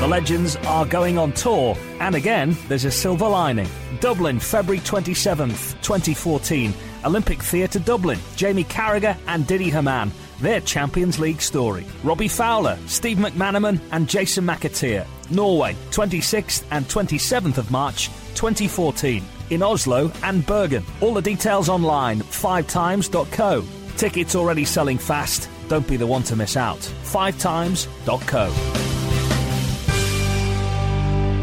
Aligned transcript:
The 0.00 0.08
Legends 0.08 0.56
are 0.56 0.86
going 0.86 1.18
on 1.18 1.32
tour, 1.32 1.76
and 2.00 2.14
again, 2.14 2.56
there's 2.68 2.86
a 2.86 2.90
silver 2.90 3.28
lining. 3.28 3.68
Dublin, 4.00 4.40
February 4.40 4.80
27th, 4.80 5.74
2014. 5.82 6.72
Olympic 7.04 7.42
Theatre 7.42 7.78
Dublin. 7.78 8.18
Jamie 8.34 8.64
Carragher 8.64 9.16
and 9.26 9.46
Didi 9.46 9.68
Hamann. 9.68 10.10
Their 10.40 10.60
Champions 10.60 11.18
League 11.18 11.42
story. 11.42 11.84
Robbie 12.02 12.28
Fowler, 12.28 12.78
Steve 12.86 13.18
McManaman, 13.18 13.78
and 13.92 14.08
Jason 14.08 14.46
McAteer. 14.46 15.06
Norway, 15.30 15.74
26th 15.90 16.64
and 16.70 16.86
27th 16.86 17.58
of 17.58 17.70
March, 17.70 18.06
2014. 18.36 19.22
In 19.50 19.62
Oslo 19.62 20.10
and 20.22 20.46
Bergen. 20.46 20.84
All 21.02 21.12
the 21.12 21.20
details 21.20 21.68
online, 21.68 22.20
fivetimes.co. 22.20 23.64
Tickets 23.96 24.34
already 24.34 24.64
selling 24.64 24.98
fast. 24.98 25.48
Don't 25.68 25.86
be 25.86 25.96
the 25.96 26.06
one 26.06 26.22
to 26.24 26.36
miss 26.36 26.56
out. 26.56 26.78
Fivetimes.co. 26.78 28.50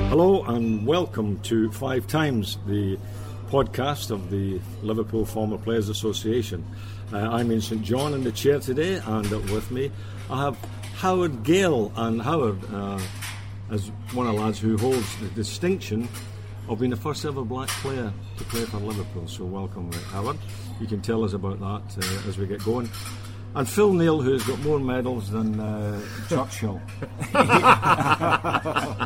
Hello 0.09 0.43
and 0.45 0.85
welcome 0.87 1.39
to 1.41 1.71
Five 1.71 2.07
Times, 2.07 2.57
the 2.65 2.97
podcast 3.49 4.09
of 4.11 4.29
the 4.31 4.59
Liverpool 4.81 5.25
Former 5.25 5.57
Players 5.57 5.89
Association. 5.89 6.65
Uh, 7.13 7.17
I'm 7.17 7.51
Ian 7.51 7.61
St 7.61 7.81
John 7.83 8.13
in 8.13 8.23
the 8.23 8.31
chair 8.31 8.59
today, 8.59 9.01
and 9.05 9.29
with 9.51 9.69
me 9.71 9.91
I 10.29 10.43
have 10.45 10.57
Howard 10.95 11.43
Gayle. 11.43 11.91
And 11.95 12.21
Howard, 12.21 12.57
uh, 12.73 12.99
as 13.69 13.89
one 14.13 14.27
of 14.27 14.35
the 14.35 14.41
lads 14.41 14.59
who 14.59 14.77
holds 14.77 15.15
the 15.17 15.27
distinction 15.29 16.07
of 16.67 16.79
being 16.79 16.89
the 16.89 16.97
first 16.97 17.23
ever 17.25 17.43
black 17.43 17.69
player 17.69 18.11
to 18.37 18.43
play 18.45 18.65
for 18.65 18.77
Liverpool. 18.77 19.27
So, 19.27 19.45
welcome, 19.45 19.91
Howard. 20.11 20.37
You 20.79 20.87
can 20.87 21.01
tell 21.01 21.23
us 21.23 21.33
about 21.33 21.59
that 21.59 22.03
uh, 22.03 22.29
as 22.29 22.37
we 22.37 22.45
get 22.45 22.63
going. 22.63 22.89
And 23.55 23.67
Phil 23.67 23.91
Neal, 23.93 24.21
who's 24.21 24.43
got 24.43 24.59
more 24.59 24.79
medals 24.79 25.31
than 25.31 25.59
uh, 25.59 25.99
Churchill. 26.29 26.79
yeah. 27.33 28.99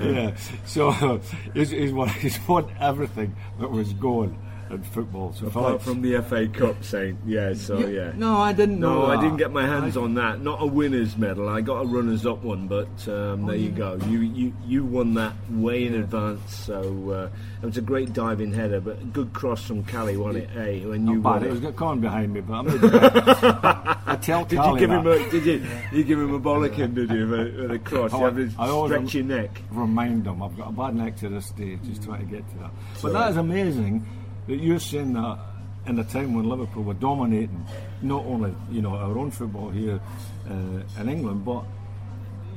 yeah. 0.00 0.36
So 0.66 1.20
he's, 1.54 1.70
he's, 1.70 1.92
won, 1.92 2.08
he's 2.08 2.38
won 2.46 2.72
everything 2.78 3.34
that 3.58 3.70
was 3.70 3.92
going 3.94 4.38
football. 4.78 5.32
So 5.32 5.46
Apart 5.46 5.82
from 5.82 6.02
the 6.02 6.22
FA 6.22 6.48
Cup, 6.48 6.82
saying 6.82 7.18
yeah. 7.26 7.54
So 7.54 7.78
yeah. 7.78 7.86
yeah. 7.86 8.12
No, 8.16 8.38
I 8.38 8.52
didn't 8.52 8.80
no, 8.80 9.00
know. 9.00 9.06
I 9.06 9.20
didn't 9.20 9.36
get 9.36 9.52
my 9.52 9.66
hands 9.66 9.96
I, 9.96 10.00
on 10.00 10.14
that. 10.14 10.40
Not 10.40 10.62
a 10.62 10.66
winner's 10.66 11.16
medal. 11.16 11.48
I 11.48 11.60
got 11.60 11.82
a 11.82 11.86
runners-up 11.86 12.42
one, 12.42 12.66
but 12.68 12.86
um, 13.08 13.44
oh, 13.44 13.46
there 13.48 13.56
you 13.56 13.70
go. 13.70 13.98
You, 14.08 14.20
you 14.20 14.52
you 14.66 14.84
won 14.84 15.14
that 15.14 15.34
way 15.50 15.86
in 15.86 15.94
advance. 15.94 16.54
So 16.54 17.10
uh, 17.10 17.62
it 17.62 17.66
was 17.66 17.76
a 17.76 17.82
great 17.82 18.12
diving 18.12 18.52
header, 18.52 18.80
but 18.80 19.00
a 19.00 19.04
good 19.04 19.32
cross 19.32 19.62
from 19.62 19.84
Cali 19.84 20.16
won 20.16 20.36
it. 20.36 20.50
Hey, 20.50 20.80
when 20.84 21.06
you 21.06 21.20
won 21.20 21.42
it, 21.42 21.46
it 21.46 21.50
was 21.50 21.60
got 21.60 21.76
Con 21.76 22.00
behind 22.00 22.32
me, 22.32 22.40
but 22.40 22.54
I'm 22.54 22.66
I 24.06 24.16
tell 24.16 24.44
Did 24.44 24.56
Cali 24.56 24.80
you 24.80 24.86
give 24.86 24.90
that. 24.90 25.06
him 25.06 25.26
a 25.26 25.30
Did 25.30 25.46
you 25.46 25.66
you 25.92 26.04
give 26.04 26.18
him 26.18 26.34
a 26.34 26.40
bollocking? 26.40 26.94
Did 26.94 27.10
you 27.10 27.28
with 27.28 27.40
a, 27.40 27.62
with 27.62 27.70
a 27.70 27.78
cross? 27.78 28.10
Oh, 28.12 28.28
you 28.28 28.50
I 28.58 28.68
always 28.68 28.92
stretch 28.92 29.14
your 29.14 29.24
neck. 29.24 29.62
Remind 29.70 30.24
them 30.24 30.42
I've 30.42 30.56
got 30.56 30.68
a 30.68 30.72
bad 30.72 30.94
neck 30.96 31.16
to 31.16 31.28
this 31.28 31.50
day. 31.50 31.78
Just 31.84 32.04
trying 32.04 32.20
to 32.20 32.26
get 32.26 32.48
to 32.50 32.58
that. 32.58 32.70
But 33.00 33.12
that 33.12 33.30
is 33.30 33.36
amazing 33.36 34.06
that 34.46 34.56
you're 34.56 34.78
saying 34.78 35.12
that 35.14 35.38
in 35.86 35.98
a 35.98 36.04
time 36.04 36.34
when 36.34 36.48
Liverpool 36.48 36.84
were 36.84 36.94
dominating 36.94 37.66
not 38.02 38.24
only 38.26 38.54
you 38.70 38.82
know 38.82 38.94
our 38.94 39.16
own 39.18 39.30
football 39.30 39.70
here 39.70 40.00
uh, 40.48 41.00
in 41.00 41.08
England, 41.08 41.44
but 41.44 41.64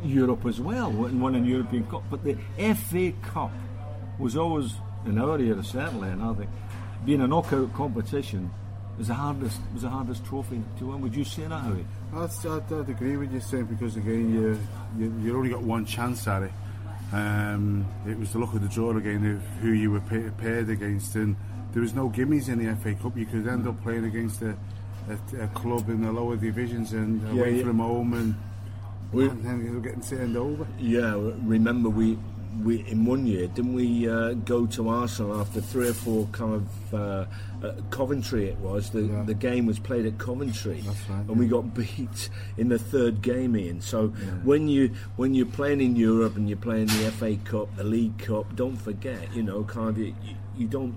Europe 0.03 0.45
as 0.45 0.59
well, 0.61 0.89
and 1.05 1.21
winning 1.21 1.45
European 1.45 1.85
Cup. 1.87 2.03
But 2.09 2.23
the 2.23 2.37
FA 2.75 3.11
Cup 3.23 3.51
was 4.19 4.37
always 4.37 4.73
in 5.05 5.17
our 5.17 5.39
era 5.39 5.63
certainly, 5.63 6.09
and 6.09 6.21
I 6.21 6.33
think 6.33 6.49
being 7.05 7.21
a 7.21 7.27
knockout 7.27 7.73
competition 7.73 8.51
was 8.97 9.07
the 9.07 9.13
hardest 9.13 9.59
was 9.73 9.81
the 9.81 9.89
hardest 9.89 10.25
trophy 10.25 10.61
to 10.79 10.87
win. 10.87 11.01
Would 11.01 11.15
you 11.15 11.23
say 11.23 11.43
that, 11.43 11.59
Howie? 11.59 11.85
I'd, 12.13 12.29
I'd, 12.45 12.73
I'd 12.73 12.89
agree 12.89 13.17
with 13.17 13.33
you, 13.33 13.39
saying 13.39 13.65
because 13.65 13.95
again 13.97 14.33
you, 14.33 14.59
you 14.97 15.13
you 15.21 15.37
only 15.37 15.49
got 15.49 15.63
one 15.63 15.85
chance 15.85 16.27
at 16.27 16.43
it. 16.43 16.51
Um, 17.11 17.85
it 18.07 18.17
was 18.17 18.33
the 18.33 18.39
luck 18.39 18.53
of 18.53 18.61
the 18.61 18.67
draw 18.67 18.95
again 18.95 19.25
of 19.35 19.41
who 19.59 19.71
you 19.71 19.91
were 19.91 20.01
paired 20.01 20.69
against, 20.69 21.15
and 21.15 21.35
there 21.75 21.81
was 21.81 21.93
no 21.93 22.09
gimmies 22.09 22.47
in 22.47 22.57
the 22.65 22.73
FA 22.77 22.93
Cup. 22.95 23.15
You 23.17 23.25
could 23.25 23.45
end 23.47 23.67
up 23.67 23.79
playing 23.83 24.05
against 24.05 24.41
a, 24.41 24.55
a, 25.09 25.43
a 25.43 25.47
club 25.49 25.89
in 25.89 26.01
the 26.01 26.11
lower 26.11 26.37
divisions 26.37 26.93
and 26.93 27.21
Yeah, 27.21 27.29
away 27.43 27.57
yeah. 27.57 27.63
from 27.65 27.79
home, 27.79 28.13
and, 28.13 28.35
We- 29.11 29.27
and 29.29 29.43
then 29.43 29.63
you're 29.63 29.81
getting 29.81 30.01
turned 30.01 30.37
over. 30.37 30.65
Yeah, 30.79 31.13
remember 31.43 31.89
we 31.89 32.17
we 32.63 32.87
in 32.87 33.03
one 33.05 33.25
year 33.27 33.47
didn't 33.47 33.73
we 33.73 34.07
uh, 34.07 34.31
go 34.45 34.65
to 34.65 34.87
Arsenal 34.87 35.41
after 35.41 35.59
three 35.59 35.89
or 35.89 35.93
four 35.93 36.25
kind 36.31 36.53
of 36.53 36.93
uh, 36.93 37.25
uh, 37.61 37.73
Coventry 37.89 38.45
it 38.47 38.57
was 38.59 38.91
the 38.91 39.01
Yeah. 39.01 39.23
the 39.23 39.33
game 39.33 39.65
was 39.65 39.77
played 39.77 40.05
at 40.05 40.17
Coventry 40.17 40.79
That's 40.85 41.09
right, 41.09 41.19
and 41.27 41.37
we 41.37 41.47
got 41.49 41.73
beat 41.75 42.29
in 42.55 42.69
the 42.69 42.79
third 42.79 43.21
game 43.21 43.57
in 43.57 43.81
so 43.81 44.07
when 44.45 44.69
you 44.69 44.91
when 45.17 45.33
you're 45.35 45.47
playing 45.59 45.81
in 45.81 45.97
Europe 45.97 46.37
and 46.37 46.47
you're 46.47 46.57
playing 46.69 46.85
the 46.87 47.11
FA 47.19 47.35
Cup 47.43 47.75
the 47.75 47.83
League 47.83 48.17
Cup 48.19 48.55
don't 48.55 48.77
forget 48.77 49.35
you 49.35 49.43
know 49.43 49.65
kind 49.65 49.89
of 49.89 49.97
you, 49.97 50.13
you 50.57 50.67
don't 50.67 50.95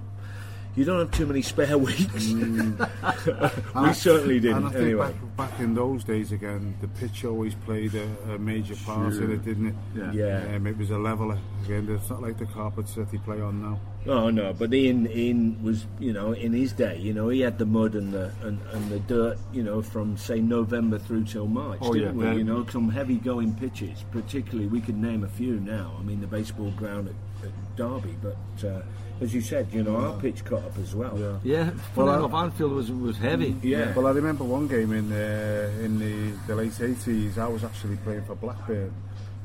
you 0.79 0.85
don't 0.85 0.99
have 1.01 1.11
too 1.11 1.27
many 1.27 1.43
spare 1.43 1.77
weeks. 1.89 2.33
we 2.33 3.93
certainly 3.93 4.39
Mm. 4.41 4.57
And 4.57 4.67
I 4.67 4.71
didn't. 4.71 4.71
think 4.71 4.77
Anyway, 4.77 5.13
back, 5.37 5.51
back 5.51 5.61
in 5.61 5.75
those 5.75 6.05
days 6.05 6.33
again, 6.33 6.77
the 6.81 6.89
pitch 6.89 7.25
always 7.25 7.55
played 7.55 7.95
a, 7.95 8.09
a 8.35 8.39
major 8.39 8.77
part 8.87 9.15
in 9.15 9.31
it, 9.33 9.45
didn't 9.45 9.67
it? 9.69 9.75
Yeah. 9.97 10.13
Yeah. 10.13 10.57
Um, 10.57 10.67
it 10.67 10.77
was 10.79 10.91
a 10.91 10.99
leveler. 10.99 11.39
Again, 11.65 11.89
it's 11.91 12.09
not 12.09 12.23
like 12.23 12.39
the 12.39 12.47
carpets 12.47 12.95
that 12.95 13.11
they 13.11 13.19
play 13.19 13.41
on 13.41 13.61
now. 13.63 13.81
Oh 14.07 14.31
no, 14.31 14.53
but 14.53 14.73
Ian, 14.73 15.11
Ian 15.11 15.63
was, 15.63 15.87
you 15.99 16.13
know, 16.13 16.33
in 16.33 16.53
his 16.53 16.73
day, 16.73 16.97
you 16.99 17.13
know, 17.13 17.29
he 17.29 17.41
had 17.41 17.59
the 17.59 17.67
mud 17.67 17.95
and 17.95 18.13
the 18.13 18.33
and, 18.43 18.59
and 18.73 18.91
the 18.91 19.01
dirt, 19.01 19.39
you 19.53 19.63
know, 19.63 19.83
from 19.83 20.17
say 20.17 20.41
November 20.41 20.99
through 20.99 21.25
till 21.25 21.47
March, 21.47 21.79
Oh, 21.83 21.93
didn't 21.93 22.09
yeah, 22.11 22.13
we? 22.17 22.25
very- 22.25 22.37
You 22.39 22.45
know, 22.45 22.65
some 22.67 22.89
heavy 22.89 23.17
going 23.17 23.53
pitches. 23.55 24.05
Particularly, 24.13 24.69
we 24.69 24.81
could 24.81 24.97
name 24.97 25.25
a 25.25 25.29
few 25.29 25.59
now. 25.61 25.95
I 25.99 26.03
mean, 26.05 26.21
the 26.21 26.27
baseball 26.29 26.71
ground 26.71 27.09
at, 27.09 27.47
at 27.49 27.77
Derby, 27.77 28.17
but 28.23 28.37
uh, 28.67 28.81
as 29.21 29.35
you 29.35 29.41
said, 29.41 29.67
you 29.73 29.83
know, 29.83 29.97
our 29.97 30.19
pitch 30.21 30.45
cut 30.45 30.63
up 30.65 30.79
as 30.79 30.95
well. 30.95 31.17
Yeah. 31.19 31.39
Yeah, 31.43 31.65
Well, 31.95 32.07
funny 32.07 32.11
I- 32.11 32.17
enough, 32.19 32.35
Anfield 32.35 32.73
was 32.73 32.91
was 32.93 33.17
heavy. 33.19 33.57
Yeah. 33.63 33.93
Well, 33.95 34.07
I 34.07 34.11
remember 34.11 34.45
one 34.45 34.67
game 34.69 34.93
in 34.93 35.11
uh, 35.13 35.71
in 35.85 35.99
the, 35.99 36.31
the 36.47 36.55
late 36.55 36.73
80s. 36.73 37.39
I 37.39 37.49
was 37.49 37.65
actually 37.65 37.97
playing 37.99 38.25
for 38.25 38.35
Blackburn, 38.37 38.93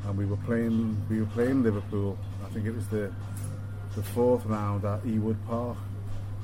and 0.05 0.17
we 0.17 0.25
were 0.25 0.37
playing 0.45 0.97
we 1.09 1.19
were 1.19 1.27
playing 1.33 1.63
Liverpool. 1.63 2.17
I 2.45 2.49
think 2.53 2.65
it 2.67 2.75
was 2.75 2.87
the 2.87 3.11
the 3.95 4.03
fourth 4.03 4.45
round 4.45 4.85
at 4.85 5.03
Ewood 5.03 5.37
Park, 5.47 5.77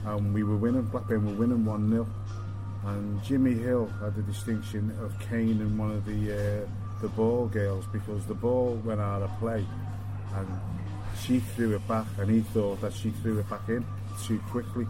and 0.05 0.33
we 0.33 0.43
were 0.43 0.57
winning. 0.57 0.83
Blackburn 0.83 1.25
were 1.25 1.33
winning 1.33 1.65
one 1.65 1.89
0 1.89 2.07
and 2.85 3.21
Jimmy 3.23 3.53
Hill 3.55 3.87
had 4.01 4.15
the 4.15 4.21
distinction 4.21 4.89
of 5.03 5.13
caning 5.19 5.77
one 5.77 5.91
of 5.91 6.05
the 6.05 6.21
uh, 6.63 6.67
the 7.01 7.09
ball 7.09 7.47
girls 7.47 7.85
because 7.91 8.25
the 8.25 8.33
ball 8.33 8.75
went 8.85 9.01
out 9.01 9.21
of 9.21 9.29
play, 9.39 9.65
and 10.35 10.47
she 11.19 11.39
threw 11.39 11.75
it 11.75 11.87
back, 11.87 12.05
and 12.17 12.29
he 12.29 12.41
thought 12.41 12.81
that 12.81 12.93
she 12.93 13.09
threw 13.09 13.39
it 13.39 13.49
back 13.49 13.67
in 13.69 13.85
too 14.25 14.39
quickly. 14.49 14.87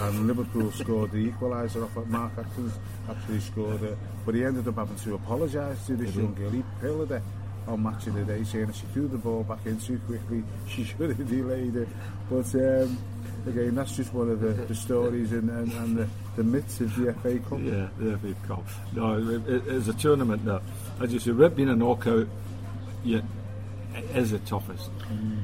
And 0.00 0.26
Liverpool 0.26 0.70
scored 0.72 1.12
the 1.12 1.30
equaliser 1.30 1.84
off 1.84 1.96
at 1.96 2.06
Mark 2.08 2.32
Atkins 2.36 2.74
actually 3.08 3.40
scored 3.40 3.82
it, 3.82 3.96
but 4.26 4.34
he 4.34 4.44
ended 4.44 4.68
up 4.68 4.76
having 4.76 4.96
to 4.96 5.14
apologise 5.14 5.86
to 5.86 5.96
this 5.96 6.14
young 6.14 6.34
girl. 6.34 6.50
He 6.50 6.62
pilled 6.80 7.08
her 7.08 7.22
on 7.66 7.82
match 7.82 8.06
of 8.06 8.14
the 8.14 8.24
day, 8.24 8.44
saying 8.44 8.72
she 8.72 8.86
threw 8.86 9.08
the 9.08 9.18
ball 9.18 9.44
back 9.44 9.64
in 9.64 9.78
too 9.80 9.98
quickly. 10.06 10.42
She 10.68 10.84
should 10.84 11.10
have 11.10 11.28
delayed 11.28 11.76
it. 11.76 11.88
But 12.30 12.54
um, 12.54 12.98
again, 13.46 13.74
that's 13.74 13.96
just 13.96 14.12
one 14.12 14.30
of 14.30 14.40
the, 14.40 14.48
the 14.48 14.74
stories 14.74 15.32
and, 15.32 15.48
and, 15.50 15.72
and 15.72 15.96
the, 15.96 16.08
the 16.36 16.44
myths 16.44 16.80
of 16.80 16.94
the 16.96 17.12
FA 17.14 17.38
Cup. 17.38 17.58
Yeah, 17.62 17.88
the 17.98 18.18
FA 18.18 18.34
Cup. 18.46 18.64
No, 18.94 19.18
it, 19.18 19.48
it, 19.48 19.62
it's 19.66 19.88
a 19.88 19.94
tournament 19.94 20.44
that, 20.44 20.62
as 21.00 21.12
you 21.12 21.18
say, 21.18 21.30
Rip 21.30 21.56
being 21.56 21.68
a 21.68 21.76
knockout, 21.76 22.26
yeah, 23.04 23.20
is 24.14 24.30
the 24.30 24.38
toughest. 24.40 24.90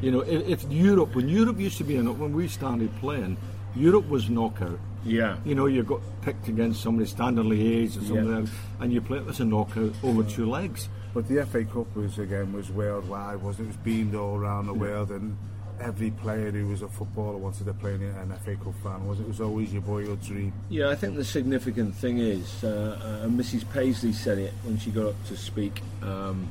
You 0.00 0.10
know, 0.10 0.20
if, 0.20 0.48
if 0.64 0.70
Europe, 0.70 1.14
when 1.14 1.28
Europe 1.28 1.58
used 1.58 1.78
to 1.78 1.84
be 1.84 1.96
in, 1.96 2.18
when 2.18 2.32
we 2.32 2.48
started 2.48 2.94
playing, 3.00 3.36
Europe 3.74 4.08
was 4.08 4.28
knockout. 4.30 4.78
Yeah. 5.04 5.36
You 5.44 5.54
know, 5.54 5.66
you 5.66 5.82
got 5.82 6.00
picked 6.22 6.48
against 6.48 6.82
somebody 6.82 7.06
Standard 7.06 7.46
Liège 7.46 7.98
or 7.98 8.04
something, 8.04 8.28
Yeah. 8.28 8.36
else, 8.38 8.50
and 8.80 8.92
you 8.92 9.00
play 9.00 9.18
it 9.18 9.28
as 9.28 9.40
a 9.40 9.44
knockout 9.44 9.92
over 10.02 10.22
two 10.22 10.48
legs. 10.48 10.88
But 11.12 11.28
the 11.28 11.44
FA 11.46 11.64
Cup 11.64 11.94
was 11.94 12.18
again 12.18 12.52
was 12.52 12.70
worldwide, 12.70 13.42
wasn't 13.42 13.68
it? 13.68 13.70
It 13.70 13.76
was 13.76 13.84
beamed 13.84 14.14
all 14.14 14.36
around 14.36 14.66
the 14.66 14.74
world, 14.74 15.10
and 15.10 15.36
every 15.80 16.10
player 16.10 16.50
who 16.50 16.68
was 16.68 16.82
a 16.82 16.88
footballer 16.88 17.36
wanted 17.36 17.66
to 17.66 17.74
play 17.74 17.94
in 17.94 18.02
an 18.02 18.32
FA 18.44 18.56
Cup 18.56 18.74
final. 18.82 19.06
Was 19.08 19.20
it? 19.20 19.22
It 19.24 19.28
was 19.28 19.40
always 19.40 19.72
your 19.72 19.82
boyhood 19.82 20.22
dream. 20.22 20.52
Yeah, 20.70 20.88
I 20.88 20.94
think 20.96 21.16
the 21.16 21.24
significant 21.24 21.94
thing 21.94 22.18
is, 22.18 22.64
uh, 22.64 23.22
uh, 23.24 23.28
Mrs. 23.28 23.64
Paisley 23.72 24.12
said 24.12 24.38
it 24.38 24.52
when 24.64 24.78
she 24.78 24.90
got 24.90 25.06
up 25.06 25.26
to 25.26 25.36
speak. 25.36 25.82
Um, 26.02 26.48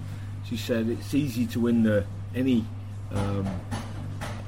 she 0.57 0.57
said 0.63 0.87
it's 0.87 1.13
easy 1.13 1.45
to 1.47 1.59
win 1.59 1.83
the, 1.83 2.05
any 2.35 2.63
um, 3.11 3.47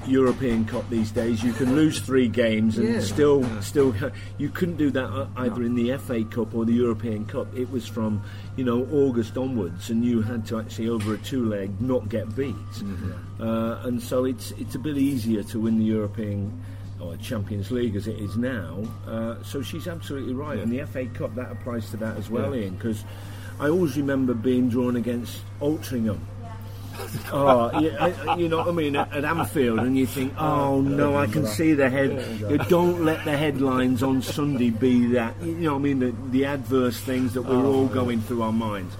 European 0.06 0.64
Cup 0.64 0.88
these 0.88 1.10
days. 1.10 1.42
You 1.42 1.52
can 1.52 1.74
lose 1.74 1.98
three 2.00 2.28
games 2.28 2.78
and 2.78 2.88
Yeah. 2.88 3.00
still, 3.00 3.44
still, 3.60 3.92
you 4.38 4.48
couldn't 4.50 4.76
do 4.76 4.90
that 4.92 5.04
uh, 5.06 5.26
either 5.36 5.62
in 5.64 5.74
the 5.74 5.96
FA 5.98 6.22
Cup 6.24 6.54
or 6.54 6.64
the 6.64 6.72
European 6.72 7.24
Cup. 7.26 7.48
It 7.56 7.68
was 7.70 7.86
from, 7.88 8.22
you 8.56 8.64
know, 8.64 8.86
August 8.92 9.36
onwards, 9.36 9.90
and 9.90 10.04
you 10.04 10.22
had 10.22 10.46
to 10.46 10.60
actually 10.60 10.88
over 10.88 11.14
a 11.14 11.18
two-leg 11.18 11.80
not 11.80 12.08
get 12.08 12.34
beat. 12.36 12.54
Uh, 13.40 13.80
and 13.84 14.00
so 14.00 14.24
it's 14.24 14.52
it's 14.52 14.74
a 14.76 14.78
bit 14.78 14.96
easier 14.96 15.42
to 15.42 15.60
win 15.60 15.78
the 15.78 15.84
European 15.84 16.52
or 17.00 17.16
Champions 17.16 17.70
League 17.72 17.96
as 17.96 18.06
it 18.06 18.18
is 18.18 18.36
now. 18.36 18.82
Uh, 19.06 19.34
so 19.42 19.60
she's 19.60 19.88
absolutely 19.88 20.34
right, 20.34 20.58
and 20.58 20.70
the 20.72 20.84
FA 20.86 21.06
Cup 21.06 21.34
that 21.34 21.50
applies 21.50 21.90
to 21.90 21.96
that 21.96 22.16
as 22.16 22.30
well, 22.30 22.54
Yeah. 22.54 22.62
Ian. 22.62 22.74
Because 22.76 23.04
I 23.58 23.68
always 23.68 23.96
remember 23.96 24.34
being 24.34 24.68
drawn 24.68 24.96
against 24.96 25.38
Altrincham. 25.60 26.18
oh, 27.32 27.70
I- 27.72 28.36
you 28.36 28.48
know 28.48 28.58
what 28.58 28.68
I 28.68 28.72
mean? 28.72 28.96
At, 28.96 29.12
at 29.12 29.24
Anfield, 29.24 29.80
and 29.80 29.96
you 29.98 30.06
think, 30.06 30.32
oh 30.40 30.80
no, 30.80 31.16
I 31.16 31.26
can 31.26 31.46
see 31.46 31.74
the 31.74 31.90
head. 31.90 32.10
You 32.50 32.58
don't 32.58 33.04
let 33.04 33.24
the 33.24 33.36
headlines 33.36 34.02
on 34.02 34.22
Sunday 34.22 34.70
be 34.70 35.06
that. 35.08 35.34
You 35.42 35.54
know 35.54 35.72
what 35.74 35.80
I 35.80 35.82
mean? 35.82 35.98
The, 36.00 36.14
the 36.30 36.44
adverse 36.46 36.98
things 37.00 37.34
that 37.34 37.42
we're 37.42 37.64
all 37.66 37.86
going 37.86 38.20
through 38.22 38.42
our 38.42 38.52
minds. 38.52 38.94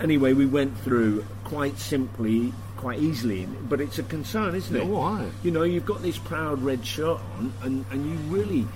Anyway, 0.00 0.32
we 0.34 0.46
went 0.46 0.76
through 0.80 1.24
quite 1.44 1.78
simply, 1.78 2.52
quite 2.76 2.98
easily, 3.00 3.46
but 3.46 3.80
it's 3.80 3.98
a 3.98 4.02
concern, 4.04 4.54
isn't 4.54 4.76
it? 4.76 4.80
Oh, 4.86 5.00
aye. 5.00 5.30
You 5.42 5.50
know, 5.50 5.62
you've 5.62 5.86
got 5.86 6.02
this 6.02 6.18
proud 6.18 6.60
red 6.62 6.84
shirt 6.84 7.18
on, 7.38 7.52
and, 7.62 7.84
and 7.90 8.06
you 8.06 8.16
really, 8.36 8.66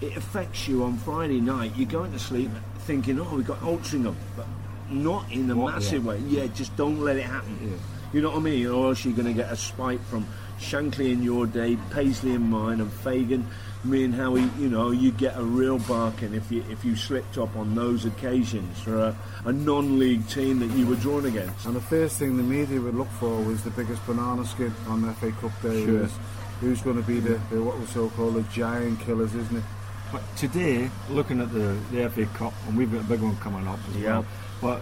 it 0.00 0.16
affects 0.16 0.66
you 0.66 0.82
on 0.84 0.96
Friday 0.98 1.40
night. 1.40 1.72
You're 1.76 1.88
going 1.90 2.12
to 2.12 2.18
sleep 2.18 2.50
thinking, 2.80 3.20
oh, 3.20 3.34
we've 3.36 3.46
got 3.46 3.60
Altrincham, 3.60 4.16
but 4.36 4.46
not 4.92 5.30
in 5.32 5.50
a 5.50 5.56
What, 5.56 5.74
massive 5.74 6.04
yeah. 6.04 6.08
way. 6.10 6.18
Yeah, 6.28 6.46
just 6.48 6.74
don't 6.76 7.00
let 7.00 7.16
it 7.16 7.24
happen. 7.24 7.78
You 8.12 8.20
know 8.20 8.30
what 8.30 8.38
I 8.38 8.40
mean? 8.42 8.66
Or 8.66 8.88
else 8.88 9.04
you're 9.04 9.14
going 9.14 9.26
to 9.28 9.32
get 9.34 9.50
a 9.50 9.56
spite 9.56 10.00
from 10.02 10.26
Shankly 10.60 11.12
in 11.12 11.22
your 11.22 11.46
day, 11.46 11.76
Paisley 11.90 12.34
in 12.34 12.42
mine, 12.50 12.80
and 12.80 12.92
Fagan. 12.92 13.46
Me 13.84 14.04
and 14.04 14.14
Howie, 14.14 14.48
you 14.60 14.68
know, 14.68 14.90
you 14.92 15.10
get 15.10 15.36
a 15.36 15.42
real 15.42 15.78
barking 15.80 16.34
if 16.34 16.52
you 16.52 16.62
if 16.70 16.84
you 16.84 16.94
slipped 16.94 17.36
up 17.36 17.56
on 17.56 17.74
those 17.74 18.04
occasions 18.04 18.78
for 18.80 18.96
a, 18.96 19.16
a 19.44 19.52
non-league 19.52 20.28
team 20.28 20.60
that 20.60 20.70
you 20.78 20.86
were 20.86 20.94
drawn 20.94 21.26
against. 21.26 21.66
And 21.66 21.74
the 21.74 21.80
first 21.80 22.16
thing 22.16 22.36
the 22.36 22.44
media 22.44 22.80
would 22.80 22.94
look 22.94 23.08
for 23.18 23.42
was 23.42 23.64
the 23.64 23.70
biggest 23.70 24.06
banana 24.06 24.44
skin 24.46 24.72
on 24.86 25.02
the 25.02 25.12
FA 25.14 25.32
Cup 25.32 25.50
day. 25.62 25.84
Sure. 25.84 26.02
Was 26.02 26.12
who's 26.60 26.80
going 26.82 26.94
to 26.94 27.02
be 27.02 27.18
the, 27.18 27.40
the 27.50 27.60
what 27.60 27.76
we 27.80 27.86
so 27.86 28.08
called 28.10 28.34
the 28.34 28.42
giant 28.54 29.00
killers, 29.00 29.34
isn't 29.34 29.56
it? 29.56 29.64
But 30.12 30.22
today, 30.36 30.88
looking 31.10 31.40
at 31.40 31.52
the, 31.52 31.76
the 31.90 32.08
FA 32.08 32.26
Cup, 32.38 32.52
and 32.68 32.78
we've 32.78 32.92
got 32.92 33.00
a 33.00 33.04
big 33.08 33.20
one 33.20 33.34
coming 33.38 33.66
up 33.66 33.80
as 33.88 33.96
Yeah. 33.96 34.18
well, 34.18 34.26
but 34.62 34.80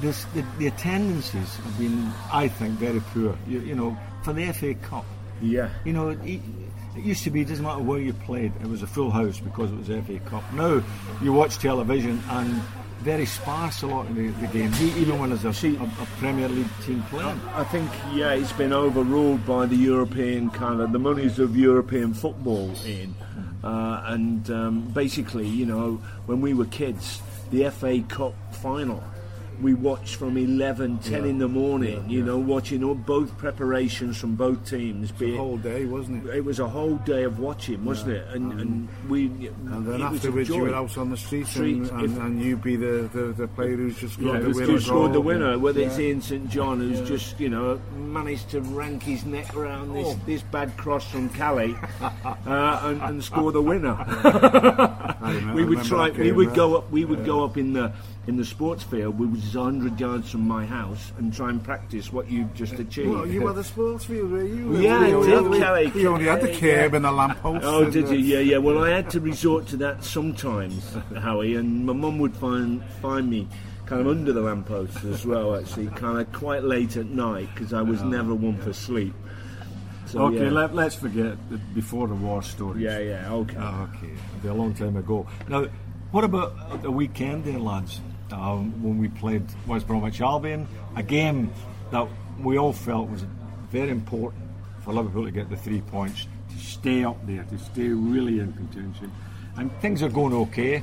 this, 0.00 0.24
the, 0.34 0.44
the 0.58 0.66
attendances 0.68 1.56
have 1.56 1.78
been, 1.78 2.10
I 2.32 2.46
think, 2.48 2.74
very 2.78 3.00
poor. 3.00 3.36
You, 3.48 3.60
you 3.60 3.74
know, 3.74 3.96
for 4.22 4.32
the 4.32 4.52
FA 4.52 4.74
Cup, 4.74 5.04
Yeah. 5.42 5.70
you 5.84 5.92
know, 5.92 6.10
it, 6.10 6.40
it 6.96 7.02
used 7.04 7.24
to 7.24 7.30
be, 7.30 7.40
it 7.42 7.48
doesn't 7.48 7.64
matter 7.64 7.82
where 7.82 7.98
you 7.98 8.12
played, 8.12 8.52
it 8.62 8.66
was 8.68 8.82
a 8.82 8.86
full 8.86 9.10
house 9.10 9.40
because 9.40 9.70
it 9.72 9.76
was 9.78 9.86
FA 10.06 10.18
Cup. 10.30 10.44
Now, 10.54 10.82
you 11.22 11.32
watch 11.32 11.58
television 11.58 12.22
and 12.30 12.60
very 13.00 13.24
sparse 13.26 13.82
a 13.82 13.86
lot 13.86 14.06
of 14.08 14.14
the, 14.14 14.28
the 14.28 14.46
games, 14.48 14.80
even 14.82 15.18
when 15.18 15.30
there's 15.30 15.44
a, 15.46 15.52
See- 15.54 15.76
a, 15.76 15.82
a 15.82 16.06
Premier 16.18 16.48
League 16.48 16.66
team 16.84 17.02
playing. 17.04 17.40
I 17.54 17.64
think 17.64 17.90
yeah, 18.12 18.32
it's 18.34 18.52
been 18.52 18.72
overruled 18.74 19.44
by 19.46 19.66
the 19.66 19.76
European 19.76 20.50
kind 20.50 20.80
of 20.82 20.92
the 20.92 20.98
monies 20.98 21.38
of 21.38 21.56
European 21.56 22.12
football 22.14 22.70
in, 22.84 23.14
uh, 23.64 24.02
and 24.06 24.50
um, 24.50 24.80
basically, 24.92 25.46
you 25.48 25.64
know, 25.66 25.92
when 26.26 26.40
we 26.42 26.52
were 26.54 26.66
kids, 26.66 27.22
the 27.50 27.70
FA 27.70 28.02
Cup 28.08 28.34
final. 28.60 29.02
We 29.60 29.74
watched 29.74 30.14
from 30.16 30.38
11, 30.38 31.00
10 31.00 31.24
in 31.26 31.36
the 31.38 31.46
morning, 31.46 32.08
you 32.08 32.24
know, 32.24 32.38
watching 32.38 32.82
all, 32.82 32.94
both 32.94 33.36
preparations 33.36 34.16
from 34.16 34.34
both 34.34 34.64
teams. 34.64 35.12
Be 35.12 35.26
The 35.26 35.34
it, 35.34 35.36
whole 35.36 35.58
day, 35.58 35.84
wasn't 35.84 36.26
it? 36.26 36.36
it 36.36 36.44
was 36.46 36.60
a 36.60 36.66
whole 36.66 36.94
day 36.96 37.24
of 37.24 37.38
watching, 37.40 37.84
wasn't 37.84 38.12
it? 38.12 38.26
And, 38.28 38.58
and 38.58 38.88
we. 39.06 39.26
And 39.26 39.86
then 39.86 40.00
it 40.00 40.10
was 40.10 40.24
a 40.24 40.28
afterwards, 40.28 40.48
you 40.48 40.62
were 40.62 40.74
out 40.74 40.96
on 40.96 41.10
the 41.10 41.16
streets, 41.18 41.50
Street, 41.50 41.76
and, 41.76 41.90
and, 41.90 42.16
and 42.22 42.42
you 42.42 42.56
be 42.56 42.76
the, 42.76 43.10
the, 43.12 43.34
the 43.36 43.48
player 43.48 43.76
who's 43.76 43.98
just 43.98 44.14
scored 44.14 44.36
it 44.36 44.44
the 44.44 44.48
winner. 44.48 44.66
who 44.72 44.80
scored 44.80 45.12
the 45.12 45.20
winner, 45.20 45.58
whether 45.58 45.80
it's 45.82 45.98
Yeah. 45.98 46.06
Ian 46.06 46.22
St 46.22 46.48
John 46.48 46.78
who's 46.80 47.06
just 47.06 47.38
you 47.38 47.50
know 47.50 47.78
managed 47.98 48.48
to 48.52 48.62
rank 48.62 49.02
his 49.02 49.26
neck 49.26 49.54
around 49.54 49.92
this, 49.92 50.06
Oh. 50.08 50.20
this 50.24 50.40
bad 50.40 50.74
cross 50.78 51.06
from 51.06 51.28
Cally 51.28 51.76
uh, 52.00 52.80
and, 52.84 53.02
and 53.02 53.22
score 53.22 53.52
the 53.52 53.60
winner. 53.60 53.94
We 55.54 55.64
would 55.64 55.84
try. 55.84 56.10
We 56.10 56.32
would 56.32 56.48
yeah. 56.50 56.54
go 56.56 56.76
up. 56.78 56.90
We 56.90 57.04
would 57.04 57.26
go 57.26 57.44
up 57.44 57.56
in 57.58 57.74
the 57.74 57.92
in 58.26 58.36
the 58.36 58.44
sports 58.44 58.82
field, 58.82 59.18
which 59.18 59.42
is 59.42 59.54
hundred 59.54 59.98
yards 59.98 60.30
from 60.30 60.46
my 60.46 60.64
house, 60.66 61.12
and 61.18 61.32
try 61.34 61.48
and 61.50 61.62
practice 61.64 62.12
what 62.12 62.30
you've 62.30 62.52
just 62.54 62.74
achieved. 62.78 63.08
Well, 63.10 63.26
you 63.26 63.40
were 63.42 63.52
the 63.54 63.64
sports 63.64 64.04
field, 64.04 64.30
were 64.30 64.44
you? 64.44 64.76
Yeah, 64.78 64.98
we 65.00 65.06
I 65.06 65.10
did, 65.26 65.28
had- 65.34 65.48
we- 65.48 65.58
Kelly. 65.58 65.86
We 65.94 66.06
only 66.06 66.24
had 66.26 66.40
the 66.42 66.52
Yeah. 66.54 66.84
and 66.96 67.04
the 67.04 67.10
lamppost. 67.12 67.64
Oh, 67.66 67.90
did 67.90 68.08
you? 68.08 68.18
Yeah, 68.18 68.38
yeah. 68.40 68.58
Well, 68.58 68.84
I 68.84 68.90
had 68.90 69.08
to 69.10 69.20
resort 69.20 69.66
to 69.68 69.76
that 69.78 70.04
sometimes, 70.04 70.94
Howie, 71.18 71.54
and 71.56 71.86
my 71.86 71.92
mum 71.94 72.18
would 72.18 72.34
find 72.36 72.84
find 73.00 73.28
me 73.30 73.48
kind 73.86 74.02
of 74.02 74.06
under 74.08 74.32
the 74.32 74.40
lamppost 74.42 75.02
as 75.04 75.26
well, 75.26 75.56
actually, 75.56 75.86
kind 75.88 76.18
of 76.20 76.30
quite 76.32 76.62
late 76.62 76.96
at 76.96 77.06
night 77.06 77.48
because 77.54 77.72
I 77.72 77.82
was 77.82 78.02
never 78.02 78.34
one 78.34 78.56
for 78.58 78.72
sleep. 78.72 79.14
So, 80.06 80.22
Okay, 80.26 80.44
yeah. 80.44 80.50
let, 80.50 80.74
let's 80.74 80.94
forget 80.94 81.36
the 81.50 81.56
before 81.74 82.06
the 82.08 82.14
war 82.14 82.42
stories. 82.42 82.82
yeah, 82.82 82.98
yeah, 82.98 83.32
okay. 83.32 83.56
Okay, 83.56 84.10
it'll 84.12 84.40
be 84.42 84.48
a 84.48 84.54
long 84.54 84.74
time 84.74 84.96
ago. 84.96 85.26
Now, 85.48 85.66
what 86.12 86.24
about 86.24 86.82
the 86.82 86.90
weekend 86.90 87.44
then, 87.44 87.64
lads? 87.64 88.00
Um, 88.32 88.82
when 88.82 88.98
we 88.98 89.08
played 89.08 89.44
West 89.66 89.86
Bromwich 89.86 90.20
Albion, 90.20 90.68
a 90.96 91.02
game 91.02 91.52
that 91.90 92.06
we 92.40 92.58
all 92.58 92.72
felt 92.72 93.08
was 93.10 93.24
very 93.70 93.90
important 93.90 94.44
for 94.84 94.92
Liverpool 94.92 95.24
to 95.24 95.30
get 95.30 95.50
the 95.50 95.56
three 95.56 95.80
points, 95.80 96.26
to 96.50 96.58
stay 96.58 97.04
up 97.04 97.16
there, 97.26 97.44
to 97.44 97.58
stay 97.58 97.88
really 97.88 98.38
in 98.38 98.52
contention. 98.52 99.12
And 99.56 99.72
things 99.80 100.02
are 100.02 100.08
going 100.08 100.32
okay, 100.32 100.82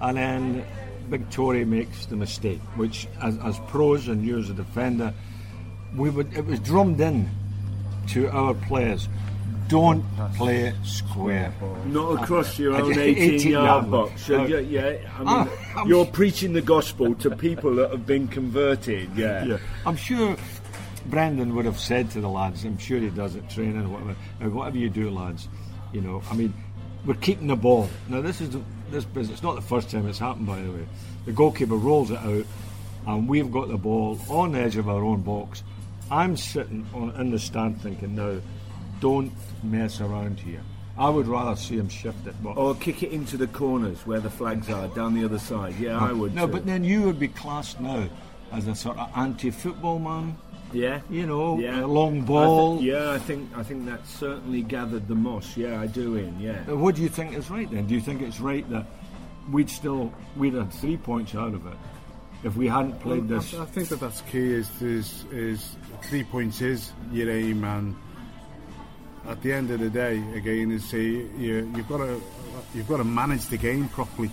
and 0.00 0.16
then 0.16 0.64
Big 1.10 1.28
Touré 1.30 1.66
makes 1.66 2.06
the 2.06 2.16
mistake, 2.16 2.60
which, 2.76 3.06
as, 3.20 3.36
as 3.38 3.58
pros 3.68 4.08
and 4.08 4.24
you 4.24 4.38
as 4.38 4.50
a 4.50 4.54
defender, 4.54 5.12
we 5.94 6.10
would 6.10 6.32
it 6.34 6.46
was 6.46 6.58
drummed 6.60 7.00
in 7.00 7.28
to 8.08 8.28
our 8.30 8.54
players. 8.54 9.08
Don't 9.72 10.04
play 10.36 10.72
square. 10.84 11.52
Not 11.86 12.22
across 12.22 12.58
your 12.58 12.74
own 12.76 12.92
18 12.92 13.34
18 13.34 13.50
yard 13.52 13.64
yard 13.64 13.90
box. 13.90 14.26
So, 14.26 14.44
yeah, 14.44 14.58
yeah, 14.58 15.10
I 15.14 15.18
mean, 15.18 15.28
Ah, 15.28 15.48
I'm 15.78 15.88
you're 15.88 16.04
sh- 16.06 16.12
preaching 16.12 16.52
the 16.52 16.60
gospel 16.60 17.14
to 17.16 17.30
people 17.36 17.74
that 17.76 17.90
have 17.90 18.06
been 18.06 18.28
converted. 18.28 19.08
Yeah. 19.16 19.44
Yeah, 19.44 19.58
I'm 19.86 19.96
sure 19.96 20.36
Brendan 21.06 21.54
would 21.54 21.64
have 21.64 21.80
said 21.80 22.10
to 22.10 22.20
the 22.20 22.28
lads. 22.28 22.64
I'm 22.64 22.76
sure 22.78 22.98
he 22.98 23.08
does 23.08 23.34
at 23.34 23.48
training, 23.48 23.86
or 23.86 23.88
whatever. 23.88 24.50
Whatever 24.54 24.76
you 24.76 24.90
do, 24.90 25.10
lads, 25.10 25.48
you 25.92 26.02
know. 26.02 26.22
I 26.30 26.34
mean, 26.34 26.52
we're 27.06 27.14
keeping 27.14 27.46
the 27.46 27.56
ball. 27.56 27.88
Now, 28.08 28.20
this 28.20 28.40
is 28.42 28.50
the, 28.50 28.60
this 28.90 29.04
business. 29.06 29.36
It's 29.38 29.42
not 29.42 29.54
the 29.56 29.62
first 29.62 29.90
time 29.90 30.06
it's 30.06 30.18
happened, 30.18 30.46
by 30.46 30.60
the 30.60 30.70
way. 30.70 30.86
The 31.24 31.32
goalkeeper 31.32 31.76
rolls 31.76 32.10
it 32.10 32.18
out, 32.18 32.44
and 33.06 33.26
we've 33.26 33.50
got 33.50 33.68
the 33.68 33.78
ball 33.78 34.18
on 34.28 34.52
the 34.52 34.60
edge 34.60 34.76
of 34.76 34.88
our 34.88 35.02
own 35.02 35.22
box. 35.22 35.62
I'm 36.10 36.36
sitting 36.36 36.86
on 36.92 37.10
in 37.18 37.30
the 37.30 37.38
stand 37.38 37.80
thinking, 37.80 38.14
now, 38.16 38.36
don't 39.02 39.32
mess 39.64 40.00
around 40.00 40.38
here. 40.40 40.62
I 40.96 41.08
would 41.08 41.26
rather 41.26 41.56
see 41.56 41.76
him 41.76 41.88
shift 41.88 42.26
it, 42.26 42.34
but 42.42 42.56
Or 42.56 42.74
kick 42.74 43.02
it 43.02 43.10
into 43.12 43.36
the 43.36 43.46
corners 43.48 44.06
where 44.06 44.20
the 44.20 44.30
flags 44.30 44.68
are 44.70 44.88
down 44.88 45.14
the 45.14 45.24
other 45.24 45.38
side. 45.38 45.74
Yeah, 45.80 45.98
I 45.98 46.12
would. 46.12 46.34
no. 46.34 46.46
too. 46.46 46.52
But 46.52 46.66
then 46.66 46.84
you 46.84 47.02
would 47.02 47.18
be 47.18 47.28
classed 47.28 47.80
now 47.80 48.08
as 48.52 48.68
a 48.68 48.74
sort 48.74 48.98
of 48.98 49.10
anti-football 49.16 49.98
man. 49.98 50.36
yeah, 50.72 51.00
You 51.10 51.26
know, 51.26 51.58
yeah, 51.58 51.84
a 51.84 51.86
long 51.86 52.18
I 52.18 52.20
thi- 52.20 52.26
ball. 52.26 52.80
yeah, 52.82 53.10
I 53.10 53.18
think 53.18 53.48
I 53.56 53.62
think 53.62 53.86
that 53.86 54.06
certainly 54.06 54.62
gathered 54.62 55.08
the 55.08 55.14
moss. 55.14 55.56
Yeah, 55.56 55.80
I 55.80 55.86
do. 55.86 56.16
In 56.16 56.38
yeah. 56.38 56.62
Uh, 56.68 56.76
What 56.76 56.94
do 56.94 57.02
you 57.02 57.08
think 57.08 57.34
is 57.34 57.50
right 57.50 57.70
then? 57.70 57.86
Do 57.86 57.94
you 57.94 58.00
think 58.00 58.20
it's 58.22 58.40
right 58.40 58.68
that 58.70 58.86
we'd 59.50 59.70
still 59.70 60.12
we'd 60.36 60.54
had 60.54 60.72
three 60.72 60.96
points 60.98 61.34
out 61.34 61.54
of 61.54 61.66
it 61.66 61.78
if 62.44 62.54
we 62.56 62.68
hadn't 62.68 63.00
played 63.00 63.28
Well, 63.28 63.40
this? 63.40 63.54
I, 63.54 63.62
I 63.62 63.66
think 63.66 63.88
that 63.88 64.00
that's 64.00 64.20
key. 64.30 64.52
Is, 64.52 64.68
is 64.82 65.24
is 65.32 65.76
three 66.08 66.24
points 66.24 66.60
is 66.60 66.92
your 67.10 67.30
aim, 67.30 67.64
and 67.64 67.94
at 69.28 69.42
the 69.42 69.52
end 69.52 69.70
of 69.70 69.80
the 69.80 69.90
day, 69.90 70.22
again, 70.34 70.70
is 70.70 70.84
say 70.84 71.02
you, 71.02 71.72
you've 71.74 71.88
got 71.88 71.98
to 71.98 72.20
you've 72.74 72.88
got 72.88 72.98
to 72.98 73.04
manage 73.04 73.46
the 73.46 73.56
game 73.56 73.88
properly. 73.88 74.30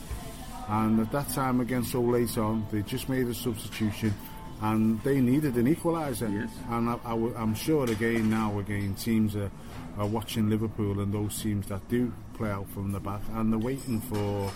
And 0.68 1.00
at 1.00 1.12
that 1.12 1.30
time 1.30 1.62
again, 1.62 1.84
so 1.84 2.02
late 2.02 2.38
on, 2.38 2.66
they 2.72 2.82
just 2.84 3.10
made 3.10 3.28
a 3.28 3.34
substitution. 3.34 4.14
and 4.62 5.02
they 5.04 5.22
needed 5.22 5.56
an 5.56 5.74
equaliser. 5.74 6.32
Yes. 6.32 6.50
And 6.70 6.90
I, 6.90 7.42
am 7.42 7.56
sure 7.56 7.90
again 7.90 8.30
now 8.30 8.60
again 8.60 8.96
teams 8.96 9.36
are, 9.36 9.52
are 9.98 10.08
watching 10.08 10.50
Liverpool 10.50 11.00
and 11.00 11.14
those 11.14 11.42
teams 11.42 11.68
that 11.68 11.88
do 11.90 12.12
play 12.34 12.50
out 12.50 12.70
from 12.70 12.92
the 12.92 13.00
back 13.00 13.22
and 13.34 13.52
they're 13.52 13.60
waiting 13.60 14.02
for 14.02 14.52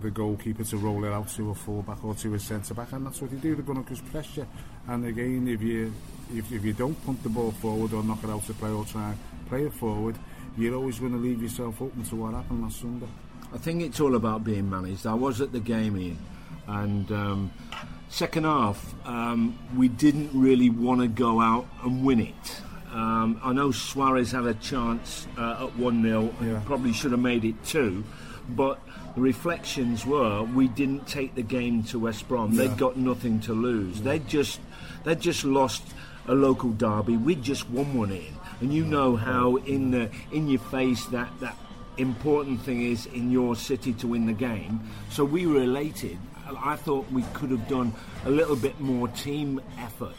the 0.00 0.10
goalkeeper 0.10 0.64
to 0.64 0.76
roll 0.76 1.04
it 1.04 1.12
out 1.12 1.28
to 1.28 1.50
a 1.50 1.54
full 1.54 1.82
back 1.82 2.04
or 2.04 2.14
to 2.14 2.34
a 2.34 2.38
centre 2.38 2.74
back, 2.74 2.92
and 2.92 3.04
that's 3.04 3.20
what 3.20 3.32
you 3.32 3.38
do. 3.38 3.54
They're 3.54 3.64
going 3.64 3.82
to 3.82 3.88
cause 3.88 4.00
pressure. 4.00 4.46
And 4.86 5.04
again, 5.04 5.48
if 5.48 5.60
you 5.62 5.92
if, 6.34 6.52
if 6.52 6.64
you 6.64 6.72
don't 6.72 6.94
punt 7.06 7.22
the 7.22 7.28
ball 7.28 7.50
forward 7.52 7.92
or 7.92 8.02
knock 8.02 8.22
it 8.22 8.30
out 8.30 8.44
to 8.46 8.54
play 8.54 8.70
or 8.70 8.84
try 8.84 9.10
and 9.10 9.18
play 9.48 9.64
it 9.64 9.72
forward, 9.72 10.16
you're 10.56 10.74
always 10.74 10.98
going 10.98 11.12
to 11.12 11.18
leave 11.18 11.42
yourself 11.42 11.80
open 11.80 12.02
to 12.04 12.16
what 12.16 12.34
happened 12.34 12.62
last 12.62 12.80
Sunday. 12.80 13.06
I 13.52 13.58
think 13.58 13.82
it's 13.82 14.00
all 14.00 14.14
about 14.14 14.44
being 14.44 14.68
managed. 14.68 15.06
I 15.06 15.14
was 15.14 15.40
at 15.40 15.52
the 15.52 15.60
game, 15.60 15.96
Ian, 15.96 16.18
and 16.66 17.10
um, 17.12 17.52
second 18.10 18.44
half 18.44 18.94
um, 19.06 19.58
we 19.76 19.88
didn't 19.88 20.30
really 20.34 20.68
want 20.70 21.00
to 21.00 21.08
go 21.08 21.40
out 21.40 21.66
and 21.82 22.04
win 22.04 22.20
it. 22.20 22.60
Um, 22.92 23.40
I 23.42 23.52
know 23.52 23.70
Suarez 23.70 24.32
had 24.32 24.46
a 24.46 24.54
chance 24.54 25.26
uh, 25.38 25.66
at 25.66 25.76
1 25.76 26.02
0, 26.02 26.34
Yeah. 26.42 26.60
probably 26.66 26.92
should 26.92 27.12
have 27.12 27.20
made 27.20 27.44
it 27.44 27.62
2, 27.64 28.02
but 28.50 28.80
the 29.14 29.20
reflections 29.20 30.04
were 30.06 30.42
we 30.44 30.68
didn't 30.68 31.06
take 31.06 31.34
the 31.34 31.42
game 31.42 31.82
to 31.84 31.98
West 31.98 32.28
Brom. 32.28 32.54
They'd 32.56 32.76
got 32.76 32.96
nothing 32.96 33.40
to 33.40 33.52
lose. 33.52 34.00
They'd 34.00 34.26
just 34.28 34.60
they'd 35.04 35.20
just 35.20 35.44
lost 35.44 35.82
a 36.26 36.34
local 36.34 36.70
derby. 36.70 37.16
We'd 37.16 37.42
just 37.42 37.68
won 37.70 37.94
one 37.94 38.10
in, 38.10 38.34
and 38.60 38.72
you 38.72 38.84
know 38.84 39.16
how 39.16 39.56
in 39.56 39.90
the 39.90 40.10
in 40.32 40.48
your 40.48 40.60
face 40.60 41.04
that 41.06 41.28
that 41.40 41.56
important 41.96 42.60
thing 42.62 42.82
is 42.82 43.06
in 43.06 43.30
your 43.30 43.56
city 43.56 43.92
to 43.94 44.06
win 44.06 44.26
the 44.26 44.32
game. 44.32 44.80
So 45.10 45.24
we 45.24 45.46
were 45.46 45.62
elated. 45.62 46.18
I 46.64 46.76
thought 46.76 47.10
we 47.12 47.22
could 47.34 47.50
have 47.50 47.68
done 47.68 47.92
a 48.24 48.30
little 48.30 48.56
bit 48.56 48.80
more 48.80 49.08
team 49.08 49.60
effort 49.78 50.16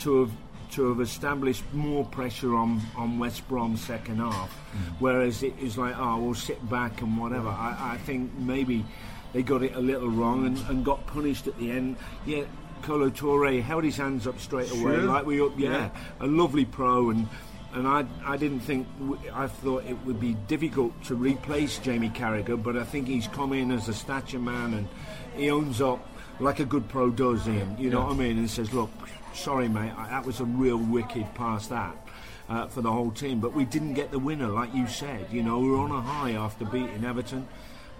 to 0.00 0.20
have 0.20 0.30
to 0.72 0.88
have 0.88 1.00
established 1.00 1.62
more 1.72 2.04
pressure 2.04 2.54
on, 2.56 2.80
on 2.96 3.18
West 3.18 3.46
Brom 3.48 3.76
second 3.76 4.16
half, 4.18 4.50
mm. 4.50 4.92
whereas 4.98 5.42
it 5.42 5.54
is 5.60 5.78
like, 5.78 5.94
oh, 5.96 6.18
we'll 6.18 6.34
sit 6.34 6.68
back 6.68 7.02
and 7.02 7.16
whatever. 7.16 7.48
I, 7.48 7.92
I 7.94 7.96
think 7.98 8.34
maybe 8.34 8.84
they 9.32 9.42
got 9.42 9.62
it 9.62 9.74
a 9.74 9.80
little 9.80 10.08
wrong 10.10 10.44
and, 10.46 10.58
and 10.68 10.84
got 10.84 11.06
punished 11.06 11.46
at 11.46 11.56
the 11.58 11.70
end. 11.70 11.96
Yeah, 12.26 12.44
Kolo 12.82 13.10
Touré 13.10 13.62
held 13.62 13.84
his 13.84 13.96
hands 13.96 14.26
up 14.26 14.38
straight 14.40 14.70
away, 14.70 14.96
Sure. 14.96 15.02
like 15.02 15.24
we. 15.24 15.38
Yeah, 15.40 15.50
Yeah. 15.56 15.90
a 16.20 16.26
lovely 16.26 16.64
pro 16.64 17.10
and. 17.10 17.28
And 17.72 17.86
I, 17.86 18.06
I 18.24 18.36
didn't 18.36 18.60
think 18.60 18.86
I 19.34 19.48
thought 19.48 19.84
it 19.84 19.96
would 20.06 20.18
be 20.18 20.34
difficult 20.46 21.02
to 21.04 21.14
replace 21.14 21.78
Jamie 21.78 22.08
Carragher, 22.08 22.62
but 22.62 22.76
I 22.76 22.84
think 22.84 23.06
he's 23.06 23.26
come 23.28 23.52
in 23.52 23.70
as 23.70 23.88
a 23.88 23.94
stature 23.94 24.38
man 24.38 24.72
and 24.74 24.88
he 25.36 25.50
owns 25.50 25.80
up 25.80 26.06
like 26.40 26.60
a 26.60 26.64
good 26.64 26.88
pro 26.88 27.10
does. 27.10 27.46
Ian, 27.46 27.76
you 27.78 27.90
know 27.90 28.02
what 28.02 28.12
I 28.12 28.16
mean? 28.16 28.38
And 28.38 28.50
says, 28.50 28.72
"Look, 28.72 28.90
sorry, 29.34 29.68
mate, 29.68 29.92
I, 29.96 30.08
that 30.08 30.24
was 30.24 30.40
a 30.40 30.44
real 30.44 30.78
wicked 30.78 31.34
pass 31.34 31.66
that 31.68 31.96
uh, 32.48 32.66
for 32.68 32.82
the 32.82 32.90
whole 32.90 33.10
team, 33.10 33.40
but 33.40 33.52
we 33.52 33.64
didn't 33.64 33.94
get 33.94 34.10
the 34.10 34.18
winner, 34.18 34.48
like 34.48 34.74
you 34.74 34.86
said. 34.86 35.26
You 35.30 35.42
know, 35.42 35.58
we 35.58 35.68
were 35.68 35.78
on 35.78 35.90
a 35.90 36.00
high 36.00 36.32
after 36.32 36.64
beating 36.64 37.04
Everton, 37.04 37.46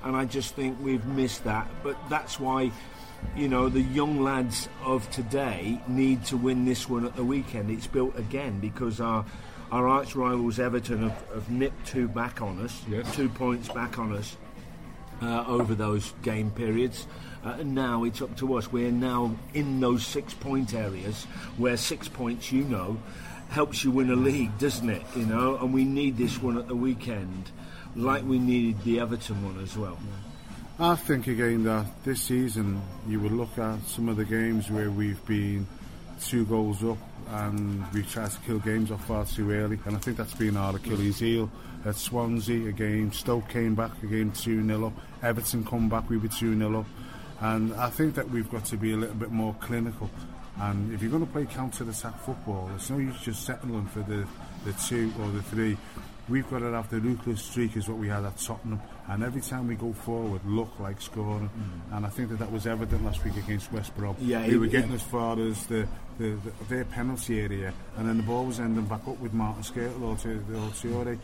and 0.05 0.17
I 0.17 0.25
just 0.25 0.55
think 0.55 0.79
we've 0.81 1.05
missed 1.05 1.45
that. 1.45 1.69
But 1.83 1.97
that's 2.09 2.41
why." 2.41 2.73
You 3.35 3.49
know, 3.49 3.71
the 3.71 3.81
young 3.81 4.23
lads 4.23 4.69
of 4.85 5.11
today 5.11 5.81
need 5.89 6.23
to 6.27 6.37
win 6.37 6.67
this 6.67 6.87
one 6.87 7.07
at 7.07 7.17
the 7.17 7.25
weekend. 7.25 7.71
It's 7.71 7.87
built 7.87 8.17
again 8.17 8.61
because 8.61 9.01
our 9.01 9.25
our 9.71 9.89
arch 9.89 10.15
rivals 10.15 10.59
Everton 10.59 11.03
have, 11.09 11.25
have 11.35 11.51
nipped 11.51 11.87
two 11.87 12.09
back 12.09 12.41
on 12.43 12.61
us, 12.61 12.83
Yes. 12.89 13.15
two 13.15 13.29
points 13.29 13.69
back 13.69 13.99
on 13.99 14.13
us 14.13 14.37
uh, 15.23 15.45
over 15.47 15.75
those 15.75 16.13
game 16.23 16.51
periods. 16.51 17.07
Uh, 17.45 17.57
and 17.61 17.75
now 17.75 18.05
it's 18.05 18.21
up 18.23 18.37
to 18.39 18.55
us. 18.57 18.71
We're 18.73 18.91
now 18.91 19.35
in 19.55 19.81
those 19.81 20.05
six 20.07 20.35
point 20.35 20.75
areas 20.75 21.25
where 21.57 21.77
six 21.77 22.09
points, 22.09 22.51
you 22.53 22.65
know, 22.65 22.99
helps 23.49 23.85
you 23.85 23.91
win 23.93 24.11
a 24.11 24.17
league, 24.17 24.59
doesn't 24.59 24.89
it? 24.91 25.03
You 25.15 25.27
know, 25.27 25.57
and 25.59 25.73
we 25.73 25.85
need 25.85 26.17
this 26.17 26.43
one 26.43 26.59
at 26.59 26.67
the 26.67 26.75
weekend, 26.75 27.51
like 27.95 28.25
we 28.25 28.39
needed 28.41 28.83
the 28.83 28.99
Everton 29.01 29.45
one 29.45 29.63
as 29.63 29.77
well. 29.77 29.99
I 30.79 30.95
think 30.97 31.27
again 31.29 31.65
that 31.65 31.87
this 32.05 32.21
season 32.23 32.83
you 33.09 33.19
would 33.21 33.33
look 33.33 33.57
at 33.59 33.83
some 33.87 34.09
of 34.11 34.17
the 34.17 34.25
games 34.27 34.71
where 34.71 34.91
we've 34.91 35.25
been 35.25 35.67
two 36.21 36.45
goals 36.45 36.83
up 36.85 36.99
and 37.28 37.85
we've 37.92 38.11
tried 38.11 38.30
to 38.30 38.38
kill 38.40 38.59
games 38.59 38.90
off 38.90 39.04
far 39.06 39.25
too 39.25 39.50
early, 39.50 39.78
and 39.85 39.97
I 39.97 39.99
think 39.99 40.16
that's 40.16 40.35
been 40.35 40.56
our 40.56 40.76
Achilles 40.76 41.18
heel. 41.18 41.50
At 41.85 41.97
Swansea, 41.97 42.68
a 42.68 42.73
game, 42.73 43.12
Stoke 43.12 43.49
came 43.49 43.75
back, 43.75 43.90
a 44.02 44.06
game 44.06 44.33
2 44.33 44.66
0 44.66 44.87
up, 44.87 44.92
Everton 45.23 45.64
come 45.64 45.88
back, 45.88 46.09
we 46.11 46.16
were 46.16 46.28
2 46.28 46.59
0 46.59 46.80
up, 46.80 46.87
and 47.40 47.75
I 47.75 47.90
think 47.90 48.14
that 48.14 48.28
we've 48.30 48.50
got 48.50 48.64
to 48.66 48.76
be 48.76 48.92
a 48.92 48.97
little 48.97 49.14
bit 49.14 49.30
more 49.30 49.54
clinical. 49.61 50.11
And 50.59 50.92
if 50.95 51.02
you're 51.02 51.11
going 51.11 51.26
to 51.26 51.33
play 51.33 51.45
counter 51.45 51.85
attack 51.85 52.18
football, 52.21 52.71
it's 52.75 52.88
no 52.88 52.97
use 52.97 53.21
just 53.21 53.45
settling 53.45 53.87
for 53.87 54.00
the, 54.00 54.26
the 54.64 54.73
two 54.73 55.12
or 55.21 55.30
the 55.30 55.42
three. 55.42 55.76
We've 56.28 56.49
got 56.50 56.61
to 56.61 56.73
have 56.73 56.90
the 56.90 56.99
ruthless 56.99 57.42
streak, 57.42 57.76
is 57.76 57.88
what 57.88 57.99
we 57.99 58.09
had 58.09 58.25
at 58.25 58.37
Tottenham, 58.38 58.80
and 59.09 59.23
every 59.23 59.42
time 59.42 59.68
we 59.68 59.76
go 59.76 59.92
forward, 59.92 60.40
look 60.45 60.73
like 60.80 61.00
scoring. 61.00 61.50
Mm. 61.50 61.97
And 61.97 62.06
I 62.06 62.09
think 62.09 62.30
that 62.30 62.40
that 62.40 62.50
was 62.50 62.66
evident 62.66 63.04
last 63.04 63.25
week 63.25 63.37
against 63.37 63.73
West 63.73 63.97
Brom. 63.97 64.16
Yeah, 64.18 64.45
we 64.47 64.56
were 64.56 64.66
getting 64.66 64.92
as 64.92 65.02
far 65.02 65.38
as 65.38 65.66
the, 65.66 65.87
the, 66.19 66.37
the 66.45 66.53
their 66.69 66.85
penalty 66.85 67.41
area, 67.41 67.73
and 67.97 68.09
then 68.09 68.17
the 68.17 68.23
ball 68.23 68.45
was 68.45 68.61
ending 68.61 68.87
back 68.87 69.07
up 69.07 69.19
with 69.21 69.33
Martin 69.33 69.63
Skrtel 69.63 70.03
or 70.03 70.17
to 70.17 70.95
or. 70.95 71.19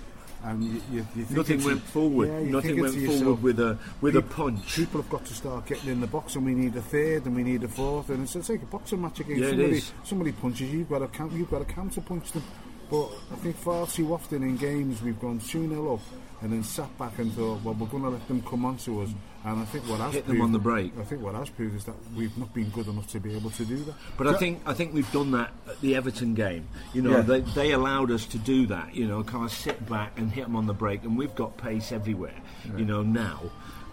And 0.45 0.65
you, 0.65 0.83
you, 0.91 1.07
you 1.15 1.25
think 1.25 1.31
Nothing 1.37 1.65
went 1.65 1.83
forward. 1.83 2.29
Yeah, 2.29 2.51
Nothing 2.51 2.81
went 2.81 2.95
to 2.95 3.07
forward 3.07 3.21
yourself, 3.21 3.43
with 3.43 3.61
a 3.61 3.79
with 4.01 4.17
a 4.17 4.23
punch. 4.23 4.75
People 4.75 5.01
have 5.01 5.11
got 5.11 5.25
to 5.27 5.35
start 5.35 5.67
getting 5.67 5.91
in 5.91 6.01
the 6.01 6.09
box, 6.09 6.35
and 6.35 6.45
we 6.45 6.53
need 6.53 6.75
a 6.75 6.83
third, 6.83 7.27
and 7.27 7.37
we 7.37 7.45
need 7.45 7.63
a 7.63 7.69
fourth, 7.69 8.11
and 8.11 8.25
it's, 8.25 8.35
it's 8.35 8.49
like 8.49 8.61
a 8.61 8.67
boxing 8.67 9.01
match 9.01 9.21
again. 9.21 9.39
Yeah, 9.39 9.51
somebody, 9.51 9.83
somebody 10.03 10.33
punches 10.33 10.73
you, 10.73 10.81
you've 10.81 10.89
got 10.89 11.13
to 11.13 11.29
you've 11.33 11.49
got 11.49 11.61
to 11.61 11.73
counter 11.73 12.01
punch 12.01 12.33
them. 12.33 12.43
But 12.91 13.09
I 13.31 13.37
think 13.37 13.57
far 13.57 13.87
too 13.87 14.13
often 14.13 14.43
in 14.43 14.57
games 14.57 15.01
we've 15.01 15.19
gone 15.19 15.39
2 15.39 15.69
0 15.69 15.95
up 15.95 16.01
and 16.43 16.53
then 16.53 16.63
sat 16.65 16.97
back 16.99 17.19
and 17.19 17.33
thought, 17.33 17.63
well, 17.63 17.75
we're 17.75 17.87
going 17.87 18.03
to 18.03 18.09
let 18.11 18.27
them 18.29 18.43
come 18.43 18.65
onto 18.65 19.01
us. 19.03 19.11
And 19.45 19.61
I 19.61 19.65
think 19.65 19.89
what 19.89 20.01
has 20.01 20.13
Hit 20.15 20.27
them 20.27 20.37
proved, 20.37 20.45
on 20.45 20.53
the 20.53 20.59
break. 20.59 20.93
I 20.99 21.03
think 21.05 21.23
what 21.23 21.35
has 21.35 21.49
proved 21.51 21.75
is 21.77 21.85
that 21.85 21.95
we've 22.17 22.37
not 22.39 22.53
been 22.55 22.69
good 22.71 22.87
enough 22.87 23.09
to 23.09 23.21
be 23.21 23.35
able 23.35 23.51
to 23.51 23.65
do 23.65 23.77
that. 23.85 23.95
But 24.17 24.27
I 24.29 24.35
think 24.35 24.61
I 24.67 24.73
think 24.75 24.93
we've 24.95 25.11
done 25.13 25.33
that 25.33 25.53
at 25.69 25.81
the 25.81 25.97
Everton 25.97 26.35
game. 26.35 26.69
You 26.95 27.03
know, 27.03 27.11
Yeah. 27.17 27.21
they, 27.23 27.41
they 27.41 27.73
allowed 27.73 28.11
us 28.11 28.25
to 28.27 28.39
do 28.39 28.67
that. 28.67 28.95
You 28.95 29.07
know, 29.09 29.25
kind 29.25 29.45
of 29.45 29.53
sit 29.53 29.89
back 29.89 30.19
and 30.19 30.31
hit 30.31 30.45
them 30.45 30.55
on 30.57 30.67
the 30.67 30.75
break, 30.75 31.03
and 31.05 31.17
we've 31.19 31.35
got 31.35 31.57
pace 31.57 31.91
everywhere. 31.93 32.35
You 32.77 32.85
know, 32.85 33.03
now. 33.03 33.41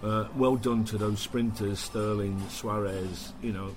Uh, 0.01 0.27
well 0.37 0.55
done 0.55 0.85
to 0.85 0.97
those 0.97 1.19
sprinters, 1.19 1.77
Sterling, 1.79 2.41
Suarez. 2.49 3.33
You 3.41 3.51
know, 3.51 3.75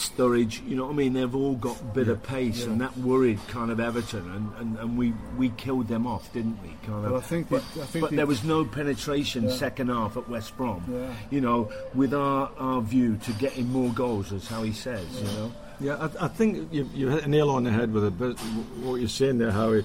Sturridge. 0.00 0.66
You 0.68 0.76
know 0.76 0.84
what 0.86 0.92
I 0.92 0.96
mean? 0.96 1.12
They've 1.12 1.34
all 1.34 1.54
got 1.54 1.80
a 1.80 1.84
bit 1.84 2.08
of 2.08 2.22
pace, 2.22 2.64
and 2.64 2.80
that 2.80 2.96
worried 2.98 3.38
kind 3.48 3.70
of 3.70 3.78
Everton, 3.80 4.30
and, 4.30 4.52
and, 4.58 4.78
and 4.78 4.98
we, 4.98 5.12
we 5.38 5.50
killed 5.50 5.88
them 5.88 6.06
off, 6.06 6.32
didn't 6.32 6.60
we? 6.62 6.70
Kind 6.86 7.04
of. 7.04 7.12
But 7.12 7.16
I 7.16 7.20
think 7.20 7.48
but, 7.48 7.62
the- 7.74 7.82
I 7.82 7.84
think 7.86 8.00
but 8.02 8.10
the- 8.10 8.16
there 8.16 8.26
was 8.26 8.42
no 8.44 8.64
penetration 8.64 9.50
second 9.50 9.88
half 9.88 10.16
at 10.16 10.28
West 10.28 10.56
Brom. 10.56 10.84
Yeah. 10.90 11.12
You 11.30 11.40
know, 11.40 11.72
with 11.94 12.14
our, 12.14 12.50
our 12.58 12.80
view 12.80 13.16
to 13.24 13.32
getting 13.34 13.70
more 13.70 13.90
goals, 13.92 14.32
as 14.32 14.48
how 14.48 14.62
he 14.62 14.72
says. 14.72 15.06
You 15.18 15.24
know. 15.24 15.52
Yeah, 15.80 15.96
I, 16.20 16.24
I 16.26 16.28
think 16.28 16.72
you, 16.72 16.88
you 16.94 17.08
hit 17.08 17.24
a 17.24 17.28
nail 17.28 17.50
on 17.50 17.64
the 17.64 17.70
head 17.70 17.92
with 17.92 18.04
it, 18.04 18.18
but 18.18 18.38
what 18.82 18.96
you're 18.96 19.08
saying 19.08 19.38
there, 19.38 19.50
Howie. 19.52 19.84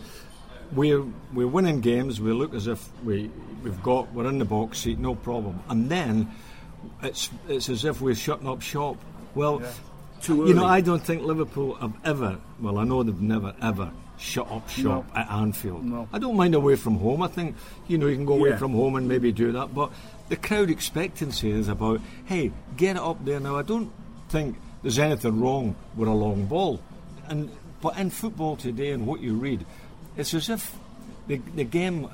We're 0.74 1.04
we're 1.32 1.48
winning 1.48 1.80
games. 1.80 2.20
We 2.20 2.32
look 2.34 2.56
as 2.56 2.66
if 2.66 2.90
we 3.04 3.30
we've 3.64 3.82
got 3.84 4.12
we're 4.14 4.28
in 4.28 4.40
the 4.40 4.46
box 4.46 4.80
seat, 4.80 4.98
no 4.98 5.14
problem. 5.14 5.62
And 5.70 5.90
then 5.92 6.32
it's 7.04 7.30
it's 7.48 7.70
as 7.70 7.86
if 7.86 8.02
we're 8.02 8.16
shutting 8.16 8.48
up 8.48 8.64
shop. 8.64 8.98
Well, 9.36 9.62
Too 10.26 10.48
you 10.48 10.54
know. 10.54 10.66
I 10.66 10.82
don't 10.82 11.02
think 11.04 11.22
Liverpool 11.24 11.76
have 11.76 11.94
ever. 12.04 12.38
Well, 12.60 12.78
I 12.80 12.84
know 12.84 13.04
they've 13.04 13.22
never 13.22 13.54
ever 13.62 13.92
shut 14.18 14.50
up 14.50 14.70
shop 14.70 15.06
No. 15.14 15.20
at 15.20 15.30
Anfield. 15.30 15.84
No. 15.86 16.08
I 16.14 16.20
don't 16.20 16.36
mind 16.36 16.56
away 16.56 16.76
from 16.76 16.98
home. 16.98 17.22
I 17.22 17.28
think 17.28 17.56
you 17.88 17.98
know 17.98 18.08
you 18.08 18.16
can 18.16 18.26
go 18.26 18.34
away 18.34 18.50
Yeah. 18.52 18.58
from 18.58 18.72
home 18.74 18.96
and 18.96 19.08
maybe 19.08 19.32
do 19.32 19.52
that, 19.52 19.74
but 19.76 19.92
the 20.30 20.36
crowd 20.38 20.70
expectancy 20.70 21.52
is 21.52 21.68
about 21.68 22.00
hey, 22.26 22.52
get 22.78 22.96
it 22.96 23.02
up 23.02 23.24
there 23.26 23.40
now. 23.40 23.56
I 23.58 23.62
don't 23.62 23.92
think 24.30 24.58
there's 24.82 25.00
anything 25.00 25.40
wrong 25.42 25.76
with 25.96 26.08
a 26.08 26.14
long 26.14 26.46
ball, 26.46 26.80
and 27.28 27.50
but 27.82 27.98
in 27.98 28.10
football 28.10 28.56
today 28.56 28.92
and 28.92 29.06
what 29.06 29.20
you 29.22 29.34
read, 29.36 29.66
it's 30.18 30.34
as 30.34 30.50
if 30.50 30.76
the 31.28 31.40
the 31.56 31.64
game. 31.64 32.08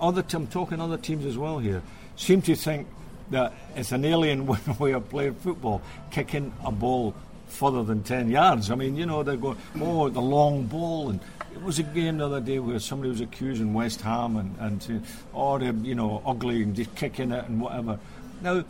Other 0.00 0.22
t- 0.22 0.36
I'm 0.36 0.46
talking 0.48 0.80
other 0.80 0.98
teams 0.98 1.24
as 1.24 1.38
well 1.38 1.58
here 1.60 1.80
seem 2.16 2.42
to 2.42 2.54
think 2.54 2.86
that 3.34 3.52
it's 3.76 3.92
an 3.92 4.04
alien 4.04 4.46
way 4.78 4.92
of 4.92 5.08
playing 5.10 5.34
football, 5.34 5.82
kicking 6.10 6.52
a 6.64 6.72
ball 6.72 7.14
further 7.48 7.84
than 7.84 8.02
10 8.02 8.30
yards. 8.30 8.70
I 8.70 8.74
mean, 8.74 8.96
you 8.96 9.06
know, 9.06 9.22
they're 9.22 9.36
going, 9.36 9.58
oh, 9.80 10.08
the 10.08 10.20
long 10.20 10.66
ball. 10.66 11.10
And 11.10 11.20
it 11.52 11.62
was 11.62 11.78
a 11.78 11.82
game 11.82 12.18
the 12.18 12.26
other 12.26 12.40
day 12.40 12.58
where 12.58 12.78
somebody 12.78 13.10
was 13.10 13.20
accusing 13.20 13.74
West 13.74 14.00
Ham 14.00 14.36
and, 14.36 14.56
and 14.58 15.06
oh, 15.34 15.58
they're, 15.58 15.72
you 15.72 15.94
know, 15.94 16.22
ugly 16.26 16.62
and 16.62 16.74
just 16.74 16.94
kicking 16.94 17.30
it 17.32 17.44
and 17.46 17.60
whatever. 17.60 17.98
Now, 18.42 18.64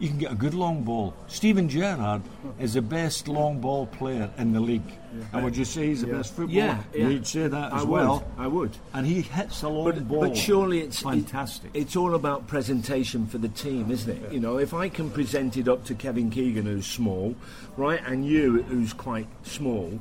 you 0.00 0.08
can 0.08 0.18
get 0.18 0.32
a 0.32 0.34
good 0.34 0.54
long 0.54 0.82
ball. 0.82 1.14
Steven 1.28 1.68
Gerrard 1.68 2.22
is 2.58 2.74
the 2.74 2.82
best 2.82 3.28
long 3.28 3.60
ball 3.60 3.86
player 3.86 4.30
in 4.38 4.52
the 4.52 4.58
league. 4.60 4.82
And 5.32 5.44
would 5.44 5.56
you 5.56 5.64
say 5.64 5.88
he's 5.88 6.00
the 6.00 6.06
Yeah. 6.08 6.12
best 6.14 6.32
footballer? 6.34 6.58
Yeah, 6.58 6.78
yeah. 6.94 7.08
You'd 7.08 7.26
say 7.26 7.46
that 7.48 7.72
as 7.72 7.82
I 7.82 7.84
well. 7.84 8.24
would. 8.38 8.44
I 8.44 8.46
would. 8.46 8.70
And 8.94 9.06
he 9.06 9.20
hits 9.22 9.62
a 9.62 9.68
long 9.68 9.84
But, 9.84 10.08
ball. 10.08 10.20
but 10.20 10.36
surely 10.36 10.80
it's 10.80 11.00
fantastic. 11.00 11.70
it- 11.74 11.80
it's 11.82 11.96
all 11.96 12.14
about 12.14 12.46
presentation 12.46 13.26
for 13.26 13.38
the 13.38 13.48
team, 13.48 13.90
isn't 13.90 14.10
it? 14.10 14.32
You 14.32 14.40
know, 14.40 14.56
if 14.58 14.72
I 14.72 14.88
can 14.88 15.10
present 15.10 15.56
it 15.56 15.68
up 15.68 15.84
to 15.84 15.94
Kevin 15.94 16.30
Keegan, 16.30 16.64
who's 16.64 16.86
small, 16.86 17.34
right, 17.76 18.00
and 18.06 18.24
you, 18.24 18.62
who's 18.68 18.92
quite 18.92 19.26
small, 19.42 19.98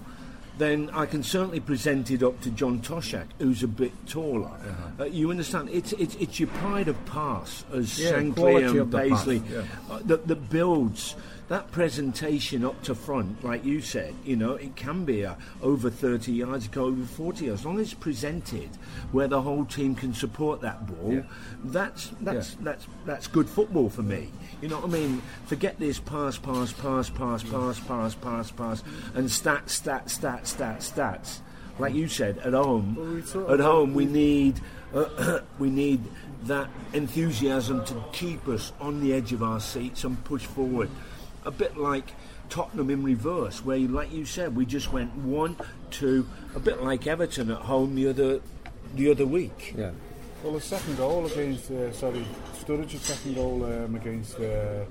then 0.59 0.89
I 0.93 1.05
can 1.05 1.23
certainly 1.23 1.59
present 1.59 2.11
it 2.11 2.21
up 2.21 2.39
to 2.41 2.51
John 2.51 2.79
Toshack, 2.81 3.25
who's 3.39 3.63
a 3.63 3.67
bit 3.67 3.91
taller. 4.07 4.47
Uh-huh. 4.47 5.03
Uh, 5.03 5.05
you 5.05 5.31
understand? 5.31 5.69
It's, 5.69 5.93
it's 5.93 6.15
it's 6.15 6.39
your 6.39 6.49
pride 6.49 6.87
of 6.87 7.05
pass, 7.05 7.63
as 7.73 7.97
Yeah, 7.99 8.17
and 8.17 8.37
of 8.37 8.91
the 8.91 8.97
pass, 8.97 9.09
Paisley, 9.09 9.41
yeah. 9.49 9.63
uh, 9.89 9.99
that, 10.05 10.27
that 10.27 10.49
builds 10.49 11.15
that 11.49 11.71
presentation 11.71 12.63
up 12.63 12.81
to 12.83 12.93
front, 12.93 13.43
like 13.43 13.65
you 13.65 13.81
said, 13.81 14.13
you 14.23 14.35
know, 14.35 14.53
it 14.53 14.75
can 14.75 15.03
be 15.03 15.23
a, 15.23 15.35
over 15.63 15.89
30 15.89 16.31
yards, 16.31 16.65
it 16.65 16.71
can 16.71 16.81
go 16.83 16.87
over 16.87 17.03
40 17.03 17.45
yards. 17.45 17.61
As 17.61 17.65
long 17.65 17.79
as 17.79 17.87
it's 17.87 17.93
presented 17.95 18.69
where 19.11 19.27
the 19.27 19.41
whole 19.41 19.65
team 19.65 19.95
can 19.95 20.13
support 20.13 20.61
that 20.61 20.85
ball, 20.85 21.23
that's 21.65 22.11
that's 22.21 22.53
that's 22.55 22.87
that's 23.05 23.27
good 23.27 23.49
football 23.49 23.89
for 23.89 24.03
me. 24.03 24.29
You 24.61 24.69
know 24.69 24.77
what 24.77 24.89
I 24.89 24.93
mean? 24.93 25.21
Forget 25.47 25.79
this 25.79 25.99
pass, 25.99 26.37
pass, 26.37 26.71
pass, 26.71 27.09
pass, 27.09 27.43
pass, 27.43 27.79
pass, 27.79 28.15
pass, 28.15 28.51
pass, 28.51 28.83
and 29.15 29.27
stats, 29.27 29.81
stats, 29.81 30.19
stats, 30.19 30.55
stats, 30.55 30.93
stats. 30.93 31.39
Like 31.79 31.95
you 31.95 32.07
said, 32.07 32.37
at 32.39 32.53
home, 32.53 33.23
at 33.49 33.59
home 33.59 33.93
we 33.95 34.05
need 34.05 34.61
uh, 34.93 35.39
we 35.59 35.71
need 35.71 36.01
that 36.43 36.69
enthusiasm 36.93 37.83
to 37.85 37.95
keep 38.11 38.47
us 38.47 38.71
on 38.79 39.01
the 39.01 39.13
edge 39.13 39.33
of 39.33 39.41
our 39.41 39.59
seats 39.59 40.03
and 40.03 40.23
push 40.23 40.45
forward. 40.45 40.89
A 41.49 41.51
bit 41.51 41.77
like 41.77 42.05
Tottenham 42.49 42.91
in 42.91 43.01
reverse, 43.03 43.65
where, 43.65 43.79
like 43.79 44.13
you 44.13 44.23
said, 44.23 44.55
we 44.55 44.67
just 44.67 44.93
went 44.93 45.15
one, 45.15 45.57
two. 45.89 46.27
A 46.53 46.59
bit 46.59 46.83
like 46.83 47.07
Everton 47.07 47.49
at 47.49 47.57
home 47.61 47.95
the 47.95 48.07
other 48.07 48.39
the 48.93 49.09
other 49.09 49.25
week. 49.25 49.73
yeah. 49.75 49.89
Well, 50.43 50.53
the 50.53 50.61
second 50.61 50.95
goal 50.97 51.25
against, 51.25 51.71
uh, 51.71 51.91
sorry, 51.91 52.23
Sturridge's 52.53 53.01
second 53.01 53.33
goal 53.33 53.65
um, 53.65 53.95
against 53.95 54.35
uh, 54.39 54.85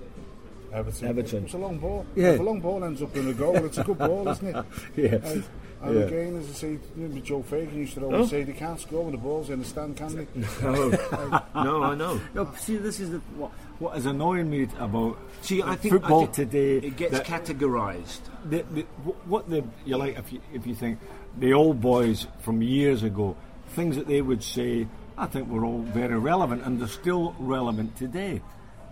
Everton. 0.73 1.09
Everton. 1.09 1.39
It 1.39 1.43
was 1.45 1.55
a 1.55 1.59
long 1.59 1.79
ball. 1.79 2.05
Yeah. 2.17 2.31
If 2.33 2.41
a 2.41 2.43
long 2.43 2.61
ball 2.61 2.83
ends 2.83 3.03
up 3.03 3.15
in 3.17 3.29
a 3.29 3.33
goal, 3.33 3.55
it's 3.65 3.79
a 3.79 3.85
good 3.85 3.99
ball, 3.99 4.29
isn't 4.29 4.49
it? 4.49 4.65
Yeah. 4.97 5.15
And, 5.31 5.45
and 5.83 5.95
Yeah. 5.95 6.01
again, 6.07 6.37
as 6.39 6.51
I 6.51 6.53
say, 6.55 6.71
you 6.97 7.09
know, 7.09 7.21
Joe 7.21 7.43
Fagan 7.43 7.77
used 7.79 7.95
to 7.95 8.03
always 8.05 8.21
Oh. 8.23 8.27
say 8.27 8.43
they 8.43 8.53
can't 8.53 8.81
score 8.81 9.05
when 9.05 9.13
the 9.13 9.19
ball's 9.19 9.49
in 9.49 9.61
the 9.61 9.65
stand, 9.65 9.97
can 9.97 10.17
they? 10.17 10.27
No, 10.63 10.89
no, 11.55 11.83
I 11.85 11.95
know. 11.95 12.21
No, 12.35 12.53
see, 12.59 12.77
this 12.79 12.99
is 12.99 13.13
the, 13.13 13.19
what, 13.37 13.53
what 13.79 13.97
is 13.97 14.07
annoying 14.07 14.51
me 14.51 14.67
about 14.79 15.17
See, 15.43 15.63
I 15.63 15.77
think 15.77 15.95
football 15.95 16.23
I 16.23 16.27
think 16.27 16.51
today. 16.51 16.87
it 16.87 16.97
gets 16.97 17.19
categorised. 17.21 18.21
the, 18.45 18.63
the, 18.73 18.83
what 19.27 19.49
the 19.49 19.65
you 19.85 19.97
like 19.97 20.19
if 20.19 20.33
you 20.33 20.41
if 20.53 20.67
you 20.67 20.75
think 20.75 20.99
the 21.39 21.53
old 21.53 21.81
boys 21.81 22.27
from 22.41 22.63
years 22.63 23.03
ago, 23.03 23.37
things 23.69 23.97
that 23.97 24.07
they 24.09 24.21
would 24.23 24.43
say, 24.43 24.87
I 25.17 25.27
think 25.27 25.49
were 25.49 25.65
all 25.65 25.79
very 25.83 26.19
relevant 26.19 26.65
and 26.65 26.81
they're 26.81 26.89
still 26.89 27.35
relevant 27.39 27.97
today. 27.97 28.43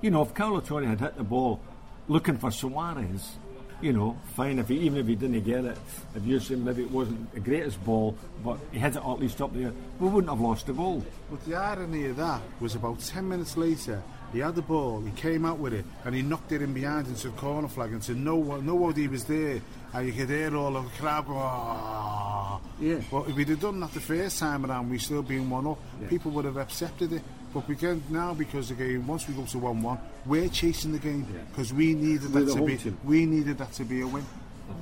You 0.03 0.11
know, 0.11 0.23
if 0.23 0.35
Kolo 0.35 0.61
Touré 0.61 0.87
had 0.87 1.01
hit 1.01 1.17
the 1.17 1.25
ball 1.25 1.61
looking 2.09 2.39
for 2.39 2.51
Suarez, 2.53 3.33
you 3.81 3.93
know, 3.93 4.17
fine 4.35 4.59
if 4.59 4.69
he 4.69 4.77
even 4.81 4.99
if 4.99 5.07
he 5.09 5.17
didn't 5.17 5.43
get 5.43 5.65
it, 5.65 5.77
if 6.15 6.25
you 6.25 6.39
say 6.39 6.55
maybe 6.55 6.83
it 6.83 6.91
wasn't 6.91 7.33
the 7.35 7.41
greatest 7.41 7.83
ball, 7.85 8.17
but 8.45 8.59
he 8.71 8.79
had 8.79 8.95
it 8.95 9.03
at 9.03 9.19
least 9.19 9.41
up 9.43 9.53
there, 9.53 9.73
we 9.99 10.09
wouldn't 10.09 10.31
have 10.31 10.41
lost 10.41 10.67
the 10.67 10.73
goal. 10.73 11.05
But 11.31 11.45
the 11.45 11.57
irony 11.57 12.07
of 12.07 12.17
that 12.17 12.41
was 12.61 12.75
about 12.77 13.01
10 13.01 13.29
minutes 13.29 13.57
later, 13.57 14.03
he 14.33 14.41
had 14.41 14.55
the 14.55 14.63
ball, 14.63 15.01
he 15.01 15.11
came 15.13 15.45
out 15.45 15.59
with 15.59 15.73
it, 15.73 15.85
and 16.05 16.15
he 16.15 16.23
knocked 16.23 16.53
it 16.53 16.61
in 16.63 16.73
behind 16.73 17.07
into 17.07 17.29
the 17.29 17.37
corner 17.37 17.69
flag 17.69 17.93
and 17.93 18.03
said, 18.03 18.17
no 18.17 18.37
one, 18.37 18.67
nobody 18.67 19.09
was 19.09 19.25
there. 19.25 19.61
And 19.95 20.07
you 20.07 20.13
could 20.13 20.29
hear 20.29 20.55
all 20.57 20.77
of 20.77 20.85
the 20.85 20.91
crowd 20.99 21.27
go, 21.27 21.35
"Ah." 21.37 22.61
Yeah. 22.81 23.01
But 23.11 23.29
if 23.29 23.37
we'd 23.37 23.49
have 23.49 23.61
done 23.61 23.81
that 23.81 23.93
the 23.93 24.01
first 24.01 24.39
time 24.39 24.67
around, 24.67 24.91
we 24.91 24.99
still 24.99 25.23
been 25.23 25.49
one 25.49 25.67
up, 25.67 25.79
people 26.11 26.31
would 26.33 26.45
have 26.45 26.59
accepted 26.59 27.13
it. 27.13 27.23
But 27.55 27.67
we 27.69 27.77
can 27.77 28.03
now, 28.11 28.35
because 28.35 28.69
the 28.69 28.75
game, 28.75 29.07
once 29.07 29.27
we 29.27 29.33
go 29.35 29.45
to 29.47 29.59
1 29.59 29.81
1, 29.83 29.99
we're 30.27 30.49
chasing 30.51 30.93
the 30.93 30.99
game 30.99 31.27
because 31.51 31.73
we 31.73 31.95
needed 31.95 32.35
We're 32.35 32.45
that 32.45 32.55
to 32.55 32.63
be 32.63 32.77
team. 32.77 32.99
we 33.05 33.25
needed 33.25 33.57
that 33.59 33.73
to 33.75 33.85
be 33.85 34.03
a 34.03 34.07
win. 34.07 34.27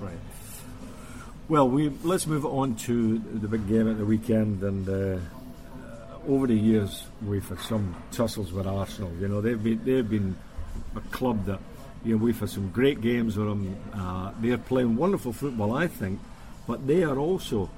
Right. 0.00 0.18
Well, 1.48 1.68
we 1.68 1.90
let's 2.02 2.26
move 2.26 2.44
on 2.46 2.74
to 2.76 3.18
the 3.18 3.46
big 3.46 3.68
game 3.68 3.88
at 3.88 3.98
the 3.98 4.04
weekend. 4.04 4.62
And 4.64 4.88
uh, 4.88 5.20
over 6.28 6.46
the 6.46 6.54
years, 6.56 7.06
we've 7.24 7.48
had 7.48 7.60
some 7.60 7.94
tussles 8.10 8.52
with 8.52 8.66
Arsenal. 8.66 9.12
You 9.20 9.28
know, 9.28 9.40
they've 9.40 9.62
been 9.62 9.80
they've 9.84 10.08
been 10.08 10.36
a 10.96 11.00
club 11.10 11.44
that 11.46 11.60
you 12.04 12.16
know 12.16 12.24
we've 12.24 12.38
had 12.38 12.50
some 12.50 12.70
great 12.70 13.00
games 13.00 13.36
with 13.36 13.46
them. 13.48 13.76
Uh, 13.92 14.32
they're 14.40 14.58
playing 14.58 14.96
wonderful 14.96 15.32
football, 15.32 15.74
I 15.76 15.86
think, 15.86 16.20
but 16.66 16.86
they 16.86 17.02
are 17.04 17.18
also 17.18 17.70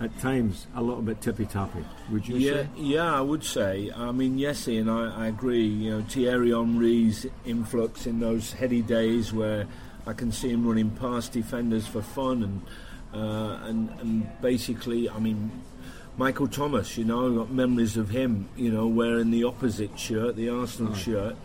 at 0.00 0.16
times 0.18 0.66
a 0.74 0.82
little 0.82 1.02
bit 1.02 1.20
tippy 1.20 1.46
tappy. 1.46 1.84
Would 2.10 2.26
you 2.26 2.36
Yeah, 2.36 2.52
say? 2.62 2.68
yeah, 2.76 3.14
I 3.14 3.20
would 3.20 3.44
say. 3.44 3.90
I 3.94 4.10
mean, 4.10 4.36
yes, 4.38 4.66
Ian, 4.66 4.88
I, 4.88 5.24
I 5.24 5.26
agree. 5.28 5.64
You 5.64 5.90
know, 5.98 6.02
Thierry 6.08 6.50
Henry's 6.50 7.26
influx 7.44 8.06
in 8.06 8.18
those 8.18 8.52
heady 8.52 8.82
days 8.82 9.32
where 9.32 9.66
I 10.06 10.12
can 10.12 10.32
see 10.32 10.50
him 10.50 10.66
running 10.66 10.90
past 10.90 11.32
defenders 11.32 11.86
for 11.86 12.02
fun 12.02 12.42
and 12.42 12.62
uh, 13.14 13.58
and 13.64 13.90
and 14.00 14.40
basically, 14.40 15.08
I 15.08 15.18
mean, 15.18 15.50
Michael 16.16 16.48
Thomas. 16.48 16.96
You 16.96 17.04
know, 17.04 17.26
I've 17.26 17.36
got 17.36 17.50
memories 17.50 17.96
of 17.96 18.10
him. 18.10 18.48
You 18.56 18.70
know, 18.70 18.86
wearing 18.86 19.30
the 19.30 19.44
opposite 19.44 19.98
shirt, 19.98 20.36
the 20.36 20.48
Arsenal 20.48 20.94
shirt, 20.94 21.36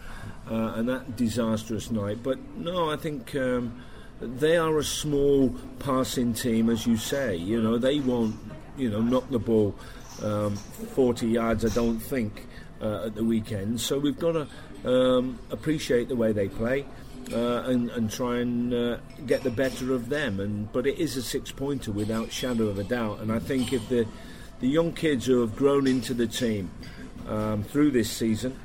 uh, 0.49 0.73
and 0.75 0.89
that 0.89 1.15
disastrous 1.15 1.91
night. 1.91 2.23
But 2.23 2.39
no, 2.57 2.89
I 2.89 2.95
think. 2.95 3.35
Um, 3.35 3.83
they 4.19 4.57
are 4.57 4.77
a 4.77 4.83
small 4.83 5.53
passing 5.79 6.33
team, 6.33 6.69
as 6.69 6.87
you 6.87 6.97
say. 6.97 7.35
You 7.35 7.61
know, 7.61 7.77
they 7.77 7.99
won't, 7.99 8.35
you 8.77 8.89
know, 8.89 9.01
knock 9.01 9.29
the 9.29 9.39
ball 9.39 9.75
um, 10.23 10.55
40 10.55 11.27
yards, 11.27 11.65
I 11.65 11.69
don't 11.69 11.99
think, 11.99 12.47
uh, 12.81 13.05
at 13.05 13.15
the 13.15 13.23
weekend. 13.23 13.79
So 13.81 13.99
we've 13.99 14.17
got 14.17 14.47
to 14.83 14.89
um, 14.89 15.39
appreciate 15.51 16.07
the 16.07 16.15
way 16.15 16.31
they 16.31 16.47
play 16.47 16.85
uh, 17.31 17.63
and, 17.65 17.89
and 17.91 18.11
try 18.11 18.39
and 18.39 18.73
uh, 18.73 18.97
get 19.25 19.43
the 19.43 19.51
better 19.51 19.93
of 19.93 20.09
them. 20.09 20.39
And 20.39 20.71
but 20.71 20.87
it 20.87 20.97
is 20.97 21.17
a 21.17 21.21
six-pointer 21.21 21.91
without 21.91 22.31
shadow 22.31 22.67
of 22.67 22.79
a 22.79 22.83
doubt. 22.83 23.19
And 23.19 23.31
I 23.31 23.39
think 23.39 23.73
if 23.73 23.87
the 23.89 24.07
the 24.59 24.67
young 24.67 24.93
kids 24.93 25.25
who 25.25 25.41
have 25.41 25.55
grown 25.55 25.87
into 25.87 26.13
the 26.13 26.27
team 26.27 26.71
um, 27.27 27.63
through 27.63 27.91
this 27.91 28.09
season, 28.09 28.57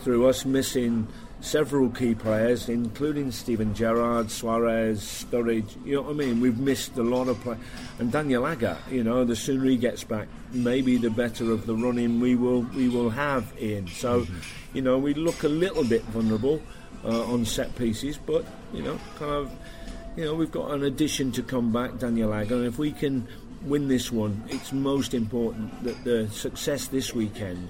through 0.00 0.28
us 0.28 0.44
missing 0.44 1.08
several 1.40 1.88
key 1.88 2.14
players, 2.14 2.68
including 2.68 3.32
Steven 3.32 3.74
Gerrard, 3.74 4.30
Suarez, 4.30 5.00
Sturridge. 5.00 5.74
You 5.84 5.96
know 5.96 6.02
what 6.02 6.10
I 6.10 6.14
mean? 6.14 6.40
We've 6.40 6.58
missed 6.58 6.96
a 6.98 7.02
lot 7.02 7.28
of 7.28 7.40
play. 7.40 7.56
And 7.98 8.12
Daniel 8.12 8.46
Agger, 8.46 8.76
you 8.90 9.02
know, 9.02 9.24
the 9.24 9.34
sooner 9.34 9.64
he 9.64 9.76
gets 9.76 10.04
back, 10.04 10.28
maybe 10.52 10.98
the 10.98 11.10
better 11.10 11.50
of 11.50 11.66
the 11.66 11.74
running 11.74 12.20
we 12.20 12.34
will 12.34 12.62
we 12.74 12.88
will 12.88 13.10
have 13.10 13.52
in. 13.58 13.86
So, 13.88 14.26
you 14.74 14.82
know, 14.82 14.98
we 14.98 15.14
look 15.14 15.42
a 15.42 15.48
little 15.48 15.84
bit 15.84 16.02
vulnerable 16.04 16.62
uh, 17.04 17.32
on 17.32 17.44
set 17.44 17.74
pieces, 17.76 18.18
but 18.18 18.44
you 18.72 18.82
know, 18.82 18.98
kind 19.18 19.32
of, 19.32 19.50
you 20.16 20.24
know, 20.24 20.34
we've 20.34 20.52
got 20.52 20.70
an 20.72 20.84
addition 20.84 21.32
to 21.32 21.42
come 21.42 21.72
back, 21.72 21.98
Daniel 21.98 22.34
Agger, 22.34 22.56
and 22.56 22.66
if 22.66 22.78
we 22.78 22.92
can 22.92 23.26
win 23.62 23.88
this 23.88 24.10
one, 24.10 24.42
it's 24.48 24.72
most 24.72 25.14
important 25.14 25.84
that 25.84 26.02
the 26.04 26.28
success 26.30 26.88
this 26.88 27.14
weekend 27.14 27.68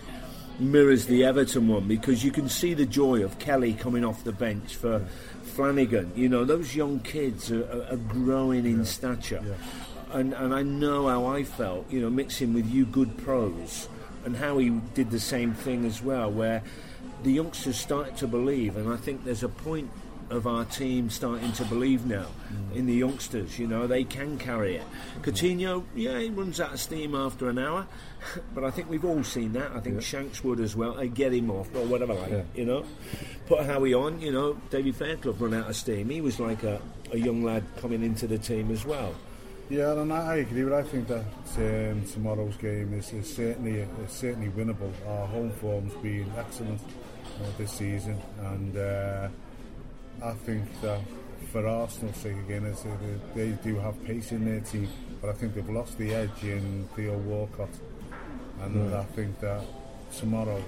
mirrors 0.59 1.07
the 1.07 1.25
Everton 1.25 1.69
one 1.69 1.89
because 1.89 2.23
you 2.23 2.31
can 2.31 2.49
see 2.49 2.75
the 2.75 2.87
joy 2.87 3.25
of 3.25 3.39
Kelly 3.39 3.73
coming 3.73 4.05
off 4.05 4.25
the 4.25 4.33
bench 4.33 4.77
for 4.77 5.01
Flanagan. 5.43 6.13
You 6.15 6.29
know, 6.29 6.45
those 6.45 6.75
young 6.75 7.01
kids 7.01 7.51
are, 7.51 7.65
are, 7.65 7.95
are 7.95 7.97
growing 7.97 8.67
in 8.67 8.85
stature. 8.85 9.43
And, 10.13 10.33
and 10.35 10.55
I 10.55 10.63
know 10.63 11.09
how 11.09 11.27
I 11.27 11.45
felt, 11.45 11.91
you 11.91 12.01
know, 12.01 12.11
mixing 12.11 12.53
with 12.53 12.69
you 12.69 12.85
good 12.85 13.17
pros 13.19 13.89
and 14.25 14.37
how 14.37 14.59
he 14.59 14.71
did 14.95 15.11
the 15.11 15.21
same 15.21 15.55
thing 15.55 15.85
as 15.85 16.03
well, 16.03 16.31
where 16.31 16.63
the 17.23 17.33
youngsters 17.33 17.79
started 17.79 18.17
to 18.19 18.27
believe. 18.27 18.77
And 18.77 18.93
I 18.93 18.97
think 18.97 19.25
there's 19.25 19.43
a 19.43 19.49
point 19.49 19.91
of 20.31 20.47
our 20.47 20.65
team 20.65 21.11
starting 21.11 21.53
to 21.53 21.65
believe 21.65 22.07
now 22.07 22.27
in 22.75 22.87
the 22.87 22.95
youngsters. 22.95 23.59
You 23.59 23.67
know, 23.67 23.87
they 23.87 24.05
can 24.05 24.39
carry 24.39 24.77
it. 24.77 24.85
Coutinho, 25.23 25.85
yeah, 25.95 26.19
he 26.19 26.31
runs 26.31 26.61
out 26.61 26.73
of 26.75 26.81
steam 26.81 27.15
after 27.15 27.49
an 27.49 27.59
hour, 27.59 27.87
but 28.55 28.65
I 28.65 28.71
think 28.71 28.89
we've 28.89 29.05
all 29.05 29.25
seen 29.25 29.53
that. 29.55 29.73
I 29.73 29.81
think 29.81 30.03
Shanks 30.03 30.43
would 30.45 30.61
as 30.61 30.77
well. 30.77 30.95
They 30.95 31.09
get 31.09 31.33
him 31.33 31.51
off 31.51 31.75
or 31.75 31.85
whatever, 31.85 32.15
like 32.15 32.47
you 32.55 32.65
know. 32.65 32.85
Put 33.47 33.65
Howie 33.67 33.95
on. 33.95 34.21
You 34.21 34.33
know, 34.33 34.61
David 34.71 34.97
Fairclough 34.97 35.33
run 35.35 35.55
out 35.55 35.69
of 35.69 35.77
steam. 35.77 36.09
He 36.09 36.21
was 36.21 36.39
like 36.39 36.63
a, 36.63 36.81
a 37.13 37.19
young 37.19 37.43
lad 37.43 37.65
coming 37.81 38.03
into 38.03 38.27
the 38.27 38.39
team 38.39 38.71
as 38.71 38.85
well. 38.85 39.15
Yeah, 39.69 39.93
and 39.93 40.13
I 40.13 40.33
I 40.33 40.37
agree, 40.37 40.65
but 40.65 40.73
I 40.73 40.83
think 40.83 41.07
that 41.07 41.25
um, 41.59 42.05
tomorrow's 42.05 42.57
game 42.57 42.93
is, 42.93 43.13
is 43.13 43.33
certainly 43.33 43.81
is 43.81 44.11
certainly 44.11 44.49
winnable. 44.51 44.91
Our 45.07 45.29
home 45.29 45.53
form's 45.53 45.95
been 45.95 46.31
excellent 46.37 46.81
uh, 46.81 47.45
this 47.57 47.71
season, 47.71 48.21
and 48.41 48.77
uh, 48.77 49.29
I 50.23 50.33
think 50.33 50.65
that 50.83 51.01
for 51.53 51.67
Arsenal's 51.67 52.17
sake 52.17 52.37
again, 52.37 52.65
is 52.67 52.85
they 53.35 53.51
do 53.65 53.77
have 53.79 54.03
pace 54.05 54.33
in 54.33 54.45
their 54.45 54.61
team, 54.61 54.89
but 55.21 55.31
I 55.31 55.33
think 55.33 55.55
they've 55.55 55.69
lost 55.69 55.99
the 55.99 56.15
edge 56.15 56.43
in 56.43 56.89
Theo 56.95 57.19
Walcott, 57.19 57.71
and 58.63 58.95
I 58.95 59.05
think 59.05 59.41
that 59.41 59.65
tomorrow 60.13 60.63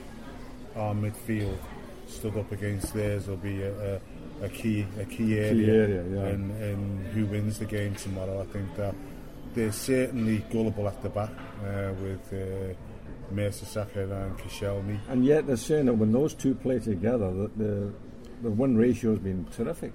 our 0.77 0.95
midfield, 0.95 1.59
stood 2.07 2.37
up 2.37 2.51
against 2.53 2.93
theirs 2.95 3.27
will 3.27 3.37
be 3.37 3.63
a, 3.63 3.95
a, 3.95 4.45
a 4.45 4.49
key 4.49 4.87
a 5.01 5.05
key 5.05 5.39
area, 5.39 5.55
Key 5.55 5.71
area, 5.71 6.05
yeah. 6.05 6.27
and, 6.29 6.63
and 6.63 7.07
who 7.09 7.27
wins 7.27 7.59
the 7.59 7.65
game 7.65 7.95
tomorrow. 7.95 8.43
I 8.43 8.53
think 8.53 8.75
that 8.77 8.95
they're 9.55 9.73
certainly 9.73 10.45
gullible 10.51 10.89
at 10.89 11.03
the 11.03 11.09
back 11.09 11.31
uh, 11.65 11.93
with 12.01 12.33
uh, 12.33 12.75
Mertesacker 13.35 14.11
and 14.11 14.39
Koscielny. 14.39 14.99
And 15.09 15.25
yet 15.25 15.47
they're 15.47 15.57
saying 15.57 15.87
that 15.87 15.95
when 15.95 16.13
those 16.13 16.35
two 16.35 16.55
play 16.55 16.79
together, 16.79 17.33
that 17.33 17.59
the 17.59 17.93
the 18.43 18.51
win 18.51 18.77
ratio 18.77 19.11
has 19.13 19.21
been 19.21 19.47
terrific. 19.57 19.93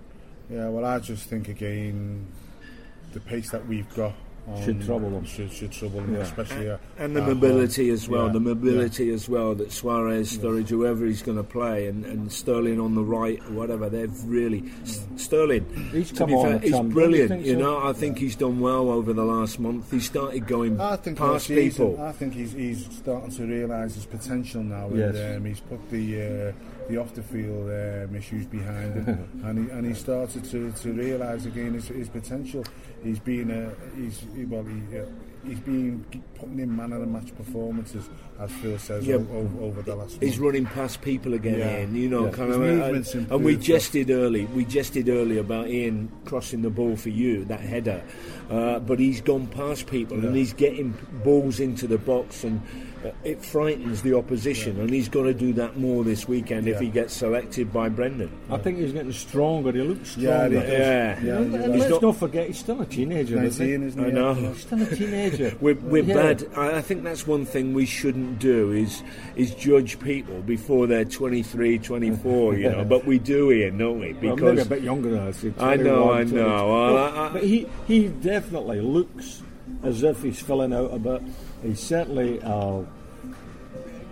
Yeah, 0.49 0.69
well, 0.69 0.85
I 0.85 0.99
just 0.99 1.27
think 1.27 1.49
again 1.49 2.27
the 3.13 3.19
pace 3.19 3.49
that 3.51 3.65
we've 3.67 3.93
got 3.95 4.13
on 4.47 4.63
Should 4.63 4.85
trouble 4.85 5.09
them. 5.09 5.25
Should, 5.25 5.51
should 5.51 5.73
trouble 5.73 5.99
them, 5.99 6.13
Yeah. 6.13 6.21
especially 6.21 6.69
uh, 6.69 6.77
And 6.97 7.13
the 7.13 7.21
at 7.21 7.27
mobility 7.27 7.87
home. 7.87 7.93
as 7.95 8.07
well, 8.07 8.27
Yeah, 8.27 8.31
the 8.33 8.39
mobility 8.39 9.09
as 9.11 9.27
well 9.27 9.55
that 9.55 9.73
Suarez, 9.73 10.37
Sturridge, 10.37 10.69
whoever 10.69 11.05
he's 11.05 11.21
going 11.21 11.35
to 11.37 11.43
play, 11.43 11.87
and, 11.87 12.05
and 12.05 12.31
Sterling 12.31 12.79
on 12.79 12.95
the 12.95 13.01
right, 13.03 13.41
or 13.49 13.51
whatever, 13.53 13.89
they've 13.89 14.23
really. 14.23 14.63
S- 14.83 15.05
Sterling, 15.17 15.65
He's 15.91 16.11
to 16.11 16.15
come 16.19 16.29
be 16.29 16.35
on 16.35 16.45
fair, 16.45 16.59
he's 16.59 16.71
come, 16.71 16.77
don't 16.79 16.87
you 16.89 16.93
brilliant. 16.93 17.45
You 17.45 17.55
know, 17.57 17.77
I 17.85 17.91
think 17.91 18.19
he's 18.19 18.37
done 18.37 18.61
well 18.61 18.89
over 18.89 19.11
the 19.11 19.25
last 19.25 19.59
month. 19.59 19.91
He 19.91 19.99
started 19.99 20.47
going 20.47 20.79
I 20.79 20.95
think 20.95 21.17
past 21.17 21.47
season, 21.47 21.87
people. 21.89 22.01
I 22.01 22.13
think 22.13 22.33
he's, 22.33 22.53
he's 22.53 22.85
starting 22.95 23.31
to 23.31 23.45
realise 23.45 23.95
his 23.95 24.05
potential 24.05 24.63
now, 24.63 24.89
Yes. 24.93 25.13
and 25.15 25.37
um, 25.39 25.45
he's 25.45 25.59
put 25.59 25.89
the 25.89 26.21
uh, 26.21 26.51
the 26.89 26.97
off 26.97 27.13
the 27.13 27.23
field 27.23 27.69
um, 27.69 28.15
issues 28.15 28.45
behind 28.45 29.05
him, 29.05 29.41
and 29.45 29.65
he 29.67 29.71
and 29.71 29.85
he 29.85 29.93
started 29.93 30.43
to, 30.45 30.71
to 30.71 30.93
realise 30.93 31.45
again 31.45 31.73
his, 31.73 31.87
his 31.87 32.09
potential. 32.09 32.63
He's 33.03 33.19
been 33.19 33.51
uh, 33.51 33.73
he's 33.95 34.21
he- 34.35 34.45
well 34.45 34.63
he, 34.63 34.97
uh, 34.97 35.05
he's 35.45 35.59
been 35.59 36.03
putting 36.35 36.59
in 36.59 36.75
man 36.75 36.91
of 36.93 36.99
the 37.01 37.05
match 37.07 37.35
performances, 37.35 38.09
as 38.39 38.51
Phil 38.53 38.77
says, 38.79 39.05
Yeah. 39.05 39.15
over, 39.15 39.61
over 39.63 39.81
the 39.81 39.95
last. 39.95 40.17
He's 40.19 40.31
month. 40.39 40.41
running 40.47 40.65
past 40.65 41.01
people 41.01 41.33
again, 41.35 41.59
Yeah. 41.59 41.79
Ian. 41.81 41.95
You 41.95 42.09
know, 42.09 42.25
Yeah. 42.25 42.31
kind 42.31 42.47
His 42.49 42.55
of. 42.57 42.61
movement's 42.63 43.13
and, 43.15 43.31
and 43.31 43.43
we 43.45 43.55
jested 43.55 44.09
early. 44.09 44.45
We 44.45 44.65
jested 44.65 45.07
early 45.09 45.37
about 45.37 45.69
Ian 45.69 46.09
crossing 46.25 46.63
the 46.63 46.69
ball 46.69 46.95
for 46.95 47.09
you, 47.09 47.45
that 47.45 47.61
header. 47.61 48.01
Uh, 48.49 48.79
but 48.79 48.97
he's 48.99 49.21
gone 49.21 49.45
past 49.47 49.87
people 49.87 50.17
and 50.25 50.35
he's 50.35 50.53
getting 50.53 50.93
balls 51.23 51.59
into 51.59 51.85
the 51.87 51.97
box, 51.97 52.43
and 52.43 52.61
it 53.23 53.43
frightens 53.43 54.01
the 54.01 54.15
opposition. 54.15 54.79
And 54.79 54.89
he's 54.89 55.09
got 55.09 55.23
to 55.23 55.33
do 55.33 55.53
that 55.53 55.77
more 55.77 56.03
this 56.03 56.27
weekend 56.27 56.67
if 56.67 56.79
he 56.79 56.87
gets 56.89 57.13
selected 57.13 57.71
by 57.73 57.89
Brendan. 57.89 58.31
I 58.49 58.57
think 58.57 58.77
he's 58.79 58.91
getting 58.93 59.11
stronger. 59.11 59.71
He 59.71 59.81
looks 59.81 60.15
Yeah, 60.17 60.37
stronger. 60.47 60.59
he 60.59 60.65
does. 60.67 60.69
Yeah. 60.71 61.19
Yeah, 61.23 61.37
And 61.37 61.51
you're 61.53 61.67
let's 61.67 61.81
right. 61.83 61.89
not- 61.91 62.01
not 62.01 62.15
forget 62.17 62.47
he's 62.47 62.57
still 62.59 62.81
a 62.81 62.85
teenager. 62.85 63.43
isn't 63.43 63.65
he? 63.65 63.71
19, 63.77 63.87
isn't 63.87 64.03
he? 64.03 64.09
I 64.09 64.13
know. 64.13 64.33
He's 64.33 64.61
still 64.61 64.81
a 64.81 64.85
teenager. 64.95 65.53
We're, 65.61 65.75
we're 65.75 66.03
Yeah. 66.03 66.13
bad. 66.15 66.47
I 66.55 66.77
I 66.77 66.81
think 66.81 67.03
that's 67.03 67.25
one 67.27 67.45
thing 67.45 67.73
we 67.73 67.85
shouldn't 67.85 68.39
do 68.39 68.71
is 68.71 69.03
is 69.35 69.53
judge 69.55 69.99
people 69.99 70.41
before 70.41 70.87
they're 70.87 71.05
23, 71.05 71.79
24, 71.79 72.55
you 72.55 72.69
know. 72.69 72.83
But 72.85 73.05
we 73.05 73.19
do, 73.19 73.51
Ian, 73.51 73.77
don't 73.77 73.99
we? 73.99 74.13
Well, 74.13 74.35
Because 74.35 74.55
maybe 74.57 74.61
a 74.61 74.65
bit 74.65 74.81
younger 74.83 75.09
than 75.11 75.19
us. 75.27 75.43
I 75.59 75.75
know, 75.75 76.11
I 76.11 76.23
know. 76.23 76.43
Well, 76.45 76.93
Well, 76.93 76.97
I- 76.97 77.27
I- 77.27 77.29
but 77.33 77.43
he, 77.43 77.67
he 77.87 78.07
definitely 78.07 78.81
looks 78.81 79.41
as 79.83 80.03
if 80.03 80.21
he's 80.23 80.39
filling 80.39 80.73
out 80.73 80.93
a 80.93 80.99
bit. 80.99 81.21
He's 81.63 81.79
certainly 81.79 82.39
uh, 82.43 82.81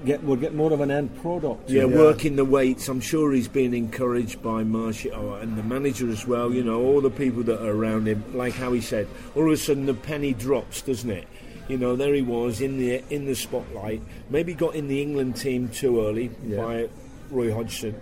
get 0.05 0.23
we'll 0.23 0.37
get 0.37 0.53
more 0.53 0.71
of 0.71 0.81
an 0.81 0.91
end 0.91 1.15
product. 1.21 1.69
Yeah, 1.69 1.85
Yeah. 1.85 1.95
working 1.97 2.35
the 2.35 2.45
weights. 2.45 2.87
I'm 2.87 3.01
sure 3.01 3.31
he's 3.33 3.47
been 3.47 3.73
encouraged 3.73 4.41
by 4.41 4.63
Marshall 4.63 5.11
oh, 5.15 5.33
and 5.35 5.57
the 5.57 5.63
manager 5.63 6.09
as 6.09 6.25
well. 6.27 6.53
You 6.53 6.63
know, 6.63 6.81
all 6.81 7.01
the 7.01 7.09
people 7.09 7.43
that 7.43 7.61
are 7.61 7.71
around 7.71 8.07
him. 8.07 8.23
Like 8.33 8.53
how 8.53 8.71
he 8.73 8.81
said, 8.81 9.07
all 9.35 9.45
of 9.47 9.51
a 9.51 9.57
sudden 9.57 9.85
the 9.85 9.93
penny 9.93 10.33
drops, 10.33 10.81
doesn't 10.81 11.09
it? 11.09 11.27
You 11.67 11.77
know, 11.77 11.95
there 11.95 12.13
he 12.13 12.21
was 12.21 12.61
in 12.61 12.77
the 12.77 13.01
in 13.09 13.25
the 13.25 13.35
spotlight. 13.35 14.01
Maybe 14.29 14.53
got 14.53 14.75
in 14.75 14.87
the 14.87 15.01
England 15.01 15.35
team 15.35 15.69
too 15.69 15.99
early 16.05 16.29
Yeah. 16.47 16.57
by 16.57 16.89
Roy 17.31 17.51
Hodgson, 17.53 17.95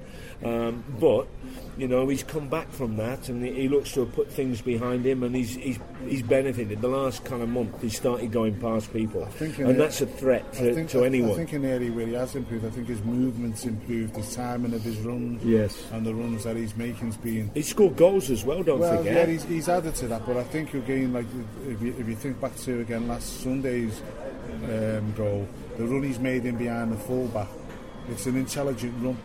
um, 0.45 0.83
but. 0.99 1.27
You 1.75 1.87
know, 1.87 2.07
he's 2.07 2.21
come 2.21 2.49
back 2.49 2.69
from 2.71 2.97
that, 2.97 3.29
and 3.29 3.43
he 3.43 3.67
looks 3.67 3.93
to 3.93 4.01
have 4.01 4.13
put 4.13 4.31
things 4.31 4.61
behind 4.61 5.03
him, 5.03 5.23
and 5.23 5.35
he's 5.35 5.55
he's, 5.55 5.79
he's 6.07 6.21
benefited. 6.21 6.81
The 6.81 6.87
last 6.87 7.25
kind 7.25 7.41
of 7.41 7.49
month, 7.49 7.81
he 7.81 7.89
started 7.89 8.31
going 8.31 8.59
past 8.61 8.93
people, 8.93 9.27
and 9.39 9.55
the- 9.55 9.73
that's 9.73 9.99
a 9.99 10.05
threat 10.05 10.53
to, 10.53 10.71
think, 10.75 10.89
to 10.91 11.03
anyone. 11.03 11.31
I 11.31 11.35
think 11.35 11.53
in 11.53 11.63
the 11.63 11.69
area 11.69 11.91
where 11.91 12.05
he 12.05 12.13
has 12.13 12.35
improved, 12.35 12.63
I 12.65 12.69
think 12.69 12.87
his 12.87 13.01
movement's 13.03 13.65
improved, 13.65 14.15
his 14.15 14.35
timing 14.35 14.75
of 14.75 14.83
his 14.83 14.97
runs, 14.99 15.43
Yes. 15.43 15.83
and 15.91 16.05
the 16.05 16.13
runs 16.13 16.43
that 16.43 16.55
he's 16.57 16.75
making's 16.75 17.17
been. 17.17 17.49
he 17.55 17.63
scored 17.63 17.95
goals 17.95 18.29
as 18.29 18.43
well. 18.45 18.61
Don't 18.61 18.79
Well, 18.79 18.97
forget. 18.99 19.15
yeah, 19.15 19.25
he's, 19.33 19.43
he's 19.45 19.67
added 19.67 19.95
to 19.95 20.07
that, 20.09 20.27
but 20.27 20.37
I 20.37 20.43
think 20.43 20.75
again, 20.75 21.11
like 21.11 21.25
if 21.67 21.81
you, 21.81 21.95
if 21.97 22.07
you 22.07 22.15
think 22.15 22.39
back 22.39 22.55
to 22.57 22.81
again 22.81 23.07
last 23.07 23.41
Sunday's 23.41 23.99
um, 24.65 25.11
goal, 25.13 25.47
the 25.77 25.85
run 25.87 26.03
he's 26.03 26.19
made 26.19 26.45
in 26.45 26.55
behind 26.55 26.91
the 26.91 26.97
fullback, 26.97 27.47
it's 28.09 28.27
an 28.27 28.35
intelligent 28.37 28.93
run. 29.03 29.17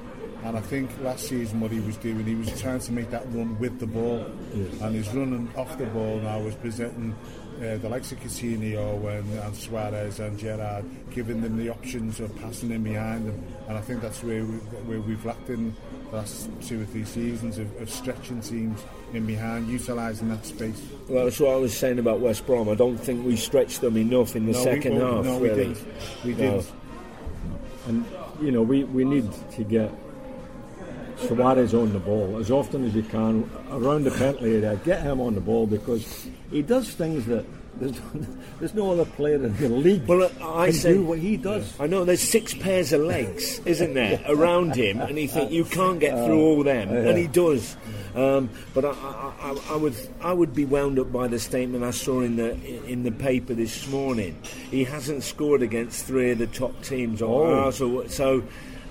And 0.45 0.57
I 0.57 0.61
think 0.61 0.91
last 1.03 1.27
season 1.29 1.61
what 1.61 1.71
he 1.73 1.81
was 1.81 1.97
doing, 1.97 2.25
he 2.25 2.35
was 2.37 2.61
trying 2.61 2.79
to 2.81 2.93
make 2.93 3.11
that 3.11 3.25
run 3.33 3.59
with 3.59 3.81
the 3.81 3.87
ball, 3.87 4.25
and 4.55 4.95
his 4.95 5.09
running 5.13 5.51
off 5.57 5.77
the 5.79 5.87
ball 5.87 6.21
now 6.21 6.39
was 6.41 6.55
presenting 6.55 7.15
uh, 7.61 7.77
the 7.79 7.89
likes 7.89 8.13
of 8.13 8.21
Coutinho 8.21 9.05
and, 9.19 9.33
and 9.41 9.57
Suarez 9.57 10.21
and 10.21 10.39
Gerrard, 10.39 10.85
giving 11.11 11.41
them 11.41 11.57
the 11.57 11.69
options 11.71 12.21
of 12.21 12.35
passing 12.39 12.71
in 12.71 12.85
behind 12.85 13.27
them. 13.27 13.45
And 13.69 13.77
I 13.77 13.81
think 13.81 14.01
that's 14.01 14.23
where, 14.23 14.45
we, 14.45 14.55
where 14.87 15.01
we've 15.01 15.25
lacked 15.25 15.51
in 15.51 15.75
the 16.11 16.17
last 16.19 16.49
two 16.63 16.83
or 16.83 16.85
three 16.87 17.05
seasons 17.05 17.59
of, 17.59 17.77
of 17.83 17.91
stretching 17.91 18.41
teams 18.41 18.81
in 19.13 19.27
behind, 19.27 19.69
utilising 19.69 20.29
that 20.29 20.47
space. 20.47 20.81
Well, 21.09 21.25
that's 21.25 21.41
what 21.41 21.51
I 21.53 21.57
was 21.57 21.77
saying 21.77 21.99
about 21.99 22.21
West 22.21 22.47
Brom. 22.47 22.69
I 22.69 22.77
don't 22.77 22.97
think 22.97 23.27
we 23.27 23.35
stretched 23.35 23.81
them 23.81 23.97
enough 23.97 24.37
in 24.37 24.47
the 24.47 24.53
No, 24.53 24.59
we- 24.59 24.65
second 24.65 24.93
half. 25.01 25.25
no, 25.25 25.39
we 25.39 25.49
really. 25.49 25.65
didn't. 25.75 25.87
We 26.25 26.31
No. 26.31 26.37
didn't. 26.37 26.73
And 27.89 28.05
you 28.41 28.53
know, 28.53 28.63
we, 28.63 28.85
we 28.85 29.05
need 29.05 29.29
to 29.57 29.65
get 29.65 29.91
Suarez 31.19 31.75
on 31.75 31.93
the 31.93 31.99
ball 31.99 32.39
as 32.39 32.51
often 32.51 32.85
as 32.85 32.95
you 32.95 33.03
can 33.03 33.49
around 33.71 34.05
the 34.05 34.11
penalty 34.11 34.57
area. 34.57 34.79
Get 34.85 35.03
him 35.03 35.21
on 35.21 35.35
the 35.35 35.41
ball 35.41 35.67
because 35.67 36.29
he 36.51 36.63
does 36.63 36.91
things 36.91 37.27
that 37.27 37.45
there's, 37.81 38.01
there's 38.61 38.75
no 38.75 38.91
other 38.93 39.05
player 39.05 39.35
in 39.37 39.57
the 39.57 39.69
league 39.69 40.07
Well, 40.07 40.31
I 40.43 40.67
can 40.67 40.75
say 40.75 40.93
do 40.95 41.05
what 41.05 41.19
he 41.19 41.37
does. 41.37 41.79
I 41.81 41.87
know 41.87 42.05
there's 42.05 42.23
six 42.23 42.55
pairs 42.55 42.93
of 42.93 43.03
legs, 43.03 43.61
isn't 43.65 43.95
there, 43.95 44.21
around 44.29 44.75
him, 44.75 45.01
and 45.01 45.19
you 45.19 45.29
think 45.29 45.51
you 45.53 45.65
can't 45.65 46.01
get 46.01 46.13
through 46.25 46.41
all 46.41 46.63
them, 46.65 46.89
and 46.91 47.17
he 47.19 47.27
does. 47.27 47.77
Um, 48.15 48.51
but 48.75 48.85
I, 48.85 48.89
I, 48.91 49.33
I, 49.41 49.59
I 49.71 49.77
would 49.77 49.95
I 50.21 50.33
would 50.33 50.55
be 50.55 50.65
wound 50.65 50.99
up 50.99 51.13
by 51.13 51.29
the 51.29 51.39
statement 51.39 51.85
I 51.85 51.91
saw 51.93 52.21
in 52.23 52.35
the 52.37 52.53
in 52.87 53.05
the 53.05 53.13
paper 53.13 53.55
this 53.55 53.87
morning. 53.89 54.37
He 54.71 54.83
hasn't 54.83 55.23
scored 55.23 55.63
against 55.63 56.07
three 56.07 56.33
of 56.33 56.39
the 56.39 56.47
top 56.49 56.83
teams 56.83 57.23
on 57.23 57.29
Oh. 57.31 57.55
Arsenal, 57.67 58.09
so 58.09 58.43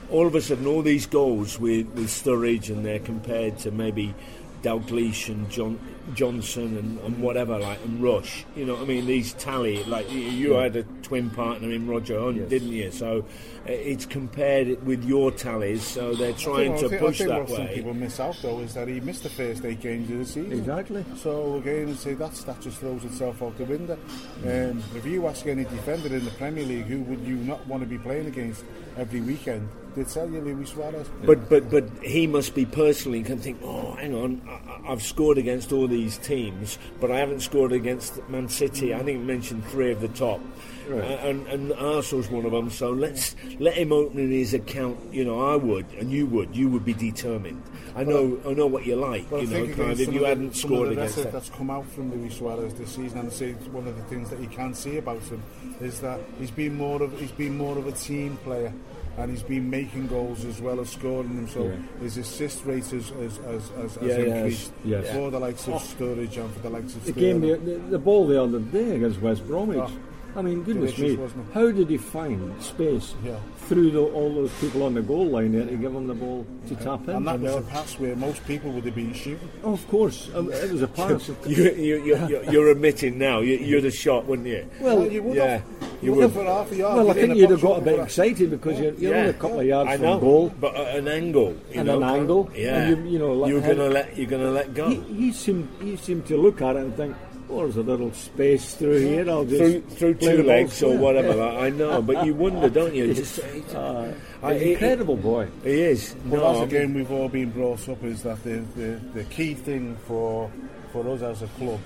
all 0.09 0.25
of 0.25 0.35
a 0.35 0.41
sudden 0.41 0.67
all 0.67 0.81
these 0.81 1.05
goals 1.05 1.59
with, 1.59 1.87
with 1.89 2.07
Sturridge 2.07 2.69
and 2.69 2.85
they're 2.85 2.99
compared 2.99 3.57
to 3.59 3.71
maybe 3.71 4.13
Dalglish 4.61 5.29
and 5.29 5.49
John, 5.49 5.79
Johnson 6.13 6.77
and, 6.77 6.99
and 6.99 7.21
whatever 7.21 7.59
like 7.59 7.83
and 7.83 8.01
Rush. 8.01 8.45
You 8.55 8.65
know 8.65 8.73
what 8.73 8.83
I 8.83 8.85
mean? 8.85 9.05
These 9.05 9.33
tally 9.33 9.83
like 9.85 10.11
you, 10.11 10.19
you 10.19 10.53
had 10.53 10.75
a 10.75 10.83
twin 11.03 11.29
partner 11.29 11.71
in 11.71 11.87
Roger 11.87 12.19
Hunt, 12.19 12.49
didn't 12.49 12.71
you? 12.71 12.91
So 12.91 13.25
uh, 13.67 13.71
it's 13.71 14.05
compared 14.05 14.85
with 14.85 15.03
your 15.03 15.31
tallies. 15.31 15.83
So 15.83 16.13
they're 16.13 16.33
trying 16.33 16.73
I 16.73 16.77
to 16.77 16.89
think, 16.89 17.01
push 17.01 17.21
I 17.21 17.25
think 17.25 17.29
that 17.29 17.39
what 17.39 17.49
some 17.49 17.67
people 17.67 17.93
miss 17.93 18.19
out 18.19 18.37
though 18.41 18.59
is 18.59 18.73
that 18.73 18.87
he 18.87 18.99
missed 18.99 19.23
the 19.23 19.29
first 19.29 19.65
eight 19.65 19.81
games 19.81 20.09
of 20.09 20.19
the 20.19 20.25
season. 20.25 20.53
Exactly. 20.53 21.05
So 21.17 21.55
again, 21.55 21.95
say 21.95 22.13
that's 22.13 22.43
that 22.43 22.61
just 22.61 22.77
throws 22.79 23.03
itself 23.03 23.41
out 23.41 23.57
the 23.57 23.65
window. 23.65 23.97
Um, 24.43 24.83
if 24.95 25.05
you 25.05 25.27
ask 25.27 25.45
any 25.47 25.63
defender 25.63 26.15
in 26.15 26.23
the 26.23 26.31
Premier 26.31 26.65
League 26.65 26.85
who 26.85 27.01
would 27.03 27.21
you 27.21 27.35
not 27.35 27.65
want 27.67 27.83
to 27.83 27.87
be 27.87 27.97
playing 27.97 28.27
against 28.27 28.63
every 28.97 29.21
weekend, 29.21 29.67
they'd 29.95 30.07
tell 30.07 30.29
you 30.29 30.39
Luis 30.41 30.69
Suarez. 30.69 31.07
But 31.23 31.49
but 31.49 31.69
but 31.69 31.85
he 32.01 32.27
must 32.27 32.55
be 32.55 32.65
personally 32.65 33.23
can 33.23 33.39
think. 33.39 33.59
Oh, 33.63 33.93
hang 33.93 34.15
on, 34.15 34.41
I, 34.47 34.66
I've 34.85 35.01
scored 35.01 35.37
against 35.37 35.71
all 35.71 35.87
these 35.87 36.17
teams, 36.17 36.77
but 36.99 37.11
I 37.11 37.17
haven't 37.19 37.41
scored 37.41 37.71
against 37.71 38.27
Man 38.29 38.49
City. 38.49 38.93
I 38.93 38.99
think 39.03 39.19
you 39.19 39.25
mentioned 39.25 39.65
three 39.67 39.91
of 39.91 40.01
the 40.01 40.07
top, 40.09 40.41
uh, 40.89 40.95
and 40.95 41.47
and 41.47 41.73
Arsenal's 41.73 42.29
one 42.29 42.45
of 42.45 42.51
them. 42.51 42.69
So 42.69 42.91
let's 42.91 43.35
let 43.59 43.75
him 43.75 43.91
open 43.91 44.31
his 44.31 44.53
account. 44.53 44.97
You 45.13 45.25
know, 45.25 45.39
I 45.39 45.55
would, 45.55 45.85
and 45.99 46.11
you 46.11 46.25
would. 46.27 46.55
You 46.55 46.69
would 46.69 46.85
be 46.85 46.93
determined. 46.93 47.63
I 47.95 48.03
know 48.03 48.39
I 48.45 48.53
know 48.53 48.67
what 48.67 48.85
you 48.85 48.95
like. 48.95 49.29
You 49.31 49.37
I 49.37 49.43
know, 49.45 49.67
kind 49.75 49.91
of 49.91 49.99
if 49.99 50.13
you 50.13 50.19
the- 50.19 50.27
hadn't 50.27 50.55
scored 50.55 50.91
against 50.91 51.15
that. 51.17 51.31
that's 51.31 51.49
come 51.49 51.69
out 51.69 51.85
from 51.91 52.11
Luis 52.13 52.37
Suarez 52.37 52.73
this 52.75 52.89
season, 52.95 53.19
and 53.19 53.29
I 53.29 53.31
say 53.31 53.53
one 53.71 53.87
of 53.87 53.95
the 53.95 54.03
things 54.03 54.29
that 54.29 54.39
you 54.39 54.47
can 54.47 54.73
see 54.73 54.97
about 54.97 55.21
him 55.23 55.41
is 55.81 55.99
that 56.01 56.19
he's 56.39 56.51
been 56.51 56.75
more 56.75 57.01
of 57.01 57.19
he's 57.19 57.31
been 57.31 57.57
more 57.57 57.77
of 57.77 57.87
a 57.87 57.91
team 57.91 58.37
player. 58.43 58.73
And 59.17 59.32
he's 59.32 59.41
been 59.41 59.67
making 59.69 60.08
goals 60.08 60.45
as 60.45 60.62
well 60.62 60.80
as 60.80 60.89
scoring 60.91 61.36
them. 61.36 61.47
So 61.47 61.75
his 61.99 62.17
assist 62.17 62.63
rate 62.65 62.86
has, 62.86 63.10
has, 63.10 63.38
has, 63.38 63.69
has, 63.69 63.95
has 63.95 63.97
Yeah, 64.03 64.17
increased 64.36 64.71
Yes. 64.86 65.12
for 65.12 65.32
the 65.32 65.39
likes 65.39 65.67
of 65.67 65.82
Sturridge 65.82 66.38
and 66.38 66.53
for 66.53 66.60
the 66.60 66.69
likes 66.69 66.95
of 66.95 67.03
The 67.03 67.12
Sterling. 67.13 67.41
game, 67.41 67.65
the, 67.65 67.77
the, 67.89 67.97
ball 67.99 68.27
the 68.27 68.41
other 68.41 68.60
day 68.60 68.95
against 68.97 69.19
West 69.19 69.45
Bromwich. 69.47 69.80
Oh. 69.82 69.91
I 70.38 70.43
mean, 70.43 70.63
goodness 70.63 70.95
me, 71.00 71.17
how 71.52 71.71
did 71.71 71.89
he 71.89 71.97
find 71.97 72.62
space 72.62 73.15
Yeah. 73.26 73.38
through 73.67 73.89
the, 73.89 74.02
all 74.02 74.32
those 74.36 74.52
people 74.62 74.84
on 74.84 74.93
the 74.93 75.02
goal 75.02 75.26
line 75.26 75.52
there 75.52 75.65
to 75.65 75.76
give 75.76 75.93
him 75.95 76.06
the 76.06 76.13
ball 76.13 76.45
to 76.67 76.76
tap 76.76 77.08
in? 77.08 77.15
And 77.15 77.28
that 77.28 77.39
was 77.39 77.56
a 77.56 77.62
pass 77.62 77.97
where 78.00 78.15
most 78.15 78.45
people 78.45 78.71
would 78.73 78.86
have 78.86 78.93
been 78.93 79.13
shooting. 79.15 79.50
Oh, 79.63 79.73
of 79.73 79.88
course, 79.88 80.30
um, 80.36 80.52
it 80.52 80.71
was 80.71 80.84
a 80.84 80.88
pass. 81.00 81.28
You, 81.47 81.71
you, 81.73 82.06
you, 82.52 82.69
admitting 82.69 83.17
now 83.17 83.39
you, 83.39 83.58
you'd 83.58 83.84
have 83.86 83.95
shot, 83.95 84.26
wouldn't 84.28 84.47
you? 84.47 84.69
well, 84.80 85.00
Well, 85.00 85.12
you 85.12 85.23
would 85.23 85.36
yeah. 85.36 85.47
have. 85.58 85.63
You 86.04 86.13
would 86.13 86.32
half 86.32 86.71
a 86.71 86.76
yard. 86.76 86.95
Well, 86.97 87.10
I 87.10 87.13
think 87.15 87.36
you'd 87.36 87.50
have 87.50 87.62
got 87.62 87.80
a 87.80 87.82
bit 87.82 88.00
excited 88.00 88.52
because 88.52 88.80
you're, 88.80 88.93
you're 88.93 89.13
Yeah. 89.13 89.17
only 89.21 89.30
a 89.32 89.34
couple 89.34 89.60
of 89.62 89.65
yards 89.65 89.89
I 89.89 89.93
from 89.97 90.06
know, 90.06 90.19
goal. 90.19 90.54
but 90.62 90.76
at 90.76 90.95
an 90.97 91.08
angle, 91.08 91.56
you 91.71 91.80
And 91.80 91.88
know, 91.88 91.97
an 91.97 92.04
angle, 92.04 92.52
Yeah, 92.56 92.82
and 92.84 93.06
you- 93.08 93.13
you 93.13 93.17
know, 93.19 93.47
you're 93.47 93.62
gonna 93.62 93.89
let 93.89 94.15
you're 94.15 94.28
gonna 94.30 94.52
let 94.52 94.76
go 94.76 94.89
He, 94.89 94.97
he 95.15 95.32
seemed 95.32 95.67
he 95.82 95.95
seemed 95.97 96.28
to 96.28 96.38
look 96.38 96.62
at 96.62 96.76
it 96.76 96.84
and 96.84 96.95
think, 96.95 97.15
"Oh, 97.49 97.62
there's 97.62 97.77
a 97.77 97.81
little 97.81 98.12
space 98.13 98.75
through 98.75 98.99
here. 98.99 99.29
I'll 99.29 99.45
just 99.45 99.60
through 99.97 100.15
through 100.15 100.38
two 100.38 100.43
legs 100.43 100.81
or 100.83 100.97
whatever. 100.97 101.36
Yeah. 101.36 101.60
I 101.60 101.69
know, 101.69 102.01
but 102.01 102.25
you 102.25 102.33
wonder, 102.33 102.69
don't 102.69 102.93
you? 102.93 103.13
Just 103.21 103.39
Uh, 103.73 104.12
I- 104.43 104.53
he's 104.53 104.62
he- 104.63 104.71
incredible 104.73 105.15
boy. 105.15 105.47
he 105.63 105.81
is. 105.81 106.15
But 106.25 106.38
No, 106.38 106.49
as 106.51 106.57
I 106.57 106.57
a 106.57 106.60
mean- 106.62 106.69
game 106.69 106.93
we've 106.93 107.12
all 107.12 107.29
been 107.29 107.51
brought 107.51 107.88
up 107.89 108.03
is 108.03 108.23
that 108.23 108.43
the, 108.43 108.63
the, 108.75 108.99
the 109.13 109.23
key 109.25 109.53
thing 109.53 109.95
for 110.07 110.51
for 110.91 111.07
us 111.10 111.21
as 111.21 111.41
a 111.41 111.47
club 111.60 111.79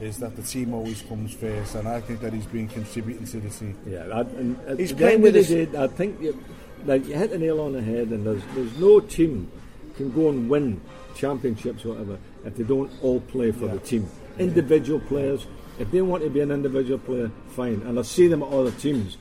is 0.00 0.18
that 0.18 0.36
the 0.36 0.42
team 0.42 0.74
always 0.74 1.00
comes 1.02 1.32
first, 1.34 1.74
and 1.74 1.88
I 1.88 2.00
think 2.00 2.20
that 2.20 2.32
he's 2.32 2.46
been 2.46 2.68
contributing 2.68 3.24
to 3.26 3.40
the 3.40 3.48
team. 3.48 3.76
Yeah, 3.86 4.04
that, 4.04 4.26
and 4.32 4.58
at 4.68 4.78
He's 4.78 4.92
playing 4.92 5.22
with 5.22 5.34
his- 5.34 5.48
day, 5.48 5.68
I 5.78 5.86
think 5.86 6.20
you, 6.20 6.38
like 6.84 7.06
you 7.08 7.14
hit 7.14 7.30
the 7.30 7.38
nail 7.38 7.60
on 7.60 7.72
the 7.72 7.80
head, 7.82 8.08
and 8.08 8.26
there's 8.26 8.42
there's 8.54 8.76
no 8.78 9.00
team 9.00 9.50
can 9.96 10.12
go 10.12 10.28
and 10.28 10.50
win 10.50 10.80
championships 11.14 11.84
or 11.86 11.90
whatever 11.90 12.18
if 12.44 12.54
they 12.56 12.64
don't 12.64 12.90
all 13.02 13.20
play 13.20 13.50
for 13.50 13.66
the 13.68 13.78
team. 13.78 14.06
Individual 14.38 15.00
players, 15.00 15.46
if 15.78 15.90
they 15.90 16.02
want 16.02 16.22
to 16.22 16.30
be 16.30 16.40
an 16.40 16.50
individual 16.50 16.98
player, 16.98 17.30
fine. 17.48 17.82
And 17.86 17.98
I 17.98 18.02
see 18.02 18.26
them 18.28 18.42
at 18.42 18.48
other 18.48 18.70
teams. 18.72 19.16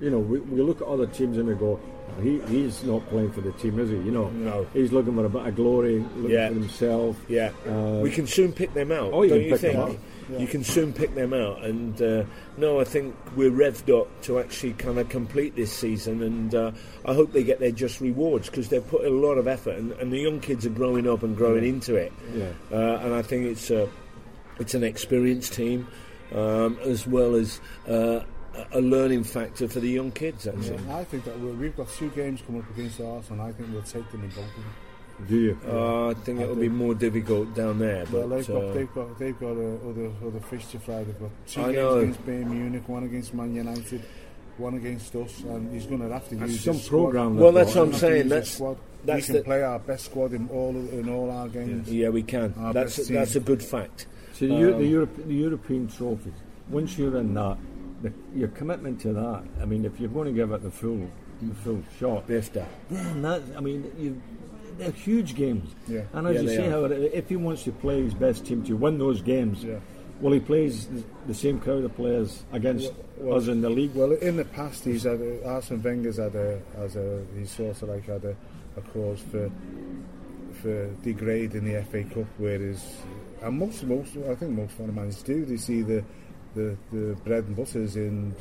You 0.00 0.10
know, 0.10 0.18
we, 0.18 0.38
we 0.40 0.62
look 0.62 0.80
at 0.80 0.86
other 0.86 1.06
teams 1.06 1.38
and 1.38 1.48
we 1.48 1.54
go, 1.54 1.80
he, 2.22 2.40
he's 2.48 2.82
not 2.84 3.06
playing 3.10 3.30
for 3.32 3.40
the 3.40 3.52
team, 3.52 3.78
is 3.78 3.90
he? 3.90 3.96
You 3.96 4.10
know, 4.10 4.28
No. 4.30 4.66
he's 4.72 4.92
looking 4.92 5.14
for 5.14 5.24
a 5.24 5.28
bit 5.28 5.46
of 5.46 5.56
glory, 5.56 5.98
looking 6.16 6.30
Yeah. 6.30 6.48
for 6.48 6.54
himself. 6.54 7.16
Yeah, 7.28 7.50
Uh, 7.66 8.00
we 8.02 8.10
can 8.10 8.26
soon 8.26 8.52
pick 8.52 8.72
them 8.74 8.90
out. 8.92 9.10
Oh, 9.12 9.22
you 9.22 9.30
don't 9.30 9.38
can 9.40 9.48
you 9.50 9.56
think? 9.56 9.76
out. 9.76 9.96
You 10.38 10.46
can 10.46 10.62
soon 10.62 10.92
pick 10.92 11.14
them 11.14 11.32
out, 11.32 11.64
and 11.64 12.00
uh, 12.02 12.24
no, 12.58 12.80
I 12.80 12.84
think 12.84 13.14
we're 13.34 13.50
revved 13.50 13.88
up 13.98 14.08
to 14.22 14.38
actually 14.40 14.74
kind 14.74 14.98
of 14.98 15.08
complete 15.08 15.56
this 15.56 15.72
season, 15.72 16.22
and 16.22 16.54
uh, 16.54 16.70
I 17.06 17.14
hope 17.14 17.32
they 17.32 17.42
get 17.42 17.60
their 17.60 17.70
just 17.70 18.00
rewards 18.00 18.50
because 18.50 18.68
they've 18.68 18.86
put 18.86 19.06
a 19.06 19.10
lot 19.10 19.38
of 19.38 19.46
effort, 19.48 19.76
and, 19.76 19.92
and 19.92 20.12
the 20.12 20.18
young 20.18 20.40
kids 20.40 20.66
are 20.66 20.70
growing 20.70 21.08
up 21.08 21.22
and 21.22 21.34
growing 21.36 21.64
into 21.64 21.94
it. 21.94 22.12
Yeah. 22.34 22.50
Uh, 22.70 22.98
and 23.04 23.14
I 23.14 23.22
think 23.22 23.46
it's 23.46 23.70
a 23.70 23.88
it's 24.58 24.74
an 24.74 24.84
experienced 24.84 25.52
team, 25.54 25.86
um, 26.34 26.78
as 26.84 27.06
well 27.06 27.34
as 27.34 27.60
uh, 27.88 28.20
a 28.54 28.78
a 28.78 28.80
learning 28.80 29.22
factor 29.24 29.68
for 29.68 29.78
the 29.80 29.88
young 29.88 30.10
kids. 30.10 30.46
Actually, 30.48 30.76
And 30.76 30.92
I 30.92 31.04
think 31.04 31.24
that 31.24 31.38
we 31.38 31.50
we've 31.52 31.76
got 31.76 31.88
two 31.90 32.10
games 32.10 32.42
coming 32.46 32.62
up 32.62 32.70
against 32.70 33.00
Arsenal, 33.00 33.40
and 33.40 33.42
I 33.42 33.52
think 33.52 33.72
we'll 33.72 33.82
take 33.82 34.10
them 34.10 34.22
in 34.24 34.28
both 34.30 34.38
of 34.38 34.54
them. 34.54 34.74
Do 35.28 35.36
you? 35.36 35.58
uh, 35.68 36.10
I 36.10 36.14
think 36.14 36.40
it'll 36.40 36.54
be 36.54 36.68
more 36.68 36.94
difficult 36.94 37.52
down 37.54 37.78
there. 37.80 38.04
Well, 38.12 38.28
But 38.28 38.36
they've 38.36 38.50
uh, 38.50 38.60
got 38.60 38.74
they've 38.74 38.94
got 38.94 39.18
they've 39.18 39.40
got 39.40 39.50
uh, 39.56 39.88
other 39.90 40.10
other 40.26 40.40
fish 40.40 40.66
to 40.68 40.78
fry. 40.80 41.02
They've 41.04 41.18
got 41.20 41.30
two 41.46 41.60
I 41.60 41.64
games 41.66 41.76
know. 41.76 41.98
against 41.98 42.26
Bayern 42.26 42.46
Munich, 42.50 42.88
one 42.88 43.04
against 43.04 43.34
Man 43.34 43.54
United, 43.54 44.02
one 44.58 44.74
against 44.74 45.14
us, 45.16 45.40
and 45.40 45.72
he's 45.72 45.86
going 45.86 46.00
to 46.00 46.08
have 46.12 46.28
to 46.28 46.36
That's 46.36 46.52
use 46.52 46.64
some 46.64 46.80
programme 46.88 47.36
Well, 47.36 47.52
they've 47.52 47.64
that's 47.64 47.74
got. 47.74 47.86
what 47.86 47.94
I'm 47.94 47.98
saying. 48.00 48.16
have 48.16 48.22
to 48.24 48.28
That's- 48.30 48.50
squad. 48.54 48.76
that's 49.04 49.20
we 49.20 49.26
can 49.26 49.34
the- 49.36 49.42
play 49.42 49.62
our 49.62 49.78
best 49.78 50.04
squad 50.06 50.32
in 50.32 50.48
all 50.50 50.70
in 50.76 51.08
all 51.08 51.30
our 51.30 51.48
games. 51.48 51.92
yeah, 51.92 52.08
we 52.10 52.22
can. 52.22 52.54
Our 52.58 52.72
That's 52.72 52.96
best 52.96 53.08
that's 53.10 53.34
a 53.36 53.40
good 53.40 53.62
fact. 53.62 54.06
See, 54.38 54.46
the, 54.46 54.54
the, 54.54 54.74
um, 54.76 54.84
Europe, 54.84 55.16
the 55.26 55.34
European 55.34 55.88
trophies, 55.88 56.32
once 56.68 56.96
you're 56.96 57.16
in 57.16 57.34
that, 57.34 57.58
the, 58.02 58.12
your 58.36 58.48
commitment 58.48 59.00
to 59.00 59.12
that, 59.12 59.42
I 59.60 59.64
mean, 59.64 59.84
if 59.84 59.98
you're 59.98 60.08
going 60.10 60.26
to 60.26 60.32
give 60.32 60.52
it 60.52 60.62
the 60.62 60.70
full, 60.70 61.10
the 61.42 61.54
full 61.56 61.82
shot, 61.98 62.28
Bifta. 62.28 62.64
then 62.88 63.22
that, 63.22 63.42
I 63.56 63.60
mean, 63.60 63.90
you, 63.98 64.22
they're 64.78 64.92
huge 64.92 65.34
games. 65.34 65.74
Yeah. 65.88 66.02
And 66.12 66.28
as 66.28 66.36
Yeah, 66.36 66.40
you 66.42 66.48
say, 66.50 66.66
are. 66.68 66.70
how 66.70 66.84
if 66.84 67.28
he 67.28 67.34
wants 67.36 67.64
to 67.64 67.72
play 67.72 68.00
his 68.02 68.14
best 68.14 68.46
team 68.46 68.62
to 68.64 68.74
win 68.76 68.98
those 68.98 69.20
games, 69.22 69.64
Yeah. 69.64 69.80
well, 70.20 70.32
he 70.32 70.38
plays 70.38 70.86
the, 70.86 71.02
the 71.26 71.34
same 71.34 71.58
crowd 71.58 71.82
of 71.82 71.96
players 71.96 72.44
against 72.52 72.92
Well, 73.16 73.38
us 73.38 73.48
in 73.48 73.60
the 73.60 73.70
league. 73.70 73.92
Well, 73.96 74.12
in 74.12 74.36
the 74.36 74.44
past, 74.44 74.84
he's 74.84 75.02
had 75.02 75.20
a, 75.20 75.44
Arsene 75.48 75.82
Wenger's 75.82 76.18
had 76.18 76.36
a, 76.36 76.60
as 76.76 76.94
a 76.94 77.24
he's 77.36 77.50
sort 77.50 77.82
of 77.82 77.88
like 77.88 78.06
had 78.06 78.24
a, 78.24 78.36
a 78.76 78.80
cause 78.92 79.20
for 79.32 79.50
for 80.62 80.88
degrading 81.02 81.64
the 81.64 81.82
FA 81.84 82.02
Cup, 82.04 82.26
whereas 82.38 82.84
and 83.42 83.58
most 83.58 83.82
most 83.84 84.16
I 84.30 84.34
think 84.34 84.52
most 84.52 84.72
foreign 84.72 84.94
managers 84.94 85.22
do. 85.22 85.44
They 85.44 85.56
see 85.56 85.82
the 85.82 86.04
the, 86.54 86.76
the 86.92 87.14
bread 87.24 87.44
and 87.44 87.56
butter 87.56 87.80
is 87.82 87.96
in 87.96 88.34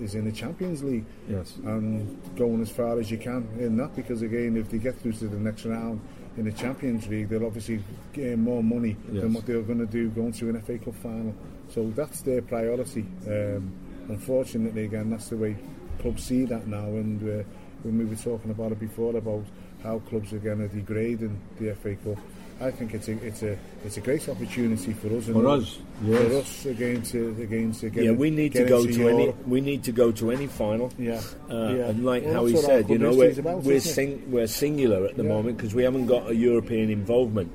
is 0.00 0.14
in 0.14 0.24
the 0.24 0.32
Champions 0.32 0.82
League 0.82 1.04
yes. 1.28 1.56
and 1.64 2.18
going 2.36 2.62
as 2.62 2.70
far 2.70 2.98
as 2.98 3.10
you 3.10 3.18
can 3.18 3.46
in 3.58 3.76
that 3.76 3.94
because 3.94 4.22
again, 4.22 4.56
if 4.56 4.70
they 4.70 4.78
get 4.78 4.98
through 4.98 5.12
to 5.12 5.28
the 5.28 5.36
next 5.36 5.66
round 5.66 6.00
in 6.38 6.46
the 6.46 6.52
Champions 6.52 7.06
League, 7.08 7.28
they'll 7.28 7.44
obviously 7.44 7.82
gain 8.14 8.40
more 8.40 8.62
money 8.62 8.96
Yes. 9.12 9.22
than 9.22 9.34
what 9.34 9.44
they're 9.44 9.60
going 9.60 9.80
to 9.80 9.84
do 9.86 10.08
going 10.10 10.32
to 10.32 10.48
an 10.48 10.60
FA 10.62 10.78
Cup 10.78 10.94
final. 10.94 11.34
So 11.68 11.90
that's 11.94 12.22
their 12.22 12.40
priority. 12.40 13.04
Um, 13.26 13.72
unfortunately, 14.08 14.84
again, 14.84 15.10
that's 15.10 15.28
the 15.28 15.36
way 15.36 15.56
clubs 16.00 16.24
see 16.24 16.44
that 16.46 16.66
now. 16.66 16.86
And 16.86 17.20
uh, 17.22 17.44
when 17.82 17.98
we 17.98 18.04
were 18.06 18.16
talking 18.16 18.52
about 18.52 18.72
it 18.72 18.80
before 18.80 19.16
about 19.16 19.44
how 19.82 19.98
clubs 19.98 20.32
are 20.32 20.38
going 20.38 20.58
to 20.58 20.68
degrade 20.68 21.20
in 21.20 21.38
the 21.58 21.74
FA 21.74 21.94
Cup, 21.96 22.16
I 22.60 22.70
think 22.70 22.92
it's 22.92 23.08
a 23.08 23.12
it's 23.26 23.42
a 23.42 23.56
it's 23.86 23.96
a 23.96 24.00
great 24.02 24.28
opportunity 24.28 24.92
for 24.92 25.08
us. 25.16 25.26
and 25.28 25.34
For 25.36 25.48
us, 25.48 25.78
for 26.04 26.36
us 26.36 26.66
again 26.66 27.02
to 27.04 27.28
again 27.40 27.72
to 27.72 27.88
get 27.88 28.04
Yeah, 28.04 28.10
we 28.12 28.28
need 28.30 28.52
to 28.52 28.64
go 28.66 28.84
to 28.86 29.08
any. 29.08 29.30
We 29.46 29.60
need 29.62 29.82
to 29.84 29.92
go 29.92 30.12
to 30.12 30.30
any 30.30 30.46
final. 30.46 30.92
Yeah, 30.98 31.22
Uh, 31.50 31.54
yeah. 31.74 31.88
And 31.88 32.04
like 32.04 32.24
Well, 32.24 32.34
how 32.34 32.44
he 32.44 32.56
said, 32.56 32.90
you 32.90 32.98
know, 32.98 33.14
we're, 33.14 33.38
about, 33.38 33.62
we're, 33.62 33.80
sing, 33.80 34.30
we're 34.30 34.46
singular 34.46 35.06
at 35.06 35.16
the 35.16 35.22
Yeah. 35.22 35.28
moment 35.30 35.56
because 35.56 35.74
we 35.74 35.84
haven't 35.84 36.04
got 36.06 36.28
a 36.30 36.34
European 36.34 36.90
involvement. 36.90 37.50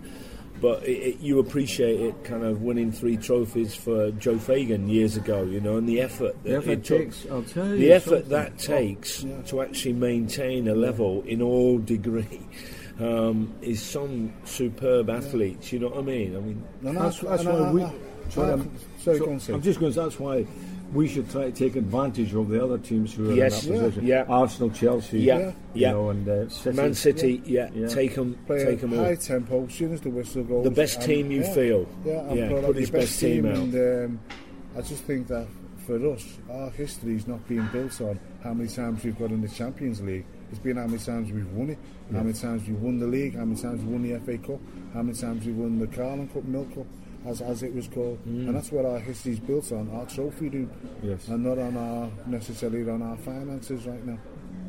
But 0.62 0.84
it, 0.88 0.92
it, 1.10 1.20
you 1.20 1.38
appreciate 1.40 2.00
it, 2.00 2.24
kind 2.24 2.44
of 2.44 2.62
winning 2.64 2.92
three 2.92 3.18
trophies 3.18 3.76
for 3.76 4.10
Joe 4.12 4.40
Fagan 4.40 4.88
years 4.90 5.18
ago, 5.18 5.44
you 5.44 5.60
know, 5.60 5.76
and 5.78 5.88
the 5.88 6.00
effort 6.02 6.34
that 6.44 6.50
The 6.50 6.56
effort 6.58 6.72
it 6.72 6.84
took. 6.86 6.98
takes, 7.02 7.26
I'll 7.30 7.44
tell 7.44 7.68
you. 7.68 7.78
the 7.78 7.92
effort 7.92 8.10
something. 8.26 8.30
that 8.30 8.58
takes 8.58 9.26
to 9.48 9.62
actually 9.62 9.94
maintain 9.94 10.68
a 10.70 10.74
level 10.74 11.24
in 11.28 11.42
all 11.44 11.78
degree 11.78 12.40
um, 13.00 13.54
is 13.62 13.82
some 13.82 14.34
superb 14.46 15.10
athletes. 15.10 15.72
You 15.74 15.80
know 15.80 15.90
what 15.90 16.00
I 16.00 16.02
mean? 16.02 16.36
I 16.36 16.40
mean, 16.40 16.64
And 16.84 16.98
That's, 16.98 17.20
that's 17.20 17.44
and 17.44 17.50
why 17.60 17.68
I- 17.68 17.72
we. 17.72 17.84
I- 17.84 17.94
sorry, 18.30 18.50
I- 18.50 18.54
I'm, 18.54 18.72
sorry, 19.00 19.18
so- 19.20 19.26
go 19.26 19.32
on, 19.32 19.40
Sid. 19.40 19.56
I'm 19.56 19.62
just 19.62 19.80
going. 19.80 19.94
to 19.94 20.00
That's 20.02 20.20
why 20.20 20.46
we 20.94 21.08
should 21.08 21.30
try 21.30 21.46
to 21.46 21.52
take 21.52 21.76
advantage 21.76 22.34
of 22.36 22.48
the 22.48 22.64
other 22.64 22.78
teams 22.78 23.14
who 23.14 23.32
are 23.32 23.34
Yes, 23.34 23.66
in 23.66 23.74
yeah, 23.74 23.80
that 23.80 23.86
position. 23.86 24.08
yeah. 24.08 24.24
Arsenal, 24.30 24.70
Chelsea, 24.70 25.20
Yeah, 25.20 25.40
you 25.40 25.54
yeah. 25.74 25.92
know, 25.92 26.10
and 26.10 26.28
uh, 26.30 26.48
City. 26.50 26.78
Man 26.78 26.94
City, 26.94 27.42
yeah, 27.46 27.70
Yeah. 27.74 27.88
take 27.88 28.16
them, 28.16 28.38
play 28.46 28.64
take 28.64 28.78
a 28.78 28.82
them 28.88 28.94
all. 29.00 29.06
high 29.06 29.16
tempo. 29.16 29.66
As 29.66 29.74
soon 29.74 29.94
as 29.94 30.02
the 30.02 30.10
whistle 30.10 30.44
goes, 30.44 30.64
The 30.64 30.72
best 30.72 31.02
team 31.02 31.32
you 31.32 31.42
yeah, 31.42 31.54
feel. 31.54 31.88
Yeah, 32.06 32.34
Yeah, 32.34 32.50
put, 32.50 32.66
put 32.66 32.76
his 32.78 32.90
your 32.92 33.00
best 33.02 33.20
team 33.20 33.46
out. 33.48 33.58
And 33.58 33.76
um, 34.06 34.20
I 34.78 34.82
just 34.82 35.04
think 35.04 35.28
that 35.28 35.48
for 35.86 35.96
us, 36.14 36.38
our 36.52 36.70
history 36.70 37.16
is 37.16 37.28
not 37.28 37.46
being 37.48 37.68
built 37.74 38.00
on 38.02 38.20
how 38.44 38.54
many 38.54 38.70
times 38.70 39.04
we've 39.04 39.18
got 39.18 39.32
in 39.32 39.42
the 39.42 39.50
Champions 39.50 40.02
League. 40.02 40.26
It's 40.52 40.60
been 40.60 40.78
how 40.78 40.86
many 40.88 41.00
times 41.00 41.32
we've 41.32 41.52
won 41.52 41.72
it, 41.72 41.78
how 42.12 42.20
many 42.22 42.34
times 42.34 42.68
we've 42.68 42.80
won 42.80 43.00
the 43.00 43.08
league, 43.08 43.36
how 43.36 43.46
many 43.46 43.60
times 43.60 43.82
we've 43.82 43.92
won 43.92 44.04
the 44.04 44.20
FA 44.20 44.38
Cup, 44.38 44.60
how 44.94 45.02
many 45.02 45.18
times 45.18 45.46
we've 45.46 45.56
won 45.56 45.80
the 45.80 45.88
Carling 45.88 46.28
Cup, 46.30 46.44
Milk 46.46 46.74
Cup, 46.76 46.86
as, 47.26 47.42
as 47.42 47.64
it 47.64 47.74
was 47.74 47.88
called. 47.88 48.20
Mm. 48.28 48.48
And 48.48 48.56
that's 48.56 48.72
what 48.72 48.86
our 48.86 49.00
history 49.00 49.34
is 49.34 49.40
built 49.40 49.72
on, 49.72 49.90
our 49.92 50.06
trophy 50.06 50.50
room, 50.50 50.72
Yes. 51.02 51.28
and 51.28 51.44
not 51.44 51.58
on 51.58 51.76
our 51.76 52.10
necessarily 52.28 52.88
on 52.90 53.02
our 53.02 53.18
finances 53.18 53.86
right 53.88 54.06
now. 54.06 54.20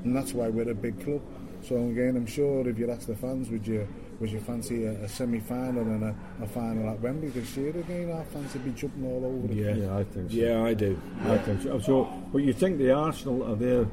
And 0.05 0.17
that's 0.17 0.33
why 0.33 0.49
we're 0.49 0.71
a 0.71 0.75
big 0.75 1.03
club. 1.05 1.21
So 1.63 1.77
again, 1.89 2.17
I'm 2.17 2.27
sure 2.27 2.67
if 2.69 2.79
you 2.79 2.91
ask 2.91 3.07
the 3.07 3.17
fans, 3.17 3.51
would 3.51 3.67
you 3.67 3.87
would 4.21 4.31
you 4.31 4.41
fancy 4.41 4.85
a, 4.87 4.93
a 5.05 5.09
semi-final 5.09 5.83
and 5.83 6.05
a, 6.05 6.15
a 6.43 6.47
final 6.47 6.89
at 6.89 7.01
Wembley 7.01 7.29
this 7.29 7.55
year? 7.57 7.69
Again, 7.71 8.11
our 8.13 8.25
fans 8.25 8.53
would 8.55 8.65
be 8.65 8.71
jumping 8.71 9.05
all 9.05 9.27
over 9.27 9.53
it. 9.53 9.57
Yeah. 9.57 9.75
Yeah, 9.75 9.99
I 9.99 10.05
think 10.05 10.31
so. 10.31 10.37
Yeah, 10.37 10.63
I 10.63 10.73
do. 10.75 10.99
I 11.25 11.39
think 11.39 11.63
so. 11.63 11.79
So, 11.81 12.05
but 12.33 12.39
you 12.39 12.55
think 12.55 12.79
the 12.79 12.93
Arsenal 12.93 13.43
are 13.45 13.57
there 13.57 13.87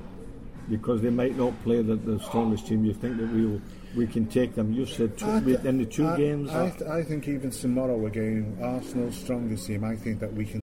because 0.69 1.01
they 1.01 1.09
might 1.09 1.37
not 1.37 1.53
play 1.63 1.81
the, 1.81 1.95
the 1.95 2.19
strongest 2.19 2.67
team? 2.67 2.85
You 2.85 2.93
think 2.93 3.17
that 3.17 3.31
we 3.31 3.45
will, 3.45 3.61
we 3.95 4.07
can 4.07 4.25
take 4.27 4.55
them? 4.55 4.73
You 4.73 4.85
said 4.85 5.17
two, 5.17 5.31
I 5.31 5.39
th- 5.39 5.59
in 5.59 5.77
the 5.77 5.85
two 5.85 6.07
I- 6.07 6.17
games. 6.17 6.49
I, 6.51 6.67
uh, 6.67 6.71
th- 6.71 6.89
I 6.89 7.03
think 7.03 7.27
even 7.27 7.51
tomorrow 7.51 8.05
again, 8.05 8.57
Arsenal's 8.61 9.15
strongest 9.17 9.67
team. 9.67 9.83
I 9.83 9.95
think 9.95 10.19
that 10.19 10.33
we 10.33 10.45
can 10.45 10.59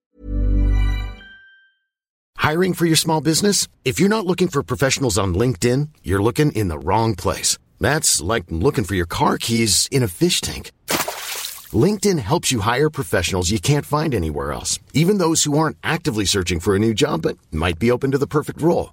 Hiring 2.36 2.72
for 2.74 2.86
your 2.86 2.96
small 2.96 3.20
business? 3.20 3.68
If 3.84 4.00
you're 4.00 4.08
not 4.08 4.26
looking 4.26 4.48
for 4.48 4.62
professionals 4.62 5.18
on 5.18 5.34
LinkedIn, 5.34 5.90
you're 6.02 6.22
looking 6.22 6.50
in 6.52 6.68
the 6.68 6.78
wrong 6.78 7.14
place. 7.14 7.58
That's 7.78 8.20
like 8.20 8.44
looking 8.48 8.84
for 8.84 8.94
your 8.94 9.06
car 9.06 9.38
keys 9.38 9.88
in 9.92 10.02
a 10.02 10.08
fish 10.08 10.40
tank. 10.40 10.72
LinkedIn 11.72 12.18
helps 12.18 12.50
you 12.50 12.60
hire 12.60 12.90
professionals 12.90 13.50
you 13.50 13.60
can't 13.60 13.86
find 13.86 14.14
anywhere 14.14 14.52
else, 14.52 14.80
even 14.94 15.18
those 15.18 15.44
who 15.44 15.56
aren't 15.56 15.76
actively 15.84 16.24
searching 16.24 16.60
for 16.60 16.74
a 16.74 16.78
new 16.78 16.94
job 16.94 17.22
but 17.22 17.38
might 17.52 17.78
be 17.78 17.90
open 17.90 18.10
to 18.10 18.18
the 18.18 18.26
perfect 18.26 18.60
role. 18.60 18.92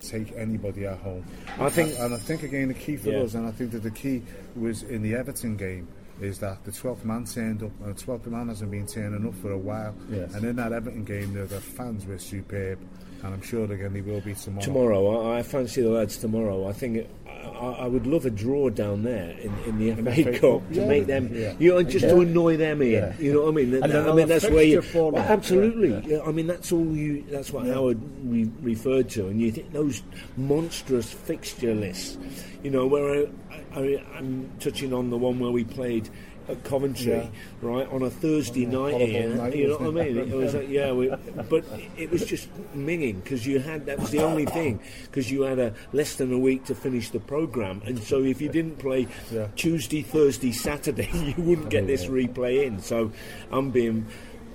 Take 0.00 0.32
anybody 0.36 0.86
at 0.86 0.98
home. 0.98 1.24
I 1.58 1.68
think- 1.70 1.98
and 1.98 2.14
I 2.14 2.18
think 2.18 2.42
again 2.42 2.68
the 2.68 2.74
key 2.74 2.96
for 2.96 3.10
Yeah. 3.10 3.18
us, 3.20 3.34
and 3.34 3.46
I 3.46 3.50
think 3.52 3.70
that 3.72 3.82
the 3.82 3.90
key 3.90 4.22
was 4.56 4.82
in 4.82 5.02
the 5.02 5.14
Everton 5.14 5.56
game, 5.56 5.88
is 6.20 6.38
that 6.40 6.62
the 6.64 6.72
12th 6.72 7.04
man 7.04 7.24
turned 7.24 7.62
up, 7.62 7.70
and 7.84 7.94
the 7.96 8.00
12th 8.02 8.26
man 8.26 8.48
hasn't 8.48 8.70
been 8.70 8.86
turning 8.86 9.26
up 9.26 9.34
for 9.36 9.52
a 9.52 9.58
while. 9.58 9.94
Yes. 10.10 10.34
And 10.34 10.44
in 10.44 10.56
that 10.56 10.72
Everton 10.72 11.04
game, 11.04 11.32
the, 11.34 11.44
the 11.44 11.60
fans 11.60 12.06
were 12.06 12.18
superb, 12.18 12.78
and 13.22 13.34
I'm 13.34 13.42
sure 13.42 13.64
again 13.70 13.92
they 13.92 14.00
will 14.00 14.20
be 14.20 14.34
tomorrow. 14.34 14.64
Tomorrow, 14.64 15.32
I, 15.32 15.38
I 15.38 15.42
fancy 15.42 15.82
the 15.82 15.90
lads 15.90 16.16
tomorrow. 16.16 16.68
I 16.68 16.72
think 16.72 16.96
it, 16.98 17.10
I, 17.26 17.76
I 17.80 17.86
would 17.86 18.06
love 18.06 18.26
a 18.26 18.30
draw 18.30 18.70
down 18.70 19.02
there 19.02 19.30
in, 19.38 19.52
in 19.66 19.78
the 19.78 19.90
In 19.90 20.04
FA 20.04 20.38
Cup 20.38 20.68
to 20.68 20.80
yeah. 20.80 20.86
make 20.86 21.06
them, 21.06 21.30
Yeah. 21.32 21.54
you 21.58 21.70
know, 21.70 21.82
just 21.82 22.04
to 22.06 22.20
annoy 22.20 22.56
them 22.56 22.82
in. 22.82 22.90
Yeah. 22.92 23.14
You 23.18 23.32
know 23.34 23.42
what 23.42 23.48
I 23.48 23.52
mean? 23.52 23.74
And 23.82 23.92
I 23.92 24.12
mean 24.14 24.28
that's 24.28 24.48
where 24.48 24.62
you 24.62 24.80
fixture 24.82 24.98
for 25.12 25.18
absolutely. 25.18 25.90
Yeah. 25.90 26.16
Yeah, 26.18 26.22
I 26.26 26.32
mean 26.32 26.46
that's 26.46 26.72
all 26.72 26.94
you. 26.96 27.24
That's 27.30 27.52
what 27.52 27.66
Howard 27.66 28.00
re- 28.24 28.50
referred 28.62 29.08
to, 29.10 29.28
and 29.28 29.40
you 29.40 29.50
think 29.52 29.72
those 29.72 30.02
monstrous 30.36 31.12
fixture 31.12 31.74
lists. 31.74 32.18
You 32.62 32.70
know, 32.70 32.86
where 32.86 33.26
I, 33.74 33.78
I, 33.78 34.04
I'm 34.16 34.50
touching 34.60 34.92
on 34.92 35.10
the 35.10 35.16
one 35.18 35.38
where 35.38 35.50
we 35.50 35.64
played. 35.64 36.08
At 36.50 36.64
Coventry, 36.64 37.12
Yeah. 37.12 37.26
right 37.62 37.86
on 37.88 38.02
a 38.02 38.10
Thursday 38.10 38.66
night, 38.66 38.92
horrible 38.92 39.06
here, 39.06 39.28
night, 39.34 39.56
you 39.56 39.68
know 39.68 39.78
what 39.78 40.00
I 40.02 40.04
mean? 40.04 40.18
it? 40.18 40.28
Was 40.36 40.54
like, 40.54 40.68
yeah, 40.68 40.92
we, 40.92 41.08
but 41.48 41.64
it 41.96 42.10
was 42.10 42.24
just 42.24 42.48
minging 42.76 43.22
because 43.22 43.46
you 43.46 43.58
had 43.60 43.86
that 43.86 43.98
was 43.98 44.10
the 44.10 44.22
only 44.22 44.46
thing 44.46 44.80
because 45.04 45.30
you 45.30 45.42
had 45.42 45.58
a 45.58 45.74
less 45.92 46.16
than 46.16 46.32
a 46.32 46.38
week 46.38 46.64
to 46.64 46.74
finish 46.74 47.10
the 47.10 47.20
program, 47.20 47.82
and 47.86 47.98
so 48.02 48.22
if 48.22 48.40
you 48.40 48.48
didn't 48.48 48.78
play 48.78 49.06
Yeah. 49.30 49.46
Tuesday, 49.56 50.02
Thursday, 50.02 50.52
Saturday, 50.52 51.08
you 51.36 51.42
wouldn't 51.42 51.70
get 51.70 51.86
this 51.86 52.06
replay 52.06 52.66
in. 52.66 52.80
So 52.80 53.12
I'm 53.52 53.70
being 53.70 54.06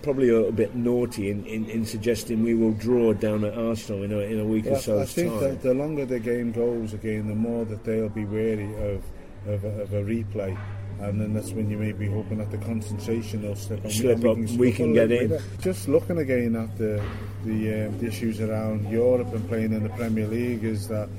probably 0.01 0.29
a 0.29 0.34
little 0.36 0.51
bit 0.51 0.75
naughty 0.75 1.31
in, 1.31 1.43
in, 1.47 1.65
in 1.67 1.84
suggesting 1.86 2.43
we 2.43 2.53
will 2.53 2.73
draw 2.73 3.12
down 3.13 3.43
at 3.43 3.58
Arsenal 3.58 4.03
in 4.03 4.12
a, 4.13 4.19
in 4.19 4.39
a 4.39 4.45
week 4.45 4.65
Yeah, 4.65 4.73
or 4.73 4.79
so. 4.79 4.99
I 5.01 5.05
think 5.05 5.31
time. 5.31 5.39
that 5.41 5.62
the 5.63 5.73
longer 5.73 6.05
the 6.05 6.19
game 6.19 6.51
goes, 6.51 6.93
again, 6.93 7.27
the 7.27 7.34
more 7.34 7.65
that 7.65 7.84
they'll 7.84 8.10
be 8.10 8.25
wary 8.25 8.71
of 8.93 9.01
of 9.47 9.63
a, 9.63 9.81
of 9.81 9.93
a 9.93 10.01
replay. 10.03 10.55
And 11.01 11.19
then 11.19 11.34
that's 11.34 11.51
when 11.51 11.69
you 11.69 11.77
may 11.77 11.91
be 11.91 12.08
hoping 12.08 12.38
that 12.38 12.51
the 12.51 12.58
concentration 12.58 13.41
will 13.43 13.55
slip, 13.55 13.84
and 13.84 13.91
Slip 13.91 14.23
and 14.23 14.49
up, 14.49 14.58
we 14.58 14.71
can 14.71 14.93
get 14.93 15.12
in. 15.12 15.27
bit. 15.29 15.41
Just 15.60 15.88
looking 15.88 16.17
again 16.19 16.55
at 16.55 16.77
the 16.77 17.03
the, 17.43 17.88
um, 17.88 17.99
the 17.99 18.08
issues 18.08 18.39
around 18.41 18.89
Europe 18.89 19.31
and 19.34 19.47
playing 19.47 19.73
in 19.73 19.84
the 19.84 19.89
Premier 19.89 20.25
League 20.27 20.63
is 20.63 20.88
that 20.88 21.10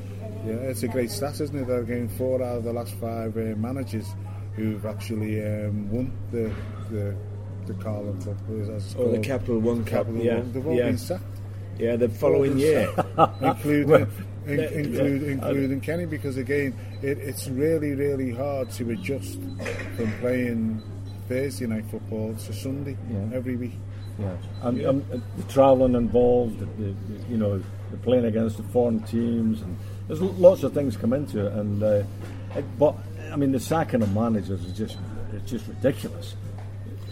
yeah, 0.46 0.54
it's 0.54 0.82
a 0.82 0.88
great 0.88 1.10
stat, 1.10 1.40
isn't 1.40 1.56
it? 1.56 1.66
That 1.66 1.80
again, 1.80 2.08
four 2.08 2.42
out 2.42 2.58
of 2.58 2.64
the 2.64 2.72
last 2.72 2.94
five 2.94 3.36
uh, 3.36 3.40
managers 3.56 4.06
who've 4.54 4.84
actually 4.86 5.44
um, 5.44 5.90
won 5.90 6.12
the 6.32 6.50
the 6.90 7.14
the 7.66 7.74
Carling 7.74 8.20
Cup, 8.22 8.36
Or 8.98 9.10
the. 9.10 9.18
Capital 9.18 9.58
One 9.58 9.84
Cup, 9.84 10.06
Capital 10.06 10.22
yeah, 10.22 10.36
One, 10.38 10.52
they've 10.52 10.66
all 10.66 10.76
yeah. 10.76 10.86
been 10.86 10.98
sacked 10.98 11.22
yeah, 11.78 11.96
the 11.96 12.08
following 12.08 12.58
year. 12.58 12.88
including 13.42 14.06
in, 14.46 14.58
yeah. 14.58 14.68
include, 14.70 15.22
including 15.24 15.80
Kenny, 15.80 16.06
because 16.06 16.36
again, 16.36 16.74
it, 17.02 17.18
it's 17.18 17.48
really, 17.48 17.94
really 17.94 18.32
hard 18.32 18.70
to 18.72 18.90
adjust 18.90 19.38
from 19.96 20.12
playing 20.20 20.82
Thursday 21.28 21.66
night 21.66 21.84
football 21.90 22.34
to 22.34 22.52
Sunday 22.52 22.96
Yeah. 23.10 23.36
every 23.36 23.56
week. 23.56 23.74
Yeah, 24.18 24.36
and, 24.62 24.80
and 24.80 25.12
uh, 25.12 25.18
the 25.36 25.42
travelling 25.52 25.94
involved, 25.94 26.58
the, 26.60 26.66
the, 26.66 26.94
you 27.28 27.36
know, 27.36 27.62
the 27.90 27.96
playing 27.98 28.24
against 28.24 28.56
the 28.56 28.62
foreign 28.62 29.00
teams, 29.00 29.60
and 29.60 29.76
there's 30.08 30.22
lots 30.22 30.62
of 30.62 30.72
things 30.72 30.96
come 30.96 31.12
into 31.12 31.46
it. 31.46 31.52
And 31.52 31.82
uh, 31.82 32.02
it, 32.54 32.64
but 32.78 32.94
I 33.30 33.36
mean, 33.36 33.52
the 33.52 33.60
sacking 33.60 34.02
of 34.02 34.14
managers 34.14 34.64
is 34.64 34.72
just 34.72 34.96
it's 35.34 35.50
just 35.50 35.66
ridiculous. 35.68 36.34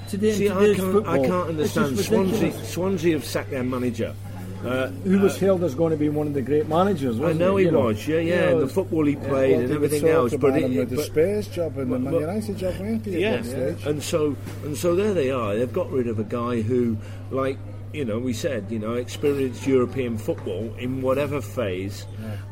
Today, 0.09 0.33
See, 0.33 0.49
I 0.49 0.75
can't, 0.75 0.93
football, 0.93 1.13
I 1.15 1.19
can't 1.27 1.49
understand. 1.51 1.99
Swansea. 1.99 2.65
Swansea 2.65 3.13
have 3.15 3.25
sacked 3.25 3.51
their 3.51 3.65
manager. 3.65 4.15
Uh, 4.65 4.89
Who 4.89 5.19
was 5.19 5.37
hailed 5.39 5.63
as 5.63 5.75
going 5.75 5.91
to 5.91 5.97
be 5.97 6.09
one 6.09 6.27
of 6.27 6.35
the 6.35 6.43
great 6.43 6.69
managers? 6.69 7.21
I 7.21 7.33
know 7.33 7.57
he 7.57 7.67
you 7.67 7.73
was, 7.73 8.07
yeah, 8.09 8.17
yeah, 8.19 8.21
You 8.21 8.35
know, 8.41 8.53
and 8.53 8.61
the 8.63 8.73
football 8.73 9.05
he 9.05 9.17
played 9.17 9.53
Well, 9.53 9.61
and 9.61 9.73
everything 9.73 10.09
else. 10.09 10.35
But 10.35 10.57
it, 10.57 10.89
the 10.91 10.97
but- 10.97 11.05
Spurs 11.05 11.49
job 11.49 11.77
and 11.79 11.93
the 11.93 11.99
Man 11.99 12.15
United 12.15 12.57
job, 12.57 12.79
weren't 12.81 13.05
they? 13.05 13.21
yeah, 13.21 13.35
At 13.35 13.87
and 13.87 14.03
so 14.03 14.37
and 14.65 14.77
so 14.77 14.95
there 14.95 15.13
they 15.13 15.31
are. 15.31 15.55
They've 15.55 15.73
got 15.73 15.91
rid 15.91 16.09
of 16.09 16.19
a 16.19 16.25
guy 16.25 16.63
who, 16.63 16.97
like 17.31 17.59
you 17.93 18.05
know, 18.05 18.19
we 18.19 18.33
said, 18.33 18.67
you 18.71 18.79
know, 18.81 18.95
experienced 18.95 19.67
European 19.67 20.19
football 20.19 20.75
in 20.79 21.01
whatever 21.01 21.41
phase, 21.41 22.07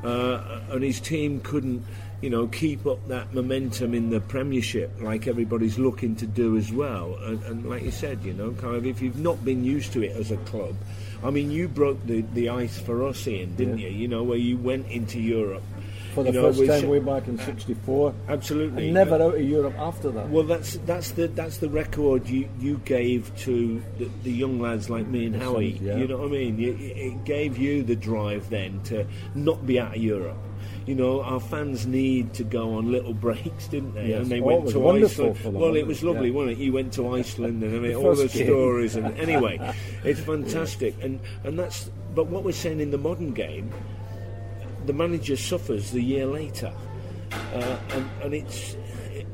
uh, 0.05 0.61
and 0.71 0.85
his 0.85 1.01
team 1.01 1.41
couldn't, 1.41 1.83
you 2.21 2.31
know, 2.31 2.47
keep 2.47 2.87
up 2.87 3.09
that 3.09 3.35
momentum 3.35 3.93
in 3.93 4.11
the 4.11 4.21
Premiership 4.21 4.93
like 5.01 5.27
everybody's 5.27 5.79
looking 5.81 6.15
to 6.17 6.27
do 6.27 6.57
as 6.57 6.71
well. 6.73 7.17
And, 7.25 7.43
and 7.45 7.69
like 7.69 7.83
you 7.83 7.91
said, 7.91 8.23
you 8.23 8.33
know, 8.35 8.53
kind 8.53 8.77
of 8.77 8.87
if 8.87 9.03
you've 9.03 9.19
not 9.19 9.45
been 9.45 9.65
used 9.65 9.93
to 9.95 10.03
it 10.05 10.13
as 10.17 10.31
a 10.31 10.37
club, 10.39 10.77
I 11.25 11.31
mean, 11.31 11.51
you 11.51 11.69
broke 11.69 12.05
the, 12.07 12.23
the 12.35 12.49
ice 12.49 12.79
for 12.79 13.07
us, 13.07 13.27
Ian, 13.27 13.55
didn't 13.57 13.79
you? 13.79 13.89
You 13.89 14.09
know, 14.09 14.23
where 14.23 14.39
you 14.39 14.57
went 14.57 14.89
into 14.89 15.21
Europe. 15.21 15.63
for 16.15 16.25
the 16.25 16.33
you 16.33 16.43
know, 16.43 16.53
first 16.53 16.67
time 16.67 16.89
way 16.91 16.99
back 16.99 17.27
in 17.27 17.39
'64, 17.39 18.15
Absolutely. 18.29 18.85
and 18.87 18.95
never 18.95 19.15
out 19.15 19.35
of 19.35 19.43
Europe 19.43 19.75
after 19.79 20.11
that. 20.11 20.29
Well, 20.29 20.45
that's 20.45 20.77
that's 20.85 21.13
the 21.13 21.29
that's 21.29 21.59
the 21.59 21.69
record 21.69 22.29
you, 22.29 22.49
you 22.61 22.79
gave 22.85 23.35
to 23.41 23.83
the, 23.99 24.11
the 24.23 24.33
young 24.33 24.61
lads 24.61 24.91
like 24.91 25.07
me 25.07 25.27
and 25.27 25.37
Howie. 25.37 25.79
yeah. 25.81 25.97
You 25.97 26.09
know 26.09 26.19
what 26.19 26.29
I 26.29 26.31
mean? 26.31 26.61
It 26.61 27.25
gave 27.25 27.57
you 27.57 27.83
the 27.83 27.97
drive 27.97 28.51
then 28.51 28.81
to 28.85 29.07
not 29.35 29.67
be 29.67 29.81
out 29.81 29.97
of 29.97 30.03
Europe. 30.03 30.37
You 30.87 30.95
know, 30.95 31.23
our 31.23 31.39
fans 31.41 31.87
need 31.87 32.35
to 32.35 32.45
go 32.45 32.75
on 32.75 32.91
little 32.91 33.15
breaks, 33.15 33.69
didn't 33.69 33.95
they? 33.95 34.09
Yes. 34.09 34.23
And 34.23 34.31
they 34.31 34.41
Oh, 34.41 34.45
went 34.45 34.69
to 34.71 34.89
Iceland. 34.89 35.37
them, 35.37 35.53
well, 35.55 35.77
it 35.77 35.87
was 35.87 36.03
lovely, 36.03 36.29
Yeah. 36.29 36.35
wasn't 36.35 36.59
it? 36.59 36.65
You 36.65 36.73
went 36.73 36.93
to 36.95 37.15
Iceland 37.15 37.63
and 37.63 37.75
I 37.75 37.79
mean, 37.79 37.95
all 37.97 38.15
the 38.15 38.27
game. 38.29 38.47
stories. 38.47 38.97
And 38.97 39.17
anyway, 39.19 39.59
it's 40.05 40.21
fantastic. 40.21 40.95
And 41.03 41.21
and 41.45 41.59
that's. 41.59 41.91
But 42.15 42.27
what 42.27 42.45
we're 42.45 42.53
saying 42.53 42.81
in 42.81 42.91
the 42.91 42.99
modern 42.99 43.33
game, 43.33 43.71
the 44.87 44.93
manager 44.93 45.37
suffers 45.37 45.93
the 45.93 46.03
year 46.03 46.27
later, 46.27 46.73
uh, 47.55 47.77
and, 47.91 48.11
and 48.23 48.35
it's 48.35 48.77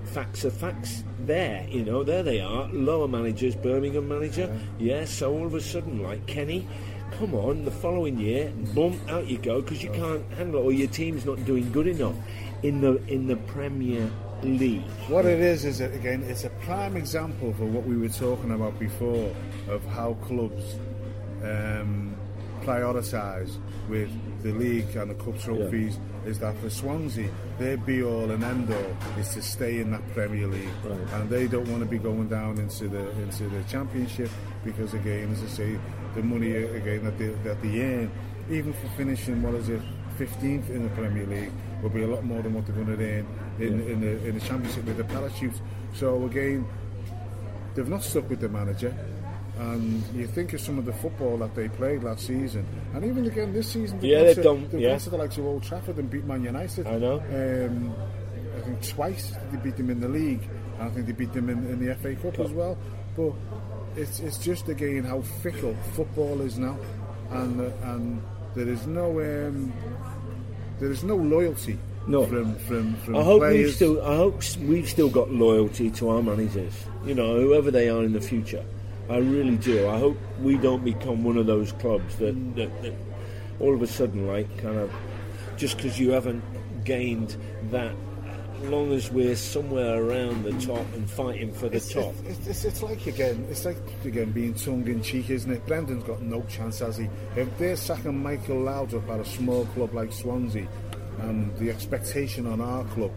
facts 0.05 0.45
are 0.45 0.51
facts. 0.51 1.03
There, 1.21 1.67
you 1.69 1.85
know, 1.85 2.05
there 2.05 2.23
they 2.23 2.41
are. 2.41 2.69
Lower 2.73 3.09
managers, 3.09 3.55
Birmingham 3.57 4.09
manager, 4.09 4.49
yeah. 4.79 5.05
So 5.07 5.33
all 5.33 5.47
of 5.47 5.55
a 5.55 5.61
sudden, 5.61 6.03
like 6.03 6.27
Kenny, 6.27 6.67
come 7.13 7.35
on, 7.35 7.65
the 7.65 7.71
following 7.71 8.19
year, 8.19 8.53
boom, 8.75 9.01
out 9.09 9.27
you 9.27 9.39
go 9.39 9.61
because 9.61 9.83
you 9.83 9.91
can't 9.91 10.25
handle 10.33 10.61
it, 10.61 10.65
or 10.65 10.73
your 10.73 10.89
team's 10.89 11.25
not 11.25 11.45
doing 11.45 11.71
good 11.73 11.87
enough 11.87 12.15
in 12.63 12.81
the 12.81 12.97
in 13.07 13.27
the 13.27 13.37
Premier 13.37 14.11
League. 14.43 14.83
What 15.09 15.25
it 15.25 15.41
is 15.41 15.65
is 15.65 15.79
that, 15.79 15.95
again, 15.95 16.23
it's 16.23 16.45
a 16.45 16.51
prime 16.51 16.97
example 16.97 17.53
for 17.55 17.65
what 17.65 17.85
we 17.85 17.97
were 17.97 18.09
talking 18.09 18.53
about 18.53 18.79
before 18.79 19.35
of 19.69 19.85
how 19.87 20.15
clubs 20.23 20.77
um, 21.43 22.17
prioritise 22.63 23.57
with 23.89 24.11
the 24.43 24.53
league 24.53 24.95
and 24.97 25.11
the 25.11 25.15
cup 25.15 25.39
trophies. 25.41 25.99
Is 26.27 26.39
that 26.41 26.57
for 26.59 26.69
Swansea, 26.69 27.31
their 27.59 27.79
be 27.79 28.03
all 28.03 28.31
and 28.31 28.45
end 28.45 28.71
all 28.71 29.19
is 29.19 29.33
to 29.35 29.41
stay 29.41 29.81
in 29.81 29.91
that 29.93 30.07
Premier 30.13 30.47
League, 30.47 30.69
and 31.13 31.31
they 31.31 31.47
don't 31.47 31.67
want 31.69 31.83
to 31.83 31.89
be 31.89 31.99
going 31.99 32.29
down 32.29 32.59
into 32.59 32.89
the 32.89 33.09
into 33.23 33.49
the 33.49 33.63
Championship 33.65 34.31
because, 34.65 34.95
again, 34.95 35.33
as 35.33 35.43
I 35.43 35.47
say, 35.47 35.79
the 36.19 36.27
money 36.27 36.53
again 36.53 37.07
at 37.07 37.17
the, 37.19 37.29
that 37.45 37.61
they 37.63 37.81
earn, 37.81 38.11
even 38.51 38.73
for 38.73 38.89
finishing 38.97 39.41
what 39.43 39.55
is 39.55 39.69
it, 39.69 39.81
15th 40.19 40.69
in 40.71 40.83
the 40.83 40.89
Premier 40.91 41.27
League, 41.27 41.53
will 41.83 41.91
be 41.91 42.03
a 42.03 42.07
lot 42.09 42.25
more 42.25 42.43
than 42.43 42.53
what 42.55 42.67
they're 42.67 42.75
going 42.75 42.89
to 42.97 43.05
earn 43.05 43.27
in, 43.61 43.81
in, 43.89 44.01
the, 44.01 44.27
in 44.27 44.35
the 44.35 44.41
Championship 44.41 44.85
with 44.85 44.97
the 44.97 45.05
parachute. 45.05 45.55
So 45.95 46.25
again, 46.27 46.67
they've 47.75 47.89
not 47.89 48.03
stuck 48.03 48.29
with 48.29 48.41
the 48.41 48.49
manager. 48.49 48.95
And 49.59 50.03
you 50.15 50.27
think 50.29 50.53
of 50.53 50.61
some 50.61 50.79
of 50.79 50.85
the 50.85 50.93
football 50.93 51.37
that 51.39 51.55
they 51.57 51.69
played 51.69 52.05
last 52.05 52.27
season, 52.27 52.65
and 52.95 53.05
even 53.05 53.27
again 53.27 53.53
this 53.53 53.73
season, 53.73 53.99
Yeah, 54.01 54.23
they've 54.23 54.37
to- 54.37 54.43
done- 54.43 54.69
They've 54.71 54.81
yeah. 54.83 54.89
gone 54.91 54.99
to 55.01 55.11
the 55.11 55.17
likes 55.19 55.37
of 55.39 55.47
Old 55.47 55.63
Trafford 55.65 55.97
and 55.99 56.09
beat 56.09 56.25
Man 56.25 56.45
United. 56.45 56.87
I 56.87 56.97
know. 56.99 57.15
Um, 57.19 57.93
I 58.57 58.61
think 58.61 58.87
twice 58.89 59.33
they 59.51 59.57
beat 59.59 59.77
them 59.77 59.91
in 59.91 60.01
the 60.01 60.09
league. 60.09 60.49
and 60.79 60.83
I 60.89 60.91
think 60.91 61.07
they 61.07 61.13
beat 61.13 61.33
them 61.33 61.49
in, 61.51 61.59
in 61.71 61.85
the 61.85 61.93
FA 61.97 62.15
Cup 62.15 62.39
as 62.39 62.53
well. 62.53 62.79
But 63.17 63.33
it's 63.99 64.21
it's 64.21 64.39
just 64.39 64.69
again 64.69 65.05
how 65.05 65.21
fickle 65.43 65.75
football 65.95 66.41
is 66.41 66.59
now, 66.59 66.77
and 67.31 67.61
uh, 67.61 67.71
and 67.91 68.23
there 68.55 68.69
is 68.69 68.87
no 68.87 69.11
um, 69.21 69.73
there 70.81 70.91
is 70.91 71.03
no 71.05 71.17
loyalty 71.17 71.79
No. 72.07 72.27
from 72.27 72.55
from 72.57 72.95
from 73.05 73.17
I 73.17 73.23
hope 73.23 73.41
players. 73.41 73.67
we've 73.67 73.75
still. 73.75 74.03
I 74.03 74.17
hope 74.17 74.43
we've 74.61 74.89
still 74.89 75.11
got 75.11 75.31
loyalty 75.31 75.91
to 75.91 76.09
our 76.11 76.23
managers. 76.23 76.75
You 77.05 77.15
know, 77.15 77.41
whoever 77.41 77.71
they 77.71 77.89
are 77.89 78.03
in 78.05 78.13
the 78.13 78.21
future. 78.21 78.65
I 79.11 79.17
really 79.19 79.57
do. 79.57 79.89
I 79.89 79.99
hope 79.99 80.19
we 80.43 80.59
don't 80.59 80.85
become 80.85 81.25
one 81.25 81.39
of 81.39 81.47
those 81.47 81.73
clubs 81.73 82.17
that, 82.17 82.35
that, 82.57 82.83
that 82.83 82.93
all 83.59 83.73
of 83.75 83.81
a 83.81 83.87
sudden, 83.87 84.27
like, 84.27 84.49
kind 84.59 84.77
of, 84.77 84.93
just 85.57 85.79
because 85.79 85.99
you 85.99 86.11
haven't 86.11 86.45
gained 86.85 87.35
that, 87.71 87.95
long 88.65 88.93
as 88.93 89.11
we're 89.11 89.37
somewhere 89.37 90.03
around 90.03 90.43
the 90.45 90.53
top 90.65 90.85
and 90.95 91.09
fighting 91.11 91.53
for 91.53 91.69
the 91.69 91.77
It's, 91.77 91.93
top. 91.93 92.15
it's, 92.27 92.47
it's, 92.47 92.65
it's 92.65 92.83
like 92.83 93.07
again, 93.07 93.47
it's 93.51 93.65
like 93.65 93.77
again 94.05 94.31
being 94.33 94.55
tongue 94.55 94.87
in 94.89 95.03
cheek, 95.03 95.31
isn't 95.31 95.51
it? 95.51 95.65
Brendan's 95.67 96.05
got 96.05 96.21
no 96.23 96.43
chance, 96.49 96.81
has 96.81 96.97
he? 96.97 97.09
If 97.37 97.57
they're 97.59 97.77
sacking 97.77 98.23
Michael 98.23 98.57
Laudrup 98.57 99.09
at 99.09 99.21
a 99.21 99.25
small 99.25 99.65
club 99.67 99.95
like 99.95 100.13
Swansea, 100.13 100.67
and 101.21 101.57
the 101.59 101.71
expectation 101.71 102.47
on 102.47 102.61
our 102.61 102.85
club 102.87 103.11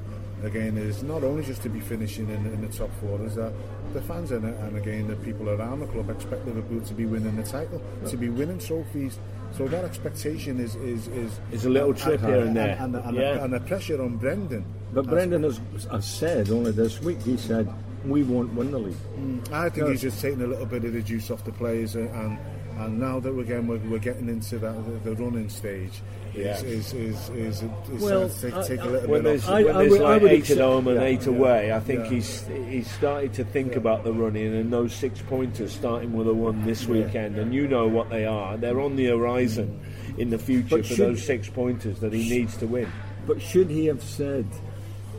again 0.43 0.75
is 0.77 1.03
not 1.03 1.23
only 1.23 1.43
just 1.43 1.61
to 1.61 1.69
be 1.69 1.79
finishing 1.79 2.27
in, 2.29 2.45
in 2.47 2.61
the 2.61 2.67
top 2.67 2.89
four, 2.99 3.21
is 3.25 3.35
that 3.35 3.53
the 3.93 4.01
fans 4.01 4.31
and, 4.31 4.45
and 4.45 4.77
again 4.77 5.07
the 5.07 5.15
people 5.17 5.49
around 5.49 5.79
the 5.81 5.85
club 5.87 6.09
expect 6.09 6.45
Liverpool 6.47 6.81
to 6.81 6.93
be 6.93 7.05
winning 7.05 7.35
the 7.35 7.43
title, 7.43 7.81
to 8.07 8.17
be 8.17 8.29
winning 8.29 8.57
trophies. 8.59 9.19
So 9.57 9.67
that 9.67 9.83
expectation 9.83 10.59
is 10.59 10.75
is 10.77 11.07
is, 11.09 11.39
Is 11.51 11.65
a 11.65 11.69
little 11.69 11.93
trip 11.93 12.21
here 12.21 12.39
and 12.41 12.55
there. 12.55 12.77
and, 12.79 12.95
and, 12.95 13.05
and, 13.05 13.17
Yeah. 13.17 13.33
the, 13.33 13.43
and 13.43 13.53
the 13.53 13.59
pressure 13.59 14.01
on 14.01 14.17
Brendan. 14.17 14.65
But 14.93 15.07
Brendan 15.07 15.43
has, 15.43 15.59
has 15.89 16.05
said 16.05 16.49
only 16.49 16.71
this 16.71 17.01
week, 17.01 17.21
he 17.21 17.37
said, 17.37 17.71
we 18.05 18.23
won't 18.23 18.53
win 18.53 18.71
the 18.71 18.79
league. 18.79 18.95
Mm, 19.17 19.51
I 19.51 19.69
think 19.69 19.89
he's 19.89 20.01
just 20.01 20.21
taking 20.21 20.41
a 20.41 20.47
little 20.47 20.65
bit 20.65 20.83
of 20.83 20.93
the 20.93 21.01
juice 21.01 21.29
off 21.31 21.43
the 21.45 21.51
players, 21.51 21.95
and 21.95 22.09
and, 22.09 22.37
and 22.79 22.99
now 22.99 23.19
that 23.19 23.31
we're 23.33 23.43
again 23.43 23.67
we're, 23.67 23.77
we're 23.77 23.99
getting 23.99 24.27
into 24.27 24.57
that 24.57 25.03
the, 25.03 25.11
the 25.11 25.15
running 25.23 25.47
stage, 25.49 26.01
Yeah. 26.33 26.57
is 26.63 26.93
is 26.93 27.29
is 27.29 27.29
is, 27.29 27.61
is 27.61 28.01
Well, 28.01 28.27
take, 28.27 28.53
I- 28.55 28.63
take 28.63 28.79
a 28.79 28.83
I- 28.83 28.87
little 28.87 29.09
when 29.11 29.21
bit 29.21 29.29
there's, 29.29 29.43
off. 29.45 29.49
I- 29.51 29.63
when 29.63 29.75
I 29.75 29.79
there's 29.79 29.91
would- 29.91 30.01
I 30.01 30.03
like 30.13 30.21
would 30.23 30.31
eight 30.31 30.39
accept- 30.39 30.59
at 30.59 30.65
home 30.65 30.87
and 30.87 30.95
yeah, 30.99 31.03
eight 31.07 31.21
yeah, 31.27 31.29
away, 31.29 31.71
I 31.73 31.79
think 31.79 31.99
yeah. 32.05 32.09
he's 32.09 32.43
he's 32.67 32.91
started 32.91 33.33
to 33.35 33.43
think 33.45 33.75
about 33.75 34.03
the 34.03 34.11
running 34.13 34.47
and 34.55 34.73
those 34.73 34.93
six 34.95 35.21
pointers 35.21 35.71
starting 35.71 36.13
with 36.13 36.27
a 36.27 36.33
one 36.33 36.65
this 36.65 36.87
weekend. 36.87 37.37
And 37.37 37.53
you 37.53 37.67
know 37.67 37.87
what 37.87 38.09
they 38.09 38.25
are; 38.25 38.57
they're 38.57 38.81
on 38.81 38.95
the 38.95 39.05
horizon 39.05 39.79
in 40.17 40.31
the 40.31 40.39
future 40.39 40.77
But 40.77 40.85
for 40.87 40.95
should- 40.95 40.97
those 41.09 41.23
six 41.23 41.49
pointers 41.49 41.99
that 41.99 42.13
he 42.13 42.27
needs 42.31 42.57
to 42.57 42.65
win. 42.65 42.87
But 43.27 43.39
should 43.39 43.69
he 43.69 43.85
have 43.85 44.01
said, 44.01 44.47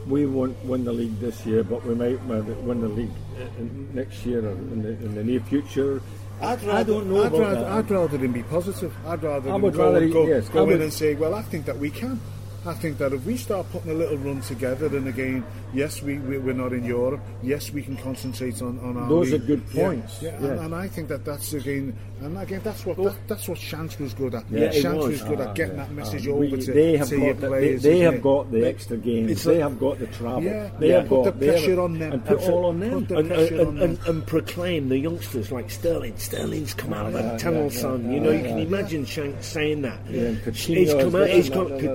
we 0.06 0.26
won't 0.26 0.56
win 0.64 0.84
the 0.84 0.92
league 0.92 1.18
this 1.20 1.44
year, 1.46 1.62
but 1.64 1.84
we 1.84 1.94
might 1.94 2.22
win 2.24 2.80
the 2.80 2.88
league 2.88 3.10
uh, 3.38 3.44
next 3.94 4.24
year 4.26 4.40
or 4.46 4.52
in 4.52 4.82
the, 4.82 4.88
in 4.90 5.14
the 5.14 5.24
near 5.24 5.40
future? 5.40 6.00
I'd 6.40 6.60
rather, 6.62 6.72
I 6.72 6.82
don't 6.82 7.08
know 7.10 7.22
I'd 7.24 7.32
rather. 7.32 7.66
I'd 7.66 7.90
rather 7.90 8.18
him 8.18 8.32
be 8.32 8.42
positive. 8.42 8.92
I'd 9.06 9.22
rather 9.22 9.50
I 9.50 9.54
would 9.56 9.74
go, 9.74 9.92
rather 9.92 10.08
go, 10.08 10.26
yes, 10.26 10.48
go 10.48 10.60
I 10.60 10.62
in 10.62 10.68
would- 10.70 10.80
and 10.82 10.92
say, 10.92 11.14
well, 11.14 11.34
I 11.34 11.42
think 11.42 11.66
that 11.66 11.78
we 11.78 11.90
can. 11.90 12.20
I 12.64 12.74
think 12.74 12.98
that 12.98 13.12
if 13.12 13.24
we 13.24 13.36
start 13.36 13.66
putting 13.72 13.90
a 13.90 13.94
little 13.94 14.16
run 14.18 14.40
together, 14.40 14.88
then 14.88 15.08
again, 15.08 15.44
yes, 15.74 16.00
we, 16.00 16.18
we 16.20 16.38
we're 16.38 16.54
not 16.54 16.72
in 16.72 16.84
Europe. 16.84 17.20
Yes, 17.42 17.72
we 17.72 17.82
can 17.82 17.96
concentrate 17.96 18.62
on, 18.62 18.78
on 18.78 18.96
our. 18.96 19.08
Those 19.08 19.32
league. 19.32 19.42
are 19.42 19.46
good 19.46 19.70
points, 19.70 20.22
Yeah, 20.22 20.30
yeah. 20.40 20.46
And, 20.50 20.60
and 20.60 20.74
I 20.74 20.86
think 20.86 21.08
that 21.08 21.24
that's 21.24 21.52
again, 21.54 21.96
and 22.20 22.38
again, 22.38 22.60
that's 22.62 22.86
what 22.86 22.96
that, 22.98 23.16
that's 23.26 23.48
what 23.48 23.58
Shanks 23.58 23.98
was 23.98 24.14
good 24.14 24.36
at. 24.36 24.44
Yeah, 24.48 24.66
it 24.66 24.74
Shanks 24.80 24.96
was. 24.98 25.08
was 25.08 25.22
good 25.22 25.40
Ah, 25.40 25.48
at 25.50 25.54
getting 25.56 25.76
yeah. 25.76 25.86
that 25.86 25.92
message 25.92 26.28
Ah, 26.28 26.30
over 26.30 26.38
we- 26.40 26.50
to, 26.62 26.72
they 26.72 26.96
have 26.96 27.08
to 27.08 27.16
got 27.16 27.24
your 27.24 27.34
the, 27.34 27.46
players. 27.48 27.82
they, 27.82 27.88
they 27.94 27.98
have 27.98 28.14
it? 28.14 28.22
got 28.22 28.50
the 28.52 28.68
extra 28.68 28.96
games. 28.96 29.30
It's 29.32 29.42
they 29.42 29.54
like- 29.54 29.62
have 29.62 29.80
got 29.80 29.98
the 29.98 30.06
travel. 30.06 30.42
Yeah, 30.44 30.70
they 30.78 30.88
yeah, 30.90 30.98
have 31.00 31.08
put 31.08 31.24
got 31.24 31.40
the 31.40 31.46
pressure 31.46 31.80
on 31.80 31.98
them. 31.98 32.12
and 32.12 32.24
put 32.24 32.38
Put 32.38 32.48
all 32.48 32.66
on 32.66 32.78
them. 32.78 33.06
put 33.06 33.08
the 33.08 33.16
And, 33.18 33.32
and, 33.32 33.60
on 33.68 33.74
them. 33.76 33.98
and 34.06 34.26
proclaim 34.26 34.88
the 34.88 34.98
youngsters 34.98 35.50
like 35.50 35.68
Sterling. 35.68 36.16
Sterling's 36.16 36.74
come 36.74 36.92
out 36.92 37.06
of 37.06 37.14
Yeah, 37.14 37.22
that 37.22 37.40
tunnel, 37.40 37.70
son. 37.70 38.12
you 38.12 38.20
know, 38.20 38.30
you 38.30 38.42
can 38.44 38.58
imagine 38.60 39.04
Shanks 39.04 39.46
saying 39.48 39.82
that. 39.82 39.98
Yeah, 40.08 40.20
and 40.28 40.54
he's 40.56 40.92
come 40.94 41.06
out. 41.06 41.12
there, 41.12 41.26
He's 41.28 41.50
no, 41.50 41.64
got 41.68 41.82
no, 41.82 41.94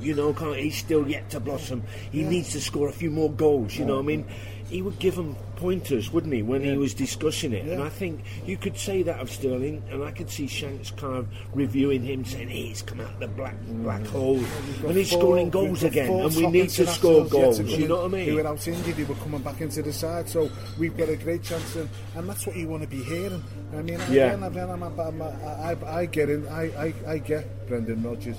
You 0.00 0.14
know, 0.14 0.32
he's 0.32 0.76
still 0.76 1.08
yet 1.08 1.30
to 1.30 1.40
blossom. 1.40 1.82
He 2.10 2.22
needs 2.22 2.52
to 2.52 2.60
score 2.60 2.88
a 2.88 2.92
few 2.92 3.10
more 3.10 3.30
goals. 3.30 3.76
You 3.76 3.84
know, 3.84 3.96
what 3.96 4.04
I 4.04 4.06
mean, 4.06 4.26
he 4.70 4.82
would 4.82 4.98
give 4.98 5.16
them 5.16 5.36
pointers, 5.56 6.12
wouldn't 6.12 6.32
he, 6.32 6.42
when 6.42 6.62
he 6.62 6.76
was 6.76 6.94
discussing 6.94 7.52
it? 7.52 7.66
And 7.66 7.82
I 7.82 7.88
think 7.88 8.22
you 8.46 8.56
could 8.56 8.78
say 8.78 9.02
that 9.02 9.18
of 9.18 9.30
Sterling, 9.30 9.82
and 9.90 10.02
I 10.02 10.12
could 10.12 10.30
see 10.30 10.46
Shanks 10.46 10.90
kind 10.92 11.16
of 11.16 11.28
reviewing 11.54 12.02
him, 12.04 12.24
saying, 12.24 12.48
"Hey, 12.48 12.68
he's 12.68 12.80
come 12.80 13.00
out 13.00 13.10
of 13.10 13.18
the 13.20 13.28
black 13.28 13.56
mm. 13.68 13.82
black 13.82 14.06
hole, 14.06 14.38
and 14.86 14.96
he's 14.96 15.10
Four- 15.10 15.20
scoring 15.20 15.50
goals 15.50 15.82
again, 15.82 16.10
and 16.10 16.34
we 16.36 16.46
need 16.46 16.70
to 16.70 16.86
score 16.86 17.26
goals." 17.26 17.58
You 17.60 17.88
know 17.88 17.96
what 17.96 18.04
I 18.06 18.08
mean? 18.08 18.34
were 18.36 18.46
out 18.46 18.66
injured, 18.66 18.94
who 18.94 19.06
were 19.06 19.20
coming 19.20 19.42
back 19.42 19.60
into 19.60 19.82
the 19.82 19.92
side. 19.92 20.28
So 20.28 20.48
we've 20.78 20.96
got 20.96 21.08
a 21.08 21.16
great 21.16 21.42
chance, 21.42 21.74
and, 21.74 21.88
and 22.14 22.28
that's 22.28 22.46
what 22.46 22.56
you 22.56 22.68
want 22.68 22.82
to 22.82 22.88
be 22.88 23.02
hearing. 23.02 23.42
I 23.72 23.82
mean, 23.82 23.98
Yeah. 24.10 24.32
again, 24.32 24.42
again, 24.44 24.70
I'm, 24.70 24.82
I'm, 24.82 25.00
I'm, 25.00 25.22
I, 25.22 25.76
I 25.86 26.06
get 26.06 26.30
in, 26.30 26.46
I, 26.48 26.62
I, 26.86 26.94
I 27.06 27.18
get 27.18 27.68
Brendan 27.68 28.02
Rodgers, 28.02 28.36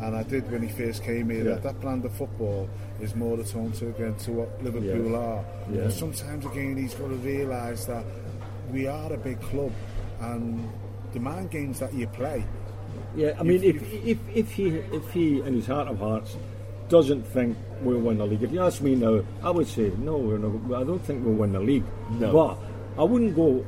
and 0.00 0.16
I 0.16 0.22
did 0.22 0.50
when 0.50 0.62
he 0.62 0.68
first 0.68 1.02
came 1.02 1.30
here. 1.30 1.44
Yeah. 1.44 1.54
That, 1.54 1.62
that 1.64 1.80
brand 1.80 2.04
of 2.04 2.12
football 2.12 2.68
is 3.00 3.14
more 3.14 3.38
attuned 3.38 3.74
to 3.76 3.88
again 3.88 4.14
to 4.16 4.32
what 4.32 4.62
Liverpool 4.62 5.10
Yeah. 5.10 5.16
are. 5.18 5.44
Yeah. 5.72 5.80
And 5.82 5.92
sometimes 5.92 6.44
again, 6.46 6.76
he's 6.76 6.94
got 6.94 7.08
to 7.08 7.14
realise 7.16 7.84
that 7.86 8.04
we 8.72 8.86
are 8.86 9.12
a 9.12 9.16
big 9.16 9.40
club, 9.40 9.72
and 10.20 10.68
the 11.12 11.20
mind 11.20 11.50
games 11.50 11.78
that 11.80 11.94
you 11.94 12.06
play. 12.08 12.44
Yeah, 13.14 13.32
I 13.38 13.42
mean, 13.42 13.62
if, 13.62 13.82
if, 14.04 14.18
if 14.34 14.52
he 14.52 14.66
if 14.68 15.10
he 15.12 15.40
in 15.40 15.54
his 15.54 15.66
heart 15.66 15.88
of 15.88 15.98
hearts 15.98 16.36
doesn't 16.88 17.22
think 17.22 17.56
we'll 17.80 17.98
win 18.00 18.18
the 18.18 18.26
league, 18.26 18.42
if 18.42 18.52
you 18.52 18.60
ask 18.62 18.80
me 18.82 18.94
now, 18.94 19.22
I 19.42 19.50
would 19.50 19.66
say 19.66 19.90
no. 19.98 20.16
We're 20.18 20.38
not, 20.38 20.80
I 20.80 20.84
don't 20.84 21.02
think 21.04 21.24
we'll 21.24 21.34
win 21.34 21.52
the 21.52 21.60
league. 21.60 21.84
No. 22.10 22.32
But 22.32 22.58
I 23.00 23.04
wouldn't 23.04 23.34
go. 23.34 23.64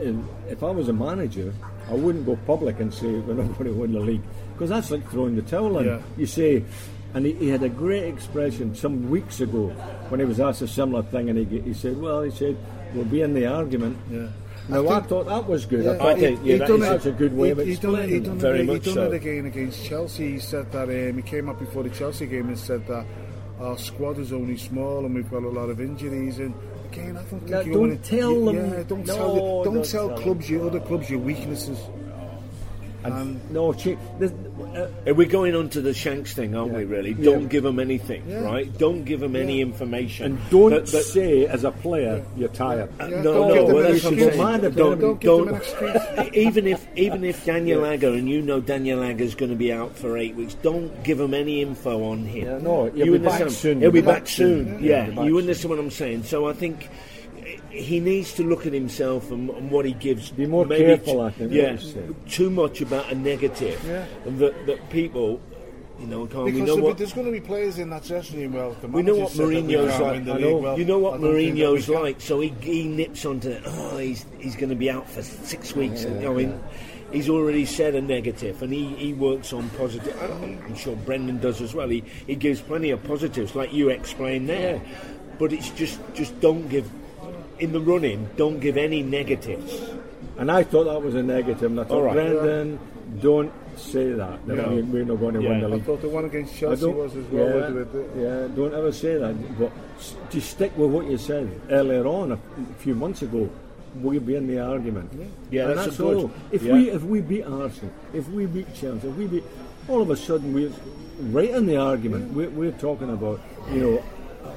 In, 0.00 0.26
if 0.48 0.62
I 0.62 0.70
was 0.70 0.88
a 0.88 0.92
manager, 0.92 1.52
I 1.88 1.94
wouldn't 1.94 2.26
go 2.26 2.36
public 2.46 2.80
and 2.80 2.92
say 2.92 3.06
we're 3.06 3.34
not 3.34 3.56
going 3.58 3.70
to 3.72 3.72
win 3.72 3.92
the 3.92 4.00
league 4.00 4.22
because 4.52 4.70
that's 4.70 4.90
like 4.90 5.08
throwing 5.10 5.36
the 5.36 5.42
towel 5.42 5.78
in. 5.78 5.86
Yeah. 5.86 6.00
You 6.16 6.26
say, 6.26 6.64
and 7.14 7.24
he, 7.24 7.32
he 7.34 7.48
had 7.48 7.62
a 7.62 7.68
great 7.68 8.04
expression 8.04 8.74
some 8.74 9.08
weeks 9.08 9.40
ago 9.40 9.68
when 10.08 10.18
he 10.20 10.26
was 10.26 10.40
asked 10.40 10.62
a 10.62 10.68
similar 10.68 11.02
thing, 11.04 11.30
and 11.30 11.38
he, 11.38 11.60
he 11.60 11.74
said, 11.74 12.00
"Well, 12.00 12.22
he 12.22 12.30
said 12.30 12.56
we'll 12.94 13.04
be 13.04 13.22
in 13.22 13.34
the 13.34 13.46
argument." 13.46 13.96
Yeah. 14.10 14.28
Now 14.68 14.84
I 14.88 14.96
I, 14.96 15.00
thought 15.02 15.26
that 15.26 15.46
was 15.46 15.64
good. 15.64 15.84
Yeah, 15.84 15.92
I 15.92 15.96
thought 15.98 16.06
I 16.08 16.14
think, 16.18 16.40
yeah, 16.42 16.52
he 16.54 16.58
that 16.58 16.68
done 16.68 16.82
is- 16.82 17.06
it- 17.06 17.08
a 17.10 17.12
good 17.12 17.36
way 17.36 17.46
he, 17.48 17.52
of 17.52 17.58
he 17.58 17.76
done 17.76 17.94
it, 17.94 18.08
he 18.08 18.16
explaining 18.16 18.22
done 18.24 18.32
it. 18.32 18.36
it, 18.36 18.40
Very 18.40 18.58
he 18.58 18.64
much 18.66 18.84
done 18.84 18.94
so. 18.94 19.12
it 19.12 19.14
again 19.14 19.46
against 19.46 19.84
Chelsea. 19.84 20.32
He 20.32 20.38
said 20.40 20.72
that 20.72 20.88
um, 20.88 21.16
he 21.16 21.22
came 21.22 21.48
up 21.48 21.60
before 21.60 21.84
the 21.84 21.90
Chelsea 21.90 22.26
game 22.26 22.48
and 22.48 22.58
said 22.58 22.84
that 22.88 23.06
our 23.60 23.78
squad 23.78 24.18
is 24.18 24.32
only 24.32 24.56
small 24.56 25.06
and 25.06 25.14
we've 25.14 25.30
got 25.30 25.44
a 25.44 25.48
lot 25.48 25.70
of 25.70 25.80
injuries. 25.80 26.40
And 26.40 26.52
again, 26.92 27.16
I 27.16 27.20
don't 27.20 27.26
think 27.28 27.48
Now, 27.50 27.60
you 27.60 27.72
don't 27.72 28.02
tell 28.04 28.32
you- 28.32 28.44
them- 28.46 28.56
Yeah, 28.72 28.82
don't 28.88 29.06
No, 29.06 29.14
tell 29.14 29.34
the- 29.34 29.40
don't, 29.40 29.64
don't 29.74 29.84
tell 29.84 30.08
tell 30.08 30.18
clubs 30.18 30.50
your 30.50 30.66
other 30.66 30.80
clubs 30.80 31.10
your 31.10 31.20
weaknesses. 31.20 31.78
And, 33.04 33.12
um, 33.14 33.40
no, 33.50 33.72
che- 33.72 33.98
this, 34.18 34.32
uh, 34.74 35.14
We're 35.14 35.28
going 35.28 35.54
on 35.54 35.68
to 35.70 35.80
the 35.80 35.94
Shanks 35.94 36.32
thing, 36.34 36.54
aren't 36.54 36.72
we? 36.72 36.84
Really, 36.84 37.14
don't 37.14 37.48
give 37.48 37.62
them 37.62 37.78
anything, 37.78 38.22
Yeah. 38.28 38.40
right? 38.44 38.78
Don't 38.78 39.04
give 39.04 39.20
them 39.20 39.36
any 39.36 39.60
information, 39.60 40.26
and 40.26 40.50
don't 40.50 40.70
That- 40.70 40.86
that- 40.86 41.04
say 41.04 41.46
as 41.46 41.64
a 41.64 41.70
player 41.70 42.22
you're 42.36 42.48
tired. 42.50 42.88
Uh, 42.98 43.06
no, 43.08 43.22
don't 43.22 43.54
no, 43.54 43.64
well, 43.74 43.82
that's 43.92 44.04
what 44.04 44.12
I'm 44.12 44.18
saying. 44.18 44.36
Don't- 44.36 44.76
Don't, 44.76 45.00
don't 45.00 45.20
give 45.20 45.46
them 45.46 46.18
an 46.18 46.30
even 46.34 46.66
if 46.66 46.86
even 46.96 47.24
if 47.24 47.44
Daniel 47.44 47.84
Agger 47.84 48.08
and 48.08 48.28
you 48.28 48.42
know 48.42 48.60
Daniel 48.60 49.02
Agger's 49.02 49.34
going 49.34 49.50
to 49.50 49.56
be 49.56 49.72
out 49.72 49.96
for 49.96 50.16
eight 50.18 50.34
weeks, 50.34 50.54
don't 50.62 51.02
give 51.04 51.18
them 51.18 51.34
any 51.34 51.62
info 51.62 52.02
on 52.04 52.24
him. 52.24 52.46
Yeah, 52.46 52.58
no, 52.58 52.86
he'll 52.90 53.06
you 53.06 53.12
be 53.12 53.18
back 53.18 53.50
soon. 53.50 53.80
He'll 53.80 53.90
be 53.90 54.00
back 54.00 54.26
soon. 54.26 54.82
Yeah, 54.82 54.90
Yeah, 54.90 55.02
he'll 55.04 55.10
be 55.12 55.16
back 55.16 55.26
you 55.26 55.38
understand 55.38 55.70
what 55.70 55.78
I'm 55.78 55.90
saying. 55.90 56.22
So 56.24 56.48
I 56.48 56.52
think 56.52 56.88
he 57.70 58.00
needs 58.00 58.32
to 58.34 58.42
look 58.42 58.66
at 58.66 58.72
himself 58.72 59.30
and, 59.30 59.50
and 59.50 59.70
what 59.70 59.84
he 59.84 59.92
gives. 59.92 60.30
Be 60.30 60.46
more 60.46 60.66
maybe 60.66 60.84
careful, 60.84 61.14
t- 61.14 61.20
I 61.20 61.30
think, 61.30 61.52
Yeah, 61.52 61.72
what 61.72 61.82
you 61.82 61.90
say. 61.90 62.06
too 62.28 62.50
much 62.50 62.80
about 62.80 63.10
a 63.12 63.14
negative, 63.14 63.82
Yeah. 63.86 64.04
and 64.24 64.38
that 64.38 64.66
that 64.66 64.90
people. 64.90 65.40
You 65.98 66.06
know, 66.08 66.26
can't 66.26 66.44
we 66.44 66.52
Because 66.52 66.68
know 66.68 66.76
be- 66.76 66.82
what 66.82 66.98
there's 66.98 67.14
going 67.14 67.24
to 67.26 67.32
be 67.32 67.40
players 67.40 67.78
in 67.78 67.88
that 67.88 68.04
dressing 68.04 68.38
room. 68.38 68.52
Well, 68.52 68.76
the 68.82 68.86
we 68.88 69.02
know 69.02 69.14
what 69.16 69.30
said 69.30 69.38
that 69.40 69.46
we 69.48 69.62
Mourinho's 69.62 69.98
like. 69.98 70.28
I 70.28 70.38
know, 70.38 70.56
Well, 70.58 70.78
you 70.78 70.84
know 70.84 70.98
what 70.98 71.14
I 71.14 71.16
don't 71.22 71.34
think 71.34 71.56
that 71.56 71.70
we 71.72 71.78
Mourinho's 71.78 71.88
like. 71.88 72.20
So 72.20 72.40
he, 72.40 72.48
he 72.60 72.84
nips 72.86 73.24
onto 73.24 73.48
it. 73.48 73.62
Oh, 73.64 73.96
he's 73.96 74.26
he's 74.38 74.56
going 74.56 74.68
to 74.68 74.74
be 74.76 74.90
out 74.90 75.08
for 75.08 75.22
six 75.22 75.74
weeks. 75.74 76.04
and, 76.04 76.22
I 76.26 76.30
mean, 76.34 76.60
he's 77.12 77.30
already 77.30 77.64
said 77.64 77.94
a 77.94 78.02
negative, 78.02 78.60
and 78.62 78.74
he, 78.74 78.88
he 78.96 79.14
works 79.14 79.54
on 79.54 79.70
positive. 79.70 80.14
I'm 80.22 80.60
I'm 80.66 80.74
sure 80.74 80.94
Brendan 80.96 81.38
does 81.40 81.62
as 81.62 81.72
well. 81.74 81.88
He 81.88 82.04
he 82.26 82.34
gives 82.34 82.60
plenty 82.60 82.90
of 82.90 83.02
positives, 83.04 83.54
like 83.54 83.72
you 83.72 83.88
explained 83.88 84.50
there. 84.50 84.82
But 85.38 85.54
it's 85.54 85.70
just 85.70 85.98
just 86.12 86.38
don't 86.42 86.68
give 86.68 86.90
in 87.58 87.72
the 87.72 87.80
running. 87.80 88.28
Don't 88.36 88.60
give 88.60 88.76
any 88.76 89.02
negatives. 89.02 89.80
And 90.38 90.50
I 90.50 90.62
thought 90.64 90.84
that 90.84 91.02
was 91.02 91.14
a 91.14 91.22
negative. 91.22 91.70
And 91.70 91.80
I 91.80 91.84
thought, 91.84 91.94
All 91.96 92.02
right. 92.02 92.14
Brendan, 92.14 92.78
don't 93.20 93.52
say 93.76 94.12
that. 94.12 94.46
that 94.46 94.56
No. 94.56 94.68
we, 94.74 94.82
we're 94.82 95.04
not 95.04 95.20
going 95.20 95.34
to 95.34 95.42
Yeah. 95.42 95.48
win 95.50 95.60
the 95.60 95.68
league. 95.68 95.82
I 95.82 95.84
thought 95.84 96.00
the 96.02 96.08
one 96.08 96.24
against 96.26 96.54
I 96.54 96.58
Chelsea 96.58 96.86
was 96.86 97.16
as 97.16 97.24
well. 97.26 97.48
yeah, 97.48 97.68
with- 97.70 97.74
with 97.92 98.14
the- 98.14 98.20
yeah, 98.20 98.48
don't 98.56 98.74
ever 98.74 98.92
say 98.92 99.16
that. 99.18 99.58
But 99.58 99.72
just 100.30 100.50
stick 100.50 100.76
with 100.76 100.90
what 100.90 101.06
you 101.06 101.16
said 101.18 101.48
earlier 101.70 102.06
on, 102.06 102.32
a 102.32 102.38
few 102.78 102.94
months 102.94 103.22
ago. 103.22 103.48
We'll 104.02 104.20
be 104.20 104.34
in 104.34 104.46
the 104.46 104.60
argument. 104.60 105.10
Yeah, 105.50 105.68
and 105.70 105.70
that's 105.78 105.84
that's 105.86 106.00
a 106.00 106.02
good- 106.02 106.16
all. 106.16 106.30
If 106.52 106.62
yeah. 106.62 106.72
we 106.74 106.90
if 106.90 107.02
we 107.02 107.20
beat 107.22 107.44
Arsenal, 107.44 107.92
if 108.12 108.28
we 108.28 108.44
beat 108.44 108.66
Chelsea, 108.74 109.08
if 109.08 109.14
we 109.16 109.26
beat, 109.26 109.44
all 109.88 110.02
of 110.02 110.10
a 110.10 110.16
sudden 110.16 110.52
we're 110.52 110.70
right 111.32 111.48
in 111.48 111.64
the 111.64 111.78
argument. 111.78 112.34
We're, 112.34 112.50
we're 112.50 112.72
talking 112.72 113.08
about 113.10 113.40
you 113.72 113.80
know 113.80 114.02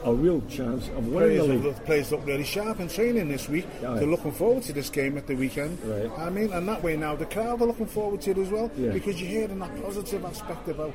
a, 0.04 0.10
a 0.12 0.14
real 0.14 0.42
chance 0.50 0.88
of 0.90 1.08
winning 1.08 1.12
Players 1.12 1.34
the 1.34 1.38
have 1.42 1.50
league. 1.56 1.64
looked, 1.66 1.86
players 1.86 2.12
look 2.12 2.26
really 2.26 2.44
sharp 2.44 2.80
in 2.80 2.88
training 2.88 3.30
this 3.30 3.50
week. 3.50 3.66
Yeah. 3.82 3.94
They're 3.96 4.06
looking 4.08 4.32
forward 4.32 4.64
to 4.64 4.74
this 4.74 4.90
game 4.90 5.18
at 5.18 5.28
the 5.28 5.36
weekend. 5.36 5.78
Right. 5.84 6.12
I 6.20 6.30
mean, 6.30 6.52
and 6.54 6.68
that 6.68 6.82
way 6.84 6.96
now 6.98 7.16
the 7.16 7.26
crowd 7.26 7.62
are 7.62 7.66
looking 7.66 7.86
forward 7.88 8.22
to 8.22 8.32
it 8.32 8.38
as 8.38 8.50
well 8.50 8.72
Yeah. 8.78 8.92
because 8.92 9.20
you're 9.22 9.30
hearing 9.30 9.60
that 9.60 9.82
positive 9.84 10.24
aspect 10.26 10.68
about 10.68 10.94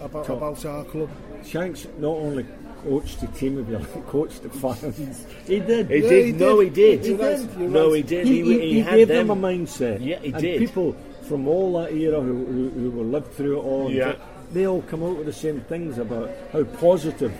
about, 0.00 0.24
Top. 0.26 0.38
about 0.38 0.64
our 0.66 0.84
club. 0.84 1.10
Shanks 1.44 1.86
not 1.98 2.16
only 2.16 2.44
coached 2.82 3.20
the 3.20 3.26
team, 3.28 3.58
if 3.60 3.68
you 3.68 3.78
like, 3.78 4.06
coached 4.08 4.42
the 4.42 4.48
fans. 4.50 5.26
He 5.46 5.60
did. 5.60 5.88
He 5.88 5.98
Yeah, 5.98 6.08
did. 6.08 6.40
No, 6.40 6.58
he 6.58 6.70
did. 6.70 7.04
He 7.04 7.16
did. 7.16 7.58
No, 7.58 7.92
he 7.92 8.02
did. 8.02 8.26
He, 8.26 8.42
He, 8.42 8.58
he, 8.58 8.72
he 8.74 8.80
had 8.80 8.96
gave 8.96 9.08
them. 9.08 9.28
them 9.28 9.44
a 9.44 9.48
mindset. 9.48 9.98
Yeah, 10.04 10.18
he 10.18 10.32
and 10.32 10.42
did. 10.42 10.58
people 10.58 10.96
from 11.28 11.46
all 11.46 11.74
that 11.74 11.92
era 11.92 12.20
who, 12.20 12.44
who, 12.46 12.70
who 12.70 12.90
were 12.90 13.04
lived 13.04 13.32
through 13.34 13.58
it 13.60 13.62
all, 13.62 13.92
Yeah. 13.92 14.16
they 14.52 14.66
all 14.66 14.82
come 14.82 15.04
out 15.04 15.16
with 15.16 15.26
the 15.26 15.32
same 15.32 15.60
things 15.60 15.98
about 15.98 16.30
how 16.52 16.64
positive 16.64 17.32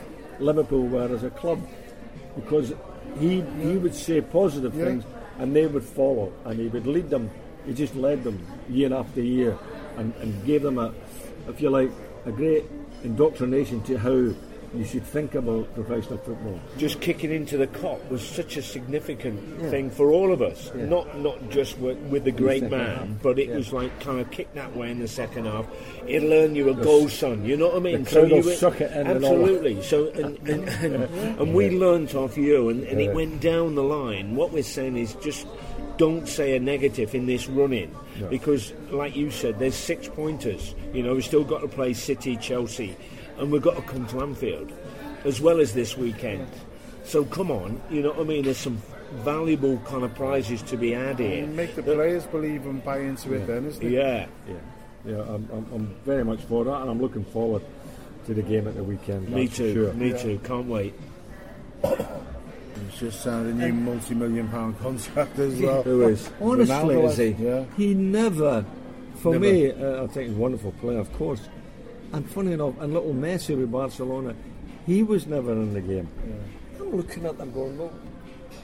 Liverpool 0.42 0.86
were 0.86 1.08
as 1.14 1.22
a 1.24 1.30
club, 1.30 1.60
because 2.36 2.72
he 3.18 3.42
he 3.60 3.76
would 3.82 3.94
say 3.94 4.20
positive 4.20 4.74
Yeah. 4.74 4.84
things 4.84 5.04
and 5.38 5.56
they 5.56 5.66
would 5.66 5.84
follow, 5.84 6.32
and 6.44 6.60
he 6.60 6.68
would 6.68 6.86
lead 6.86 7.08
them. 7.10 7.30
He 7.66 7.72
just 7.74 7.94
led 7.96 8.22
them 8.24 8.38
year 8.68 8.92
after 8.92 9.20
year, 9.22 9.56
and, 9.96 10.12
and 10.20 10.44
gave 10.44 10.62
them 10.62 10.78
a, 10.78 10.92
if 11.48 11.60
you 11.60 11.70
like, 11.70 11.90
a 12.26 12.32
great 12.32 12.64
indoctrination 13.02 13.82
to 13.82 13.96
how 13.98 14.34
you 14.74 14.84
should 14.84 15.04
think 15.04 15.34
about 15.34 15.72
professional 15.74 16.18
football. 16.18 16.58
just 16.78 17.00
kicking 17.00 17.30
into 17.30 17.56
the 17.56 17.66
Kop 17.66 18.08
was 18.10 18.22
such 18.26 18.56
a 18.56 18.62
significant 18.62 19.38
thing 19.70 19.90
for 19.90 20.10
all 20.12 20.32
of 20.32 20.40
us. 20.42 20.70
Not 20.74 21.18
not 21.18 21.50
just 21.50 21.78
with, 21.78 21.98
with 22.10 22.24
the 22.24 22.32
great 22.32 22.60
second 22.62 22.78
man, 22.78 22.96
half. 22.96 23.22
but 23.22 23.38
it 23.38 23.48
Yeah. 23.48 23.56
was 23.56 23.72
like 23.72 24.00
kind 24.00 24.20
of 24.20 24.30
kick 24.30 24.52
that 24.54 24.74
way 24.76 24.90
in 24.90 24.98
the 24.98 25.08
second 25.08 25.44
half. 25.46 25.66
It'll 26.06 26.32
earn 26.32 26.54
you 26.54 26.70
a 26.70 26.74
goal, 26.74 27.08
son. 27.08 27.44
You 27.44 27.56
know 27.56 27.68
what 27.68 27.76
I 27.76 27.80
mean? 27.80 28.04
the 28.04 28.10
crowd 28.10 28.30
you 28.30 28.36
were- 28.42 28.54
suck 28.54 28.80
it 28.80 28.90
in 28.92 29.06
and 29.06 29.24
absolutely. 29.24 29.82
So 29.82 30.08
and 30.10 30.38
and, 30.48 30.68
and, 30.68 30.94
and 31.40 31.54
we 31.54 31.70
learnt 31.70 32.14
off 32.14 32.36
you, 32.36 32.68
and, 32.70 32.82
and 32.84 33.00
it 33.00 33.14
went 33.14 33.40
down 33.40 33.74
the 33.74 33.82
line. 33.84 34.36
What 34.36 34.52
we're 34.52 34.62
saying 34.62 34.96
is 34.96 35.14
just. 35.16 35.46
Don't 35.98 36.26
say 36.26 36.56
a 36.56 36.58
negative 36.58 37.14
in 37.14 37.26
this 37.26 37.46
run-in 37.48 37.94
because, 38.30 38.72
like 38.90 39.14
you 39.14 39.30
said, 39.30 39.58
there's 39.58 39.74
six 39.74 40.08
pointers. 40.08 40.74
You 40.94 41.02
know, 41.02 41.14
we've 41.14 41.24
still 41.24 41.44
got 41.44 41.60
to 41.60 41.68
play 41.68 41.92
City, 41.92 42.36
Chelsea, 42.38 42.96
and 43.38 43.50
we've 43.50 43.62
got 43.62 43.76
to 43.76 43.82
come 43.82 44.06
to 44.08 44.20
Anfield 44.22 44.72
as 45.24 45.40
well 45.40 45.60
as 45.60 45.72
this 45.74 45.96
weekend. 45.96 46.48
So 47.04 47.24
come 47.24 47.50
on, 47.50 47.80
you 47.90 48.02
know 48.02 48.10
what 48.10 48.20
I 48.20 48.24
mean? 48.24 48.44
There's 48.44 48.58
some 48.58 48.80
valuable 49.24 49.76
kind 49.78 50.04
of 50.04 50.14
prizes 50.14 50.62
to 50.62 50.76
be 50.76 50.92
had 50.92 51.18
here. 51.18 51.46
Make 51.46 51.74
the 51.74 51.82
players 51.82 52.24
believe 52.26 52.64
and 52.66 52.82
buy 52.82 52.98
into 53.00 53.34
it 53.34 53.46
then, 53.46 53.66
isn't 53.66 53.82
it? 53.84 53.90
Yeah, 53.92 54.26
Yeah, 54.48 54.54
yeah, 55.04 55.20
I'm, 55.22 55.48
I'm, 55.52 55.66
I'm 55.72 55.96
very 56.04 56.24
much 56.24 56.40
for 56.42 56.64
that, 56.64 56.80
and 56.82 56.90
I'm 56.90 57.00
looking 57.00 57.24
forward 57.24 57.62
to 58.26 58.34
the 58.34 58.42
game 58.42 58.68
at 58.68 58.76
the 58.76 58.84
weekend. 58.84 59.28
me 59.28 59.48
too. 59.48 59.74
Sure. 59.74 59.92
Me 59.94 60.12
too. 60.18 60.40
Can't 60.44 60.66
wait. 60.68 60.94
He's 61.84 63.00
just 63.00 63.20
signed 63.22 63.48
a 63.48 63.54
new 63.66 63.72
multi-million 63.72 64.48
pound 64.48 64.78
contract 64.78 65.38
as 65.38 65.60
well. 65.60 65.82
Who 65.82 66.02
is? 66.08 66.30
Honestly, 66.40 66.74
Ronaldo, 66.74 67.08
is 67.10 67.16
he? 67.16 67.28
yeah. 67.44 67.64
He 67.76 67.94
never, 67.94 68.64
for 69.16 69.32
Never. 69.32 69.44
me, 69.44 69.70
uh, 69.72 70.04
I 70.04 70.06
think 70.08 70.28
he's 70.28 70.36
a 70.36 70.40
wonderful 70.40 70.72
player, 70.72 70.98
of 70.98 71.12
course. 71.14 71.40
And 72.12 72.28
funny 72.30 72.52
enough, 72.52 72.74
and 72.80 72.92
little 72.92 73.14
Messi 73.14 73.56
with 73.56 73.70
Barcelona, 73.72 74.34
he 74.86 75.02
was 75.02 75.26
never 75.26 75.52
in 75.52 75.72
the 75.72 75.80
game. 75.80 76.08
I'm 76.78 76.94
looking 76.96 77.24
at 77.26 77.38
them 77.38 77.52
going, 77.52 77.78
well, 77.78 77.92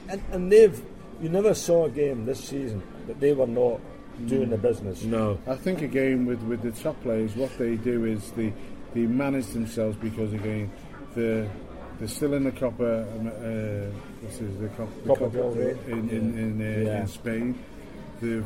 and, 0.07 0.21
and 0.31 0.51
they've, 0.51 0.79
you 1.21 1.29
never 1.29 1.53
saw 1.53 1.85
a 1.85 1.89
game 1.89 2.25
this 2.25 2.43
season 2.43 2.83
that 3.07 3.19
they 3.19 3.33
were 3.33 3.47
not 3.47 3.79
doing 4.27 4.49
the 4.49 4.57
business. 4.57 5.03
No. 5.03 5.39
I 5.47 5.55
think 5.55 5.81
again 5.81 6.25
with, 6.25 6.41
with 6.43 6.61
the 6.61 6.71
top 6.71 7.01
players, 7.01 7.35
what 7.35 7.57
they 7.57 7.75
do 7.75 8.05
is 8.05 8.31
they 8.31 8.53
they 8.93 9.01
manage 9.01 9.45
themselves 9.47 9.95
because 9.97 10.33
again 10.33 10.69
they're 11.15 11.49
they're 11.99 12.07
still 12.07 12.33
in 12.33 12.43
the 12.43 12.51
Copa. 12.51 13.03
Um, 13.03 13.27
uh, 13.27 13.97
what's 14.21 14.39
it, 14.41 14.59
the 14.61 14.67
Copa, 14.69 14.91
the 15.05 15.15
Copa 15.15 15.37
Copa 15.37 15.69
in 15.89 16.09
in 16.09 16.37
in, 16.37 16.61
uh, 16.61 16.89
Yeah. 16.89 17.01
in 17.01 17.07
Spain. 17.07 17.59
They're 18.21 18.43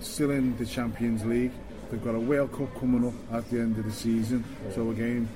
still 0.00 0.30
in 0.30 0.56
the 0.58 0.66
Champions 0.66 1.24
League. 1.24 1.52
They've 1.90 2.02
got 2.04 2.14
a 2.14 2.20
World 2.20 2.52
Cup 2.52 2.78
coming 2.80 3.06
up 3.06 3.14
at 3.32 3.48
the 3.50 3.58
end 3.60 3.78
of 3.78 3.84
the 3.84 3.92
season. 3.92 4.44
So 4.74 4.90
again. 4.90 5.28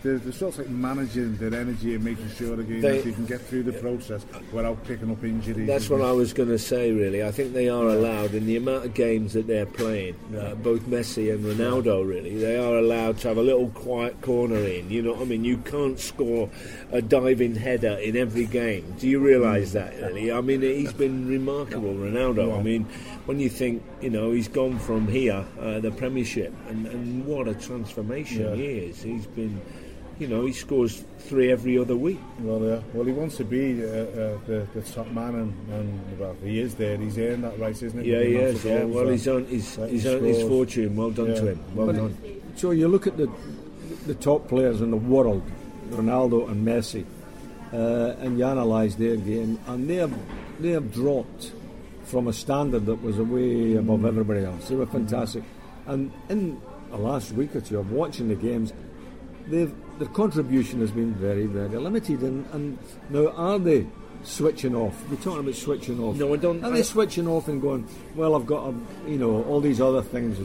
They're, 0.00 0.18
they're 0.18 0.30
sort 0.30 0.54
of 0.54 0.60
like 0.60 0.68
managing 0.70 1.36
their 1.38 1.60
energy 1.60 1.96
and 1.96 2.04
making 2.04 2.30
sure 2.30 2.54
again 2.60 2.80
They- 2.80 2.98
that 2.98 3.04
they 3.04 3.10
can 3.10 3.26
get 3.26 3.40
through 3.40 3.64
the 3.64 3.72
process 3.72 4.24
without 4.52 4.84
picking 4.84 5.10
up 5.10 5.24
injuries. 5.24 5.66
That's 5.66 5.90
what 5.90 6.02
I 6.02 6.12
was 6.12 6.32
going 6.32 6.50
to 6.50 6.58
say, 6.58 6.92
really. 6.92 7.24
I 7.24 7.32
think 7.32 7.52
they 7.52 7.68
are 7.68 7.82
allowed, 7.84 8.32
in 8.32 8.46
the 8.46 8.54
amount 8.54 8.84
of 8.84 8.94
games 8.94 9.32
that 9.32 9.48
they're 9.48 9.66
playing, 9.66 10.14
uh, 10.38 10.54
both 10.54 10.82
Messi 10.82 11.34
and 11.34 11.44
Ronaldo, 11.44 12.08
really, 12.08 12.38
they 12.38 12.56
are 12.56 12.76
allowed 12.76 13.18
to 13.18 13.28
have 13.28 13.38
a 13.38 13.42
little 13.42 13.70
quiet 13.70 14.20
corner 14.20 14.58
in. 14.58 14.88
You 14.88 15.02
know 15.02 15.14
what 15.14 15.22
I 15.22 15.24
mean? 15.24 15.44
You 15.44 15.56
can't 15.58 15.98
score 15.98 16.48
a 16.92 17.02
diving 17.02 17.56
header 17.56 17.98
in 18.00 18.16
every 18.16 18.44
game. 18.46 18.94
Do 19.00 19.08
you 19.08 19.18
realise 19.18 19.72
that, 19.72 19.96
really? 20.00 20.30
I 20.30 20.40
mean, 20.42 20.62
he's 20.62 20.92
been 20.92 21.26
remarkable, 21.26 21.92
Ronaldo. 21.94 22.56
I 22.56 22.62
mean, 22.62 22.86
when 23.28 23.38
you 23.38 23.50
think, 23.50 23.82
you 24.00 24.08
know, 24.08 24.30
he's 24.32 24.48
gone 24.48 24.78
from 24.78 25.06
here, 25.06 25.44
uh, 25.60 25.78
the 25.80 25.90
Premiership, 25.90 26.50
and, 26.70 26.86
and 26.86 27.26
what 27.26 27.46
a 27.46 27.52
transformation 27.52 28.40
Yeah. 28.40 28.54
he 28.54 28.64
is. 28.88 29.02
He's 29.02 29.26
been, 29.26 29.60
you 30.18 30.28
know, 30.28 30.46
he 30.46 30.52
scores 30.54 31.04
three 31.18 31.52
every 31.52 31.76
other 31.76 31.94
week. 31.94 32.18
Well, 32.40 32.62
yeah. 32.64 32.80
Well, 32.94 33.04
he 33.04 33.12
wants 33.12 33.36
to 33.36 33.44
be 33.44 33.84
uh, 33.84 33.86
uh, 33.86 34.38
the, 34.46 34.66
the 34.72 34.80
top 34.80 35.08
man, 35.08 35.34
and, 35.34 35.52
and 35.70 36.18
well, 36.18 36.34
he 36.42 36.58
is 36.58 36.74
there. 36.76 36.96
He's 36.96 37.18
earned 37.18 37.44
that 37.44 37.58
right, 37.58 37.76
isn't 37.82 38.00
it? 38.00 38.06
Yeah, 38.06 38.16
With 38.16 38.24
the 38.24 38.30
he 38.30 38.36
is. 38.38 38.64
Yeah. 38.64 38.84
Well, 38.84 39.04
that- 39.04 39.12
he's 39.12 39.28
on. 39.28 39.44
He's, 39.44 39.76
that 39.76 39.90
he's 39.90 40.02
he 40.04 40.14
on 40.16 40.24
his 40.24 40.42
fortune. 40.48 40.96
Well 40.96 41.10
done 41.10 41.34
to 41.34 41.46
him. 41.48 41.60
Well 41.74 41.86
But 41.88 41.96
done. 41.96 42.16
So 42.56 42.70
you 42.70 42.88
look 42.88 43.06
at 43.06 43.18
the 43.18 43.30
the 44.06 44.14
top 44.14 44.48
players 44.48 44.80
in 44.80 44.90
the 44.90 44.96
world, 44.96 45.42
Ronaldo 45.90 46.48
and 46.50 46.66
Messi, 46.66 47.04
uh, 47.74 48.24
and 48.24 48.38
you 48.38 48.46
analyse 48.46 48.94
their 48.94 49.16
game, 49.16 49.60
and 49.66 49.86
they 49.86 49.96
have 49.96 50.14
they 50.60 50.70
have 50.70 50.90
dropped 50.94 51.52
from 52.08 52.26
a 52.28 52.32
standard 52.32 52.86
that 52.86 53.02
was 53.02 53.16
way 53.18 53.76
above 53.76 54.04
everybody 54.04 54.44
else. 54.44 54.68
They 54.68 54.74
were 54.76 54.86
fantastic, 54.86 55.44
and 55.86 56.10
in 56.28 56.60
the 56.90 56.96
last 56.96 57.32
week 57.32 57.54
or 57.54 57.60
two 57.60 57.78
of 57.78 57.92
watching 57.92 58.28
the 58.28 58.34
games, 58.34 58.72
they've 59.46 59.72
their 59.98 60.08
contribution 60.08 60.80
has 60.80 60.90
been 60.90 61.12
very 61.14 61.46
very 61.46 61.68
limited. 61.76 62.20
And, 62.22 62.46
and 62.52 62.78
now 63.10 63.28
are 63.32 63.58
they? 63.58 63.86
Switching 64.24 64.74
off. 64.74 65.00
You're 65.08 65.20
talking 65.20 65.38
about 65.40 65.54
switching 65.54 66.00
off. 66.02 66.16
No, 66.16 66.34
I 66.34 66.38
don't- 66.38 66.62
Are 66.64 66.72
I- 66.72 66.78
they 66.78 66.82
switching 66.82 67.28
off 67.28 67.46
and 67.46 67.62
going? 67.62 67.86
Well, 68.16 68.34
I've 68.34 68.46
got, 68.46 68.68
a, 68.70 68.74
you 69.08 69.16
know, 69.16 69.44
all 69.44 69.60
these 69.60 69.80
other 69.80 70.02
things 70.02 70.40
uh, 70.40 70.44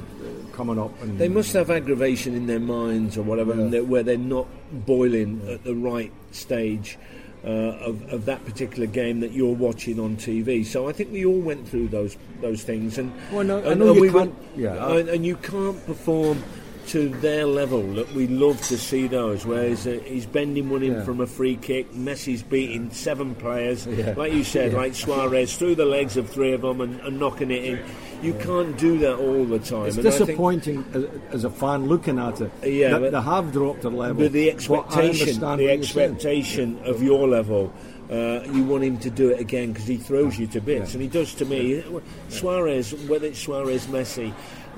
coming 0.55 0.77
up. 0.77 0.91
And 1.01 1.17
They 1.17 1.27
must 1.27 1.53
have 1.53 1.71
aggravation 1.71 2.35
in 2.35 2.45
their 2.45 2.59
minds 2.59 3.17
or 3.17 3.23
whatever, 3.23 3.51
and 3.53 3.73
they're, 3.73 3.83
where 3.83 4.03
they're 4.03 4.15
not 4.15 4.45
boiling 4.85 5.41
at 5.49 5.63
the 5.63 5.73
right 5.73 6.11
stage. 6.31 6.99
Uh, 7.45 7.49
of, 7.89 8.13
of 8.13 8.23
that 8.23 8.45
particular 8.45 8.85
game 8.87 9.19
that 9.19 9.33
you're 9.33 9.53
watching 9.53 9.99
on 9.99 10.15
TV, 10.15 10.65
so 10.65 10.87
I 10.87 10.93
think 10.93 11.11
we 11.11 11.25
all 11.25 11.41
went 11.41 11.67
through 11.67 11.89
those 11.89 12.15
those 12.39 12.63
things, 12.63 12.97
and 12.97 13.11
Well, 13.33 13.43
no, 13.43 13.57
and, 13.57 13.81
and 13.81 13.95
you 13.95 14.01
we 14.01 14.09
went- 14.09 14.33
yeah, 14.55 14.91
and, 14.95 15.09
and 15.09 15.25
you 15.25 15.35
can't 15.35 15.85
perform 15.85 16.41
to 16.87 17.09
their 17.09 17.45
level. 17.45 17.81
That 17.93 18.11
we 18.13 18.27
love 18.27 18.61
to 18.67 18.77
see 18.77 19.07
those, 19.07 19.45
where 19.45 19.69
he's, 19.69 19.85
uh, 19.87 19.99
he's 20.05 20.25
bending 20.25 20.69
one 20.69 20.83
in 20.83 20.93
Yeah. 20.93 21.03
from 21.03 21.21
a 21.21 21.27
free 21.27 21.55
kick. 21.55 21.91
Messi's 21.93 22.43
beating 22.43 22.91
seven 22.91 23.35
players, 23.35 23.85
Yeah. 23.97 24.13
like 24.17 24.33
you 24.33 24.43
said, 24.43 24.71
Yeah. 24.71 24.77
like 24.79 24.95
Suarez 24.95 25.55
through 25.55 25.75
the 25.75 25.85
legs 25.85 26.17
of 26.17 26.29
three 26.29 26.53
of 26.53 26.61
them 26.61 26.81
and, 26.81 26.99
and 27.01 27.19
knocking 27.19 27.51
it 27.51 27.63
in. 27.63 27.79
You 28.21 28.33
can't 28.35 28.77
do 28.77 28.97
that 28.99 29.15
all 29.17 29.43
the 29.45 29.59
time. 29.59 29.87
It's 29.87 29.97
and 29.97 30.03
disappointing 30.05 30.85
as, 30.93 31.05
as 31.33 31.43
a 31.43 31.49
fan 31.49 31.87
looking 31.87 32.17
at 32.19 32.39
it. 32.41 32.51
Yeah, 32.63 32.91
that 32.91 33.01
but- 33.01 33.11
they 33.11 33.21
have 33.21 33.51
dropped 33.51 33.81
their 33.81 33.91
level. 33.91 34.23
But 34.23 34.31
the 34.31 34.49
expectation, 34.49 35.21
understand 35.43 35.59
the 35.59 35.69
expectation 35.69 36.79
of 36.85 37.03
your 37.03 37.27
level, 37.27 37.73
uh, 38.11 38.41
you 38.53 38.63
want 38.63 38.83
him 38.83 38.97
to 38.99 39.09
do 39.09 39.29
it 39.29 39.39
again 39.39 39.71
because 39.73 39.87
he 39.87 39.97
throws 39.97 40.37
you 40.37 40.45
to 40.47 40.61
bits, 40.61 40.93
and 40.93 41.01
he 41.01 41.07
does 41.09 41.33
to 41.35 41.45
me. 41.45 41.83
Suarez, 42.29 42.93
whether 43.07 43.27
it's 43.27 43.39
Suarez, 43.39 43.87
Messi, 43.87 44.33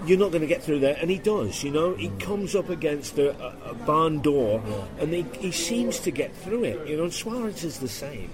you're 0.06 0.20
not 0.20 0.32
going 0.32 0.42
to 0.42 0.48
get 0.48 0.62
through 0.62 0.80
there, 0.80 0.98
and 1.00 1.10
he 1.10 1.18
does. 1.18 1.64
You 1.64 1.72
know, 1.72 1.96
he 1.96 2.10
comes 2.20 2.56
up 2.56 2.70
against 2.70 3.18
a, 3.18 3.36
a, 3.70 3.74
barn 3.74 4.20
door, 4.20 4.62
and 5.00 5.14
he, 5.14 5.26
he 5.40 5.52
seems 5.52 6.00
to 6.02 6.12
get 6.12 6.36
through 6.36 6.66
it. 6.66 6.88
You 6.88 6.98
know, 6.98 7.04
and 7.04 7.14
Suarez 7.14 7.64
is 7.64 7.80
the 7.80 7.88
same, 7.88 8.30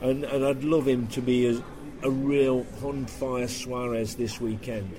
and 0.00 0.24
and 0.24 0.44
I'd 0.44 0.64
love 0.64 0.86
him 0.86 1.06
to 1.08 1.22
be 1.22 1.46
as 1.46 1.62
a 2.02 2.10
real 2.10 2.66
on 2.82 3.06
fire 3.06 3.48
Suarez 3.48 4.16
this 4.16 4.40
weekend 4.40 4.90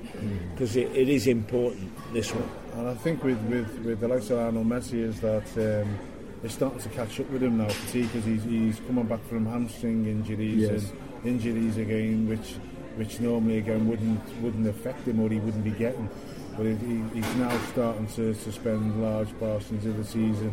because 0.51 0.75
it, 0.75 0.91
it 0.95 1.09
is 1.09 1.27
important. 1.27 1.91
This 2.13 2.33
one. 2.33 2.49
And 2.77 2.87
I 2.89 2.93
think 2.95 3.23
with, 3.23 3.39
with, 3.43 3.79
with 3.79 3.99
the 3.99 4.07
likes 4.07 4.29
of 4.29 4.37
Lionel 4.37 4.63
Messi 4.63 5.01
is 5.01 5.19
that 5.21 5.45
um, 5.57 5.97
it's 6.43 6.53
starting 6.55 6.79
to 6.79 6.89
catch 6.89 7.19
up 7.19 7.29
with 7.29 7.43
him 7.43 7.57
now, 7.57 7.67
see 7.69 8.03
because 8.03 8.25
he's, 8.25 8.43
he's 8.43 8.79
coming 8.87 9.05
back 9.05 9.23
from 9.27 9.45
hamstring 9.45 10.05
injuries 10.05 10.61
Yes. 10.69 10.91
and 11.23 11.25
injuries 11.25 11.77
again, 11.77 12.27
which 12.27 12.55
which 12.97 13.19
normally 13.19 13.57
again 13.59 13.87
wouldn't 13.87 14.21
wouldn't 14.41 14.67
affect 14.67 15.07
him 15.07 15.19
or 15.19 15.29
he 15.29 15.39
wouldn't 15.39 15.63
be 15.63 15.71
getting. 15.71 16.09
But 16.57 16.65
he, 16.65 16.75
he- 16.75 17.03
he's 17.21 17.35
now 17.35 17.55
starting 17.71 18.07
to, 18.15 18.33
to 18.33 18.51
spend 18.51 19.01
large 19.01 19.31
portions 19.39 19.85
of 19.85 19.95
the 19.97 20.03
season 20.03 20.51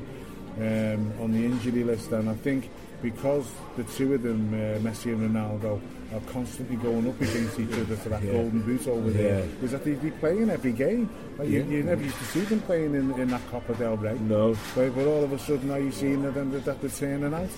um, 0.58 1.12
on 1.22 1.32
the 1.32 1.44
injury 1.44 1.82
list, 1.82 2.12
and 2.12 2.28
I 2.28 2.34
think 2.34 2.68
because 3.02 3.46
the 3.76 3.84
two 3.84 4.14
of 4.14 4.22
them, 4.22 4.52
uh, 4.54 4.78
Messi 4.78 5.12
and 5.12 5.30
Ronaldo, 5.30 5.80
are 6.14 6.20
constantly 6.32 6.76
going 6.76 7.08
up 7.08 7.20
against 7.20 7.58
each 7.58 7.72
other 7.72 7.96
for 7.96 8.08
that 8.10 8.22
golden 8.22 8.62
boot 8.62 8.86
over 8.86 9.10
there, 9.10 9.40
Yeah. 9.40 9.64
is 9.64 9.72
that 9.72 9.84
they 9.84 9.92
be 9.94 10.10
playing 10.12 10.48
every 10.48 10.72
game. 10.72 11.10
Like 11.38 11.48
you, 11.48 11.64
you 11.64 11.82
never 11.82 12.02
used 12.02 12.16
to 12.18 12.24
see 12.26 12.40
them 12.42 12.60
playing 12.62 12.94
in, 12.94 13.10
in 13.20 13.28
that 13.28 13.40
Copa 13.50 13.74
del 13.74 13.96
Rey. 13.96 14.16
No. 14.20 14.56
But, 14.74 14.94
but 14.94 15.06
all 15.06 15.24
of 15.24 15.32
a 15.32 15.38
sudden 15.38 15.68
now 15.68 15.76
you're 15.76 15.90
seeing 15.92 16.22
that, 16.22 16.34
that, 16.64 16.80
they're 16.80 16.90
turning 16.90 17.34
out. 17.34 17.48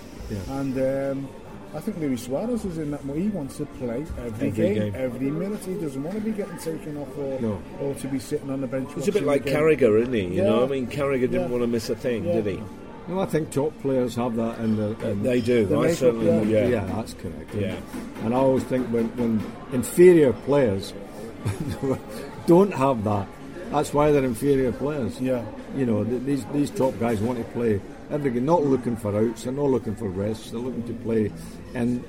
And 0.50 0.78
um, 0.78 1.28
I 1.74 1.80
think 1.80 1.98
Luis 1.98 2.22
Suarez 2.24 2.64
is 2.64 2.78
in 2.78 2.90
that 2.92 3.04
mode. 3.04 3.18
He 3.18 3.28
wants 3.28 3.58
to 3.58 3.66
play 3.66 4.06
every, 4.18 4.48
Every 4.48 4.50
game, 4.50 4.74
game. 4.74 4.94
every 4.96 5.30
minute. 5.30 5.60
He 5.64 5.74
doesn't 5.74 6.02
want 6.02 6.16
to 6.16 6.22
be 6.22 6.30
getting 6.30 6.56
taken 6.58 6.96
off 6.96 7.08
or, 7.18 7.38
No. 7.40 7.62
or 7.82 7.94
to 7.94 8.06
be 8.08 8.18
sitting 8.18 8.48
on 8.50 8.60
the 8.62 8.66
bench. 8.66 8.88
It's 8.96 9.08
a 9.08 9.12
bit 9.12 9.24
like. 9.24 9.44
Carragher, 9.44 10.00
isn't 10.00 10.14
he? 10.14 10.22
You 10.22 10.28
Yeah. 10.30 10.42
know, 10.44 10.64
I 10.64 10.68
mean, 10.68 10.86
Carragher 10.86 11.20
didn't 11.22 11.40
Yeah. 11.42 11.46
want 11.48 11.62
to 11.62 11.66
miss 11.66 11.90
a 11.90 11.94
thing, 11.96 12.24
Yeah. 12.24 12.32
did 12.40 12.46
he? 12.46 12.62
No, 13.08 13.20
I 13.20 13.26
think 13.26 13.50
top 13.50 13.78
players 13.82 14.14
have 14.16 14.34
that 14.36 14.58
in 14.60 14.76
the. 14.76 14.96
In 15.10 15.22
They 15.22 15.40
do. 15.40 15.66
the 15.66 15.76
I 15.76 15.80
makeup, 15.82 15.96
certainly- 15.98 16.52
yeah. 16.52 16.66
yeah. 16.68 16.84
that's 16.96 17.14
correct. 17.14 17.54
Yeah. 17.54 17.76
And 18.24 18.32
I 18.34 18.36
always 18.38 18.64
think 18.64 18.86
when, 18.88 19.04
when 19.16 19.42
inferior 19.72 20.32
players 20.32 20.92
don't 22.46 22.72
have 22.72 23.04
that, 23.04 23.26
that's 23.70 23.92
why 23.92 24.10
they're 24.12 24.24
inferior 24.24 24.72
players. 24.72 25.20
Yeah. 25.20 25.42
You 25.76 25.86
know, 25.86 26.04
th- 26.04 26.22
these 26.22 26.44
these 26.52 26.70
top 26.70 26.98
guys 26.98 27.20
want 27.20 27.38
to 27.38 27.44
play 27.52 27.80
every 28.10 28.30
game, 28.30 28.44
not 28.46 28.64
looking 28.64 28.96
for 28.96 29.16
outs, 29.16 29.44
they're 29.44 29.52
not 29.52 29.70
looking 29.70 29.94
for 29.96 30.08
rests, 30.08 30.50
they're 30.50 30.60
looking 30.60 30.84
to 30.84 30.92
play. 30.94 31.30
And 31.74 32.02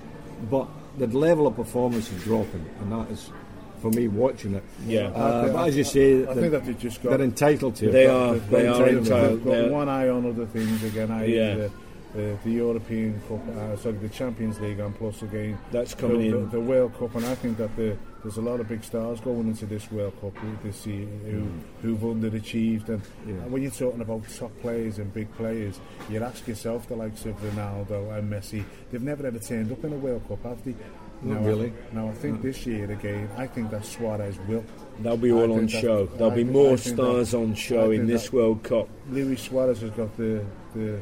but 0.49 0.67
the 0.97 1.07
level 1.07 1.47
of 1.47 1.55
performance 1.55 2.11
is 2.11 2.23
dropping, 2.23 2.65
and 2.81 2.91
that 2.91 3.11
is. 3.11 3.31
For 3.79 3.91
me, 3.91 4.07
watching 4.07 4.55
it, 4.55 4.63
Yeah. 4.87 5.11
Uh, 5.15 5.39
I 5.39 5.41
think- 5.43 5.53
but 5.55 5.67
as 5.67 5.77
you 5.77 5.83
say, 5.83 6.13
I 6.23 6.25
they're, 6.25 6.33
think 6.35 6.51
that 6.53 6.65
they've 6.65 6.79
just 6.79 7.03
got 7.03 7.09
they're 7.11 7.21
entitled 7.21 7.75
to 7.75 7.89
it. 7.89 7.91
They 7.91 8.07
are. 8.07 8.33
they're 8.33 8.71
are 8.71 8.73
entitled 8.73 8.97
entitled. 9.05 9.29
They've 9.37 9.43
got 9.45 9.51
They're- 9.51 9.71
one 9.71 9.87
eye 9.87 10.09
on 10.09 10.25
other 10.25 10.47
things 10.47 10.83
again. 10.83 11.11
I 11.11 11.25
Yeah. 11.25 11.55
the, 11.55 11.71
the, 12.15 12.37
the 12.43 12.49
European 12.53 13.21
Cup, 13.29 13.39
uh, 13.55 13.77
sorry, 13.77 13.97
the 13.97 14.09
Champions 14.09 14.59
League, 14.59 14.79
and 14.79 14.95
plus 14.95 15.21
again 15.21 15.59
That's 15.69 15.93
coming 15.93 16.21
the, 16.21 16.25
in. 16.37 16.45
The, 16.45 16.51
the 16.53 16.59
World 16.59 16.97
Cup, 16.97 17.13
and 17.17 17.25
I 17.27 17.35
think 17.35 17.57
that 17.59 17.75
the, 17.75 17.95
there's 18.24 18.38
a 18.38 18.41
lot 18.41 18.59
of 18.59 18.68
big 18.68 18.84
stars 18.84 19.20
going 19.22 19.47
into 19.47 19.65
this 19.65 19.89
World 19.91 20.13
Cup 20.22 20.34
this 20.63 20.86
year 20.86 21.05
who, 21.26 21.41
Mm. 21.41 21.59
who've 21.82 21.99
underachieved. 21.99 22.89
And, 22.89 23.01
and 23.26 23.51
when 23.51 23.61
you're 23.61 23.72
talking 23.72 24.01
about 24.01 24.24
top 24.38 24.51
players 24.61 24.97
and 24.97 25.13
big 25.13 25.32
players, 25.36 25.80
you 26.09 26.22
ask 26.24 26.47
yourself 26.47 26.88
the 26.88 26.95
likes 26.95 27.26
of 27.26 27.36
Ronaldo 27.41 28.18
and 28.18 28.32
Messi, 28.32 28.63
they've 28.91 29.01
never 29.01 29.26
ever 29.26 29.39
turned 29.39 29.72
up 29.72 29.84
in 29.84 29.93
a 29.93 29.97
World 29.97 30.28
Cup, 30.28 30.43
have 30.43 30.63
they? 30.65 30.76
Not 31.24 31.41
Now, 31.41 31.47
really. 31.47 31.74
Now 31.93 32.09
I 32.09 32.13
think 32.13 32.41
this 32.43 32.65
year 32.68 32.91
again, 32.91 33.28
I 33.38 33.47
think 33.47 33.72
that 33.72 33.84
Suarez 33.86 34.38
will. 34.47 34.63
They'll 34.99 35.18
be 35.18 35.32
all 35.32 35.51
on 35.53 35.68
show. 35.68 36.05
There'll 36.05 36.32
I 36.32 36.36
be 36.36 36.43
think- 36.43 36.53
more 36.53 36.78
stars 36.78 37.32
that- 37.32 37.38
on 37.38 37.55
show 37.55 37.89
in 37.91 38.05
this 38.07 38.32
World 38.34 38.61
Cup. 38.63 38.88
Luis 39.09 39.41
Suarez 39.41 39.82
has 39.82 39.91
got 39.91 40.15
the, 40.18 40.43
the 40.76 40.99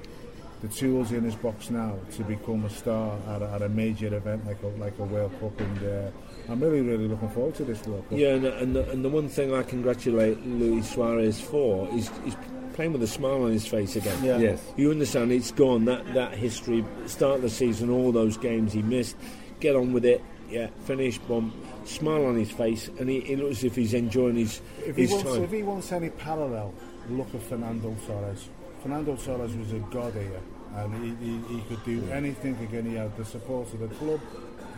the 0.62 0.68
tools 0.70 1.12
in 1.12 1.24
his 1.24 1.36
box 1.36 1.70
now 1.70 1.96
to 2.14 2.24
become 2.24 2.64
a 2.66 2.70
star 2.70 3.20
at 3.28 3.42
a, 3.42 3.50
at 3.52 3.62
a 3.62 3.70
major 3.70 4.08
event 4.16 4.48
like 4.48 4.58
a, 4.64 4.68
like 4.82 4.98
a 5.00 5.04
World 5.04 5.32
Cup, 5.42 5.60
and 5.60 5.78
uh, 5.84 6.12
I'm 6.50 6.60
really 6.60 6.82
really 6.82 7.08
looking 7.08 7.30
forward 7.30 7.56
to 7.56 7.64
this 7.66 7.86
World 7.88 8.08
Cup. 8.10 8.18
Yeah, 8.20 8.30
and, 8.36 8.44
the- 8.46 8.58
and, 8.58 8.76
the, 8.76 8.90
and 8.92 9.04
the 9.06 9.10
one 9.10 9.28
thing 9.30 9.54
I 9.54 9.64
congratulate 9.64 10.46
Luis 10.46 10.90
Suarez 10.92 11.40
for 11.42 11.88
is, 11.94 12.10
is 12.26 12.36
playing 12.74 12.94
with 12.94 13.02
a 13.04 13.08
smile 13.08 13.44
on 13.44 13.52
his 13.52 13.66
face 13.66 13.96
again. 13.96 14.24
Yeah. 14.24 14.38
Yes. 14.38 14.62
You 14.78 14.92
understand 14.92 15.32
it's 15.32 15.52
gone, 15.52 15.86
that, 15.86 16.14
that 16.14 16.34
history, 16.34 16.84
start 17.08 17.38
of 17.38 17.42
the 17.44 17.50
season, 17.50 17.90
all 17.90 18.12
those 18.12 18.38
games 18.38 18.74
he 18.74 18.82
missed, 18.82 19.16
get 19.60 19.76
on 19.76 19.94
with 19.94 20.06
it, 20.06 20.22
yeah, 20.50 20.68
finish, 20.86 21.18
bomb, 21.20 21.54
smile 21.86 22.26
on 22.26 22.36
his 22.36 22.52
face, 22.52 22.90
and 23.00 23.10
he, 23.10 23.22
he 23.22 23.36
looks 23.36 23.60
as 23.60 23.64
if 23.66 23.76
he's 23.76 23.94
enjoying 23.94 24.36
his, 24.36 24.62
If 24.86 24.96
he, 24.98 25.04
his 25.04 25.12
wants, 25.12 25.32
time. 25.34 25.44
if 25.44 25.52
he 25.52 25.64
wants 25.64 25.92
any 25.92 26.10
parallel, 26.10 26.74
look 27.10 27.34
at 27.34 27.42
Fernando 27.44 27.96
Torres. 28.06 28.50
Fernando 28.84 29.16
Torres 29.16 29.56
was 29.56 29.72
a 29.72 29.80
god 29.90 30.14
here, 30.14 30.42
and 30.76 31.20
he, 31.20 31.26
he, 31.26 31.56
he 31.56 31.62
could 31.70 31.84
do 31.86 32.04
anything 32.12 32.56
again. 32.62 32.86
He 32.86 32.96
had 32.96 33.16
the 33.18 33.26
support 33.26 33.74
of 33.74 33.80
the 33.80 33.88
club, 33.96 34.20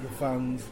the 0.03 0.09
fans, 0.15 0.63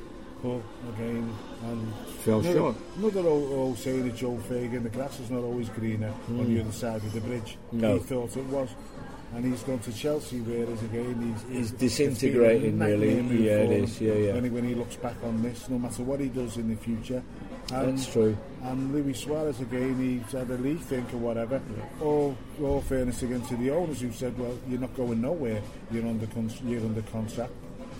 but 0.46 0.94
again, 0.94 1.36
and 1.64 1.96
Fell 2.24 2.40
another, 2.40 2.58
short. 2.58 2.76
Another 2.98 3.22
old, 3.22 3.52
old 3.52 3.78
saying 3.80 4.08
of 4.08 4.16
Joe 4.16 4.38
Fagan: 4.38 4.84
the 4.84 4.90
grass 4.90 5.20
is 5.20 5.32
not 5.32 5.42
always 5.42 5.70
greener 5.70 6.14
on 6.30 6.38
the 6.38 6.44
hmm. 6.44 6.62
other 6.62 6.72
side 6.72 6.98
of 6.98 7.14
the 7.14 7.22
bridge. 7.22 7.58
Hmm. 7.72 7.82
No. 7.82 7.94
He 7.96 8.00
thought 8.04 8.38
it 8.38 8.46
was. 8.46 8.70
And 9.34 9.44
he's 9.44 9.64
gone 9.64 9.80
to 9.80 9.92
Chelsea, 9.92 10.40
whereas 10.40 10.82
again 10.84 11.36
he's, 11.50 11.58
He's 11.58 11.72
disintegrating, 11.72 12.80
really. 12.80 13.16
Yeah, 13.44 13.58
it 13.58 13.84
is. 13.84 14.00
Yeah, 14.00 14.14
yeah. 14.14 14.34
When 14.34 14.44
he, 14.44 14.50
when 14.50 14.64
he 14.64 14.76
looks 14.76 14.96
back 14.96 15.16
on 15.24 15.42
this, 15.42 15.68
no 15.68 15.80
matter 15.80 16.04
what 16.04 16.20
he 16.20 16.30
does 16.30 16.56
in 16.58 16.70
the 16.70 16.76
future, 16.76 17.22
and 17.74 17.98
That's 17.98 18.08
true. 18.08 18.38
and 18.62 18.94
Luis 18.94 19.22
Suarez 19.22 19.60
again, 19.60 19.98
he's 20.00 20.32
had 20.32 20.50
a 20.52 20.58
league 20.58 20.80
think 20.80 21.12
or 21.12 21.18
whatever. 21.18 21.60
All, 22.00 22.38
all 22.62 22.82
fairness 22.82 23.24
again 23.24 23.42
to 23.42 23.58
the 23.58 23.72
owners 23.72 24.00
who 24.00 24.12
said, 24.12 24.38
"Well, 24.38 24.58
you're 24.70 24.80
not 24.80 24.96
going 24.96 25.20
nowhere. 25.20 25.62
You're 25.92 26.06
under 26.06 26.28
con- 26.28 26.54
you're 26.64 26.82
under 26.82 27.02
contract." 27.02 27.52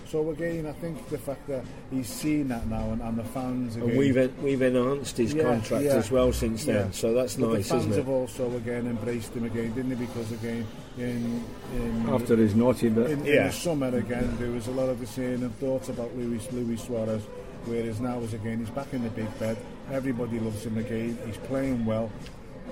So 0.08 0.30
again, 0.30 0.66
I 0.66 0.72
think 0.72 1.08
the 1.08 1.18
fact 1.18 1.48
that 1.48 1.64
he's 1.90 2.08
seen 2.08 2.46
that 2.48 2.66
now, 2.68 2.90
and, 2.92 3.02
and 3.02 3.18
the 3.18 3.24
fans 3.24 3.74
again, 3.74 3.88
And 3.88 3.98
we've, 3.98 4.16
en- 4.16 4.34
we've 4.40 4.62
enhanced 4.62 5.16
his 5.16 5.34
Yeah, 5.34 5.42
contract 5.42 5.84
yeah. 5.84 5.94
as 5.96 6.10
well 6.12 6.32
since 6.32 6.64
then, 6.64 6.86
Yeah. 6.86 6.90
so 6.92 7.12
that's 7.12 7.34
But 7.36 7.48
nice, 7.48 7.64
the 7.64 7.74
fans 7.74 7.80
isn't 7.86 7.92
it? 7.92 7.96
have 7.96 8.08
also 8.08 8.56
again 8.56 8.86
embraced 8.86 9.34
him 9.34 9.44
again, 9.44 9.72
didn't 9.72 9.88
they? 9.90 9.96
Because 10.06 10.30
again, 10.30 10.64
in, 10.96 11.42
in 11.74 12.08
After 12.08 12.36
his 12.36 12.54
naughty 12.54 12.88
bit. 12.88 13.10
in, 13.10 13.26
in 13.26 13.46
the 13.46 13.52
summer 13.52 13.88
again, 13.96 14.36
there 14.38 14.50
was 14.52 14.68
a 14.68 14.72
lot 14.72 14.88
of 14.88 15.00
the 15.00 15.06
saying 15.06 15.42
and 15.42 15.54
thoughts 15.58 15.88
about 15.88 16.16
Luis 16.16 16.46
Luis 16.52 16.84
Suarez. 16.84 17.22
Whereas 17.64 18.00
now, 18.00 18.20
is 18.20 18.32
again, 18.32 18.60
he's 18.60 18.70
back 18.70 18.92
in 18.92 19.02
the 19.02 19.10
big 19.10 19.36
bed. 19.40 19.56
Everybody 19.90 20.38
loves 20.38 20.64
him 20.64 20.78
again. 20.78 21.18
He's 21.26 21.36
playing 21.38 21.84
well. 21.84 22.12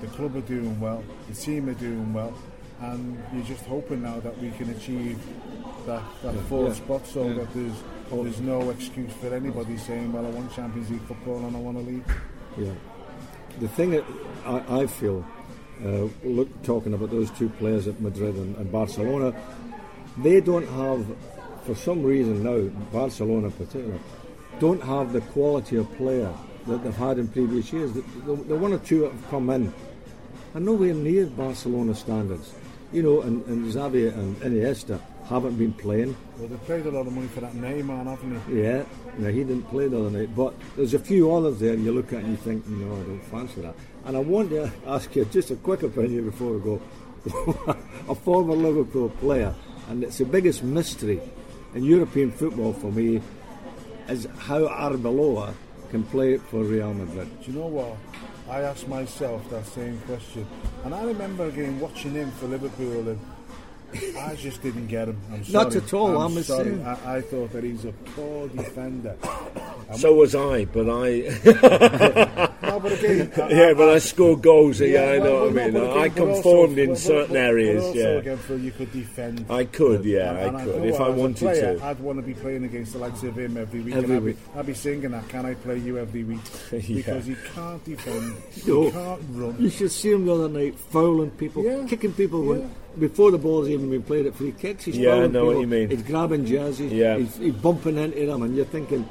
The 0.01 0.07
club 0.07 0.37
are 0.37 0.41
doing 0.43 0.79
well. 0.79 1.03
The 1.29 1.35
team 1.35 1.69
are 1.69 1.75
doing 1.75 2.13
well. 2.15 2.33
And 2.93 3.23
you're 3.33 3.45
just 3.45 3.65
hoping 3.65 4.03
now 4.03 4.21
that 4.21 4.37
we 4.39 4.51
can 4.53 4.71
achieve 4.71 5.19
that, 5.87 6.03
that 6.23 6.35
fourth 6.49 6.77
yeah, 6.79 6.85
spot, 6.85 7.07
so 7.07 7.27
yeah. 7.27 7.35
that 7.35 7.55
there's 7.55 7.83
there's 8.11 8.41
no 8.41 8.71
excuse 8.71 9.13
for 9.15 9.35
anybody 9.35 9.77
saying, 9.77 10.13
"Well, 10.13 10.27
I 10.27 10.31
want 10.31 10.53
Champions 10.55 10.91
League 10.91 11.03
football 11.03 11.45
and 11.47 11.57
I 11.57 11.61
want 11.61 11.79
to 11.79 11.83
leave." 11.83 12.05
Yeah. 12.59 12.73
The 13.61 13.69
thing 13.69 13.91
that 13.93 14.05
I, 14.45 14.83
I 14.83 14.87
feel, 14.87 15.25
uh, 15.85 16.09
look, 16.25 16.63
talking 16.63 16.95
about 16.95 17.11
those 17.11 17.31
two 17.31 17.49
players 17.49 17.89
at 17.89 18.01
Madrid 18.01 18.35
and, 18.35 18.57
and 18.57 18.71
Barcelona, 18.71 19.35
they 20.19 20.41
don't 20.41 20.69
have, 20.69 21.07
for 21.65 21.75
some 21.75 22.03
reason 22.03 22.43
now, 22.43 22.69
Barcelona 22.93 23.47
in 23.47 23.53
particular, 23.53 23.99
don't 24.59 24.83
have 24.83 25.13
the 25.13 25.21
quality 25.21 25.77
of 25.77 25.93
player 25.97 26.33
that 26.67 26.83
they've 26.85 26.97
had 26.97 27.19
in 27.19 27.29
previous 27.29 27.73
years. 27.73 27.93
The, 27.93 28.03
the, 28.27 28.35
the 28.35 28.57
one 28.57 28.73
or 28.73 28.79
two 28.79 29.01
that 29.01 29.13
have 29.13 29.29
come 29.31 29.51
in 29.51 29.73
are 30.55 30.61
nowhere 30.61 30.95
near 30.95 31.27
Barcelona 31.27 31.95
standards. 31.95 32.55
You 32.95 33.03
know, 33.03 33.23
and, 33.23 33.45
and 33.47 33.67
Xavi 33.73 34.15
and 34.15 34.37
Iniesta 34.37 35.01
haven't 35.29 35.57
been 35.57 35.73
playing. 35.73 36.17
Well, 36.39 36.47
they 36.47 36.57
paid 36.59 36.87
a 36.87 36.93
lot 36.93 37.09
of 37.09 37.13
money 37.13 37.27
for 37.27 37.41
that 37.41 37.53
Neymar, 37.55 38.05
haven't 38.05 38.47
they? 38.47 38.63
Yeah, 38.63 38.85
no, 39.19 39.33
he 39.33 39.39
didn't 39.39 39.65
play 39.65 39.89
the 39.89 39.99
other 39.99 40.11
night, 40.11 40.37
but 40.37 40.55
there's 40.77 40.95
a 40.95 40.99
few 41.01 41.35
others 41.35 41.59
there 41.59 41.75
you 41.75 41.91
look 41.91 42.13
at 42.13 42.21
and 42.21 42.31
you 42.31 42.37
think, 42.37 42.65
no, 42.69 42.95
I 42.95 43.03
don't 43.03 43.25
fancy 43.25 43.63
that. 43.63 43.75
And 44.05 44.17
I 44.17 44.21
want 44.21 44.51
to 44.51 44.71
ask 44.87 45.17
you 45.17 45.25
just 45.25 45.51
a 45.51 45.57
quick 45.57 45.83
opinion 45.83 46.27
before 46.27 46.53
we 46.53 46.61
go. 46.61 46.81
a 48.09 48.15
former 48.15 48.55
Liverpool 48.55 49.09
player, 49.09 49.53
and 49.89 50.05
it's 50.05 50.19
the 50.19 50.25
biggest 50.25 50.63
mystery 50.63 51.21
in 51.75 51.83
European 51.83 52.31
football 52.31 52.73
for 52.73 52.93
me, 52.93 53.21
is 54.09 54.29
how 54.39 54.69
Arbeloa 54.69 55.53
can 55.91 56.05
play 56.05 56.37
for 56.37 56.63
Real 56.63 56.95
Madrid. 56.95 57.29
Do 57.43 57.51
you 57.51 57.59
know 57.59 57.67
what? 57.67 57.97
I 58.49 58.61
asked 58.61 58.89
myself 58.89 59.49
that 59.51 59.65
same 59.65 59.99
question, 60.01 60.47
and 60.85 60.95
I 60.95 61.03
remember 61.05 61.47
again 61.47 61.81
watching 61.81 62.13
him 62.13 62.31
for 62.33 62.47
Liverpool, 62.47 63.09
and 63.09 63.19
I 64.19 64.35
just 64.37 64.63
didn't 64.63 64.87
get 64.89 65.09
him. 65.09 65.21
I'm 65.33 65.45
sorry. 65.45 65.65
Not 65.65 65.77
at 65.77 65.95
all, 65.95 66.17
I'm 66.21 66.35
the 66.35 66.45
sorry. 66.45 66.83
I, 66.83 67.17
I 67.17 67.21
thought 67.21 67.53
that 67.53 67.65
he's 67.65 67.85
a 67.85 67.93
poor 67.93 68.49
defender. 68.49 69.17
So 69.97 70.15
was 70.15 70.35
I, 70.35 70.65
but 70.67 70.89
I. 70.89 71.21
no, 72.63 72.81
but 72.81 72.93
again, 72.93 73.33
I, 73.41 73.49
yeah, 73.51 73.75
but 73.75 73.89
I 73.91 73.99
scored 73.99 74.43
goals. 74.43 74.81
Yeah, 74.81 75.01
I 75.03 75.19
well, 75.19 75.25
know 75.25 75.33
well, 75.33 75.51
what 75.53 75.59
I 75.63 75.65
mean. 75.65 75.73
but 75.75 75.85
I 75.99 76.07
again, 76.07 76.15
but 76.15 76.21
also- 76.29 76.43
conformed 76.43 76.79
in 76.79 76.89
but- 76.91 76.99
certain 76.99 77.29
but- 77.35 77.37
areas. 77.39 77.83
But 77.83 77.87
also 77.89 77.99
yeah, 77.99 78.19
again, 78.19 78.39
Phil, 78.39 78.59
you 78.61 78.71
could 78.73 78.93
defend. 78.93 79.47
I 79.51 79.65
could. 79.65 80.05
Yeah, 80.05 80.31
And- 80.31 80.39
and 80.49 80.57
I 80.57 80.65
know 80.65 80.73
could 80.73 80.85
if 80.85 80.93
what, 80.99 81.01
I 81.03 81.13
as 81.13 81.19
a 81.19 81.21
wanted 81.21 81.39
player, 81.39 81.77
to. 81.79 81.85
I'd 81.85 82.01
want 82.01 82.19
to 82.19 82.23
be 82.23 82.35
playing 82.35 82.65
against 82.65 82.93
the 82.95 82.99
likes 82.99 83.23
of 83.23 83.39
him 83.39 83.57
every 83.57 83.81
week. 83.81 83.95
Every 83.95 84.05
and 84.05 84.17
I'd 84.17 84.23
week. 84.25 84.53
Be, 84.55 84.59
I'd 84.59 84.67
be 84.67 84.75
singing 84.75 85.11
that, 85.13 85.29
can 85.29 85.47
I 85.47 85.55
play 85.55 85.79
you 85.79 85.99
every 85.99 86.25
week? 86.25 86.41
Yeah. 86.73 86.97
Because 86.97 87.27
he 87.27 87.37
can't 87.55 87.85
defend, 87.85 88.35
No. 88.67 88.83
he 88.85 88.91
can't 88.91 89.23
run. 89.31 89.57
You 89.61 89.71
should 89.71 89.93
see 89.93 90.11
him 90.13 90.27
the 90.27 90.35
other 90.35 90.49
night 90.49 90.79
fouling 90.79 91.31
people, 91.33 91.63
Yeah. 91.65 91.85
kicking 91.87 92.13
people 92.13 92.43
Yeah. 92.45 92.51
when, 92.51 92.71
before 92.99 93.31
the 93.31 93.39
ball's 93.39 93.69
even 93.69 93.91
been 93.91 94.03
played 94.03 94.27
at 94.27 94.35
free 94.35 94.53
kicks. 94.53 94.85
He's 94.85 94.97
Yeah, 94.97 95.15
I 95.15 95.27
know 95.27 95.47
what 95.47 95.61
you 95.61 95.67
mean. 95.67 95.91
He's 95.91 96.03
grabbing 96.03 96.47
jerseys. 96.47 96.93
Yeah. 96.93 97.17
He's, 97.19 97.37
he's 97.37 97.55
bumping 97.55 97.97
into 97.97 98.27
them, 98.27 98.43
and 98.43 98.55
you're 98.57 98.65
thinking, 98.65 99.09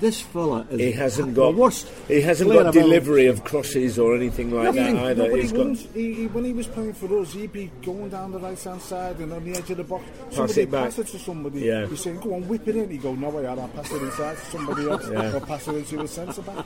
this 0.00 0.20
fella 0.20 0.66
is 0.70 0.80
He 0.80 0.92
hasn't 0.92 1.34
got. 1.34 1.54
worst. 1.54 1.88
He 2.08 2.20
hasn't 2.20 2.50
got 2.52 2.72
delivery 2.72 3.26
of 3.26 3.44
crosses 3.44 3.98
or 3.98 4.16
anything 4.16 4.50
like 4.50 4.74
Nothing. 4.74 4.94
that 4.96 5.04
either. 5.06 5.28
No, 5.28 5.34
he 5.36 5.48
got. 5.50 5.76
he, 5.94 6.14
he, 6.14 6.26
when 6.28 6.44
he 6.44 6.52
was 6.52 6.66
playing 6.66 6.94
for 6.94 7.18
us, 7.20 7.32
he'd 7.32 7.52
be 7.52 7.70
going 7.82 8.08
down 8.08 8.32
the 8.32 8.38
right 8.38 8.58
hand 8.58 8.80
side 8.80 9.18
and 9.18 9.32
on 9.32 9.44
the 9.44 9.56
edge 9.58 9.70
of 9.70 9.76
the 9.76 9.84
box. 9.84 10.04
Somebody 10.30 10.62
it 10.62 10.70
pass 10.70 10.98
it 10.98 11.06
to 11.08 11.18
somebody. 11.18 11.60
Yeah. 11.60 11.86
He's 11.86 12.00
saying, 12.00 12.20
"Go 12.20 12.34
on, 12.34 12.48
whip 12.48 12.66
it 12.66 12.76
in." 12.76 12.90
He 12.90 12.98
go, 12.98 13.14
"No, 13.14 13.28
I 13.38 13.44
I'll 13.44 13.68
pass 13.68 13.92
it 13.92 14.02
inside 14.02 14.36
to 14.36 14.44
somebody 14.46 14.88
else, 14.90 15.08
Yeah. 15.10 15.36
or 15.36 15.40
pass 15.40 15.68
it 15.68 15.74
into 15.76 16.00
a 16.00 16.08
centre 16.08 16.42
back." 16.42 16.64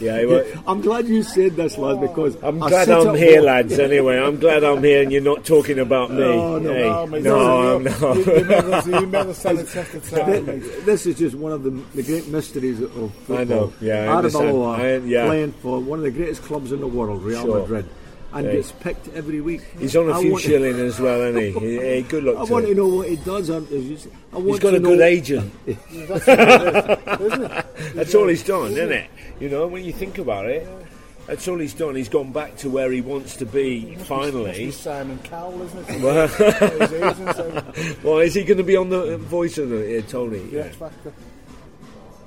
Yeah, 0.00 0.24
wa- 0.24 0.42
I'm 0.66 0.80
glad 0.80 1.06
you 1.08 1.22
said 1.22 1.56
this, 1.56 1.76
lad, 1.78 1.96
oh. 1.96 2.06
because 2.08 2.36
I'm 2.42 2.62
I 2.62 2.68
glad 2.68 2.88
I'm 2.90 3.14
here, 3.16 3.40
lads. 3.42 3.78
Anyway, 3.78 4.16
I'm 4.18 4.38
glad 4.38 4.62
I'm 4.64 4.82
here, 4.82 5.02
and 5.02 5.10
you're 5.12 5.22
not 5.22 5.44
talking 5.44 5.78
about 5.78 6.10
me. 6.10 6.18
No, 6.18 6.32
oh, 6.54 6.58
no, 6.58 6.72
Hey, 6.72 6.88
No, 6.88 7.06
mate, 7.06 7.22
no, 7.24 7.76
listen, 7.78 8.08
not. 8.08 8.16
you, 8.86 8.92
you, 8.92 9.00
you 9.00 9.06
never 9.06 9.34
stand 9.34 9.58
a 9.58 9.64
test 9.64 9.94
of 9.94 10.08
time, 10.10 10.46
mate. 10.46 10.62
This 10.86 11.06
is 11.06 11.18
just 11.18 11.34
one 11.34 11.52
of 11.52 11.62
the, 11.64 11.70
the 11.94 12.02
great 12.02 12.28
mysteries 12.70 12.80
of 13.02 13.14
football. 13.14 13.36
I 13.38 13.44
know, 13.44 13.72
yeah, 13.80 14.12
I. 14.16 14.22
Arbeloa 14.22 14.78
I- 14.78 14.96
yeah. 15.06 15.26
playing 15.26 15.52
for 15.52 15.80
one 15.80 15.98
of 15.98 16.04
the 16.04 16.10
greatest 16.10 16.42
clubs 16.42 16.72
in 16.72 16.80
the 16.80 16.86
world, 16.86 17.22
Real 17.22 17.42
Sure. 17.44 17.60
Madrid, 17.60 17.88
and 18.32 18.46
Hey. 18.46 18.52
gets 18.56 18.72
picked 18.72 19.08
every 19.14 19.40
week. 19.40 19.62
He's 19.78 19.96
on 19.96 20.08
a 20.10 20.18
I 20.18 20.20
few 20.22 20.32
want- 20.32 20.42
shilling 20.44 20.78
as 20.80 21.00
well, 21.00 21.20
isn't 21.22 21.40
he? 21.42 21.50
He- 21.78 21.94
he- 21.96 22.02
good 22.02 22.24
luck 22.24 22.38
I 22.38 22.46
to 22.46 22.52
want 22.52 22.66
to 22.66 22.74
know 22.74 22.88
what 22.88 23.08
he 23.08 23.16
does. 23.16 23.50
I 23.50 23.54
want 23.58 23.68
He's 23.70 24.58
got 24.58 24.70
to 24.72 24.76
a 24.76 24.80
good 24.80 25.00
agent. 25.00 25.52
That's 25.66 26.28
is. 26.28 27.94
That's 27.94 28.14
all 28.14 28.28
he's 28.28 28.42
done, 28.44 28.72
isn't 28.72 28.92
it? 28.92 29.10
You 29.40 29.48
know, 29.48 29.66
when 29.66 29.84
you 29.84 29.92
think 29.92 30.18
about 30.18 30.46
it, 30.46 30.66
That's 31.26 31.46
all 31.46 31.58
he's 31.58 31.74
done. 31.74 31.94
He's 31.94 32.08
gone 32.08 32.32
back 32.32 32.56
to 32.58 32.70
where 32.70 32.90
he 32.90 33.02
wants 33.02 33.36
to 33.36 33.44
be. 33.46 33.94
Finally, 33.96 34.70
Simon 34.70 35.18
Cowell, 35.24 35.60
isn't 35.62 35.90
it? 35.90 36.00
Well- 36.02 36.26
His 36.26 36.92
agent, 36.92 37.36
so- 37.36 37.62
well, 38.02 38.18
is 38.20 38.32
he 38.34 38.44
going 38.44 38.56
to 38.58 38.64
be 38.64 38.76
on 38.76 38.88
the 38.88 39.18
voice 39.18 39.58
of 39.58 39.68
the 39.68 39.98
uh, 39.98 40.02
Tony? 40.08 40.38
The 40.38 40.64
X 40.64 40.76
Factor. 40.76 41.12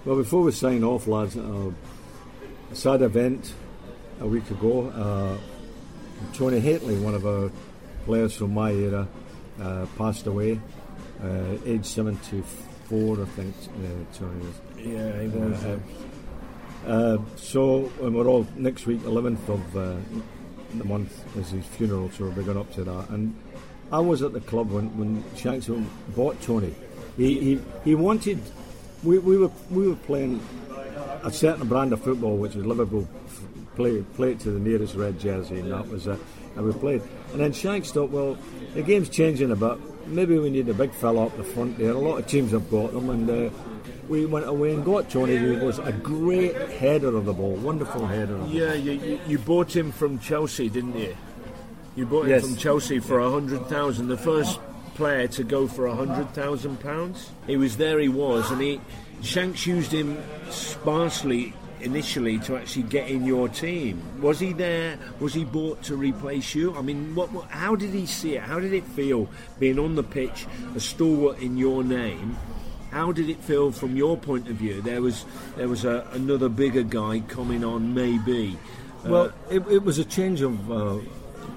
Well, 0.04 0.16
before 0.16 0.42
we 0.42 0.52
sign 0.52 0.84
off, 0.84 1.06
lads, 1.06 1.38
uh, 1.38 1.72
a 2.72 2.76
sad 2.76 3.04
event 3.04 3.54
a 4.20 4.26
week 4.26 4.50
ago. 4.50 4.90
Uh, 4.90 5.38
Tony 6.34 6.60
Hateley, 6.60 6.98
one 6.98 7.14
of 7.14 7.24
our 7.28 7.52
players 8.06 8.34
from 8.36 8.52
my 8.52 8.72
era, 8.72 9.08
uh, 9.62 9.86
passed 10.00 10.26
away, 10.26 10.60
uh, 11.24 11.56
age 11.68 11.86
74, 11.86 13.22
I 13.22 13.26
think. 13.26 13.56
Uh, 13.56 14.18
Tony 14.18 14.40
was. 14.40 14.56
Yeah, 14.80 15.22
he 15.22 15.28
was. 15.28 15.64
Uh, 15.64 15.80
uh, 16.88 17.18
so 17.36 17.92
and 18.02 18.16
we're 18.16 18.28
all 18.28 18.48
next 18.56 18.88
week, 18.88 19.02
11th 19.02 19.50
of 19.50 19.78
uh, 19.78 19.96
the 20.80 20.84
month, 20.84 21.24
is 21.38 21.52
his 21.52 21.66
funeral. 21.66 22.10
So 22.10 22.26
we're 22.30 22.42
going 22.42 22.58
up 22.58 22.74
to 22.74 22.84
that. 22.86 23.10
And 23.10 23.36
I 23.92 24.00
was 24.00 24.24
at 24.24 24.34
the 24.34 24.42
club 24.42 24.72
when 24.72 24.98
when 24.98 25.24
Shanks 25.36 25.70
bought 26.16 26.42
Tony. 26.42 26.74
He 27.18 27.40
he, 27.40 27.62
he 27.84 27.94
wanted. 27.94 28.40
We, 29.04 29.18
we 29.20 29.38
were 29.38 29.52
we 29.72 29.88
were 29.88 29.96
playing 29.96 30.40
a 31.24 31.32
certain 31.32 31.68
brand 31.68 31.94
of 31.94 32.02
football, 32.04 32.38
which 32.38 32.56
was 32.56 32.66
Liverpool 32.66 33.08
play 33.76 34.02
play 34.16 34.32
it 34.34 34.40
to 34.42 34.52
the 34.52 34.60
nearest 34.60 34.96
red 34.96 35.20
jersey, 35.20 35.60
and 35.60 35.72
that 35.72 35.88
was 35.88 36.08
uh, 36.08 36.18
and 36.56 36.66
we 36.66 36.74
played. 36.74 37.02
And 37.32 37.40
then 37.42 37.52
Shanks 37.54 37.92
thought, 37.92 38.12
well, 38.12 38.38
the 38.74 38.82
game's 38.84 39.10
changing 39.10 39.52
a 39.52 39.56
bit. 39.56 39.78
Maybe 40.08 40.38
we 40.38 40.50
need 40.50 40.68
a 40.70 40.74
big 40.74 40.92
fella 40.94 41.28
up 41.28 41.38
the 41.38 41.44
front 41.44 41.78
there. 41.78 41.92
A 41.92 41.98
lot 41.98 42.18
of 42.18 42.28
teams 42.28 42.52
have 42.52 42.70
got 42.70 42.92
them, 42.92 43.10
and 43.10 43.30
uh, 43.30 43.50
we 44.10 44.26
went 44.26 44.46
away 44.48 44.74
and 44.74 44.84
got 44.84 45.10
Johnny 45.10 45.38
who 45.38 45.58
was 45.66 45.80
a 45.80 45.92
great 45.92 46.56
header 46.72 47.16
of 47.16 47.26
the 47.26 47.34
ball, 47.34 47.54
wonderful 47.56 48.06
header. 48.06 48.36
Of 48.36 48.50
the 48.50 48.56
Yeah, 48.56 48.74
you, 48.74 48.92
you, 48.94 49.20
you 49.28 49.40
bought 49.40 49.76
him 49.76 49.92
from 49.92 50.20
Chelsea, 50.20 50.70
didn't 50.70 50.98
you? 50.98 51.16
You 51.96 52.06
bought 52.06 52.24
him 52.26 52.30
Yes. 52.32 52.44
from 52.46 52.56
Chelsea 52.58 53.00
for 53.00 53.20
a 53.20 53.30
hundred 53.32 53.66
thousand. 53.68 54.10
The 54.10 54.18
first 54.18 54.60
player 54.96 55.28
to 55.28 55.44
go 55.44 55.68
for 55.68 55.88
a 55.88 55.96
hundred 55.96 56.30
thousand 56.34 56.80
pounds. 56.80 57.32
He 57.48 57.58
was 57.58 57.78
there. 57.78 58.00
He 58.00 58.10
was, 58.10 58.50
and 58.52 58.62
he 58.62 58.82
Shanks 59.22 59.68
used 59.68 59.92
him 59.92 60.22
sparsely 60.50 61.54
initially 61.82 62.38
to 62.40 62.58
actually 62.58 62.84
get 62.84 63.10
in 63.10 63.26
your 63.26 63.50
team. 63.50 64.02
Was 64.22 64.40
he 64.40 64.54
there? 64.54 64.98
Was 65.20 65.34
he 65.34 65.44
bought 65.44 65.82
to 65.84 65.96
replace 65.96 66.56
you? 66.56 66.76
I 66.76 66.82
mean, 66.82 67.16
what, 67.16 67.32
what? 67.32 67.50
How 67.50 67.76
did 67.76 67.92
he 67.92 68.06
see 68.06 68.36
it? 68.36 68.42
How 68.42 68.60
did 68.60 68.74
it 68.74 68.84
feel 68.84 69.30
being 69.60 69.80
on 69.80 69.96
the 69.96 70.04
pitch, 70.04 70.48
a 70.76 70.80
stalwart 70.80 71.40
in 71.40 71.58
your 71.58 71.84
name? 71.84 72.38
How 72.92 73.12
did 73.12 73.30
it 73.30 73.38
feel 73.38 73.72
from 73.72 73.96
your 73.96 74.18
point 74.18 74.50
of 74.50 74.56
view? 74.56 74.82
There 74.82 75.02
was 75.02 75.26
there 75.56 75.68
was 75.68 75.86
a, 75.86 76.08
another 76.12 76.50
bigger 76.50 76.84
guy 76.84 77.22
coming 77.28 77.64
on, 77.64 77.94
maybe. 77.94 78.58
Well, 79.06 79.32
it, 79.50 79.66
it 79.68 79.84
was 79.84 79.98
a 79.98 80.06
change 80.06 80.42
of 80.42 80.72
uh, 80.72 81.00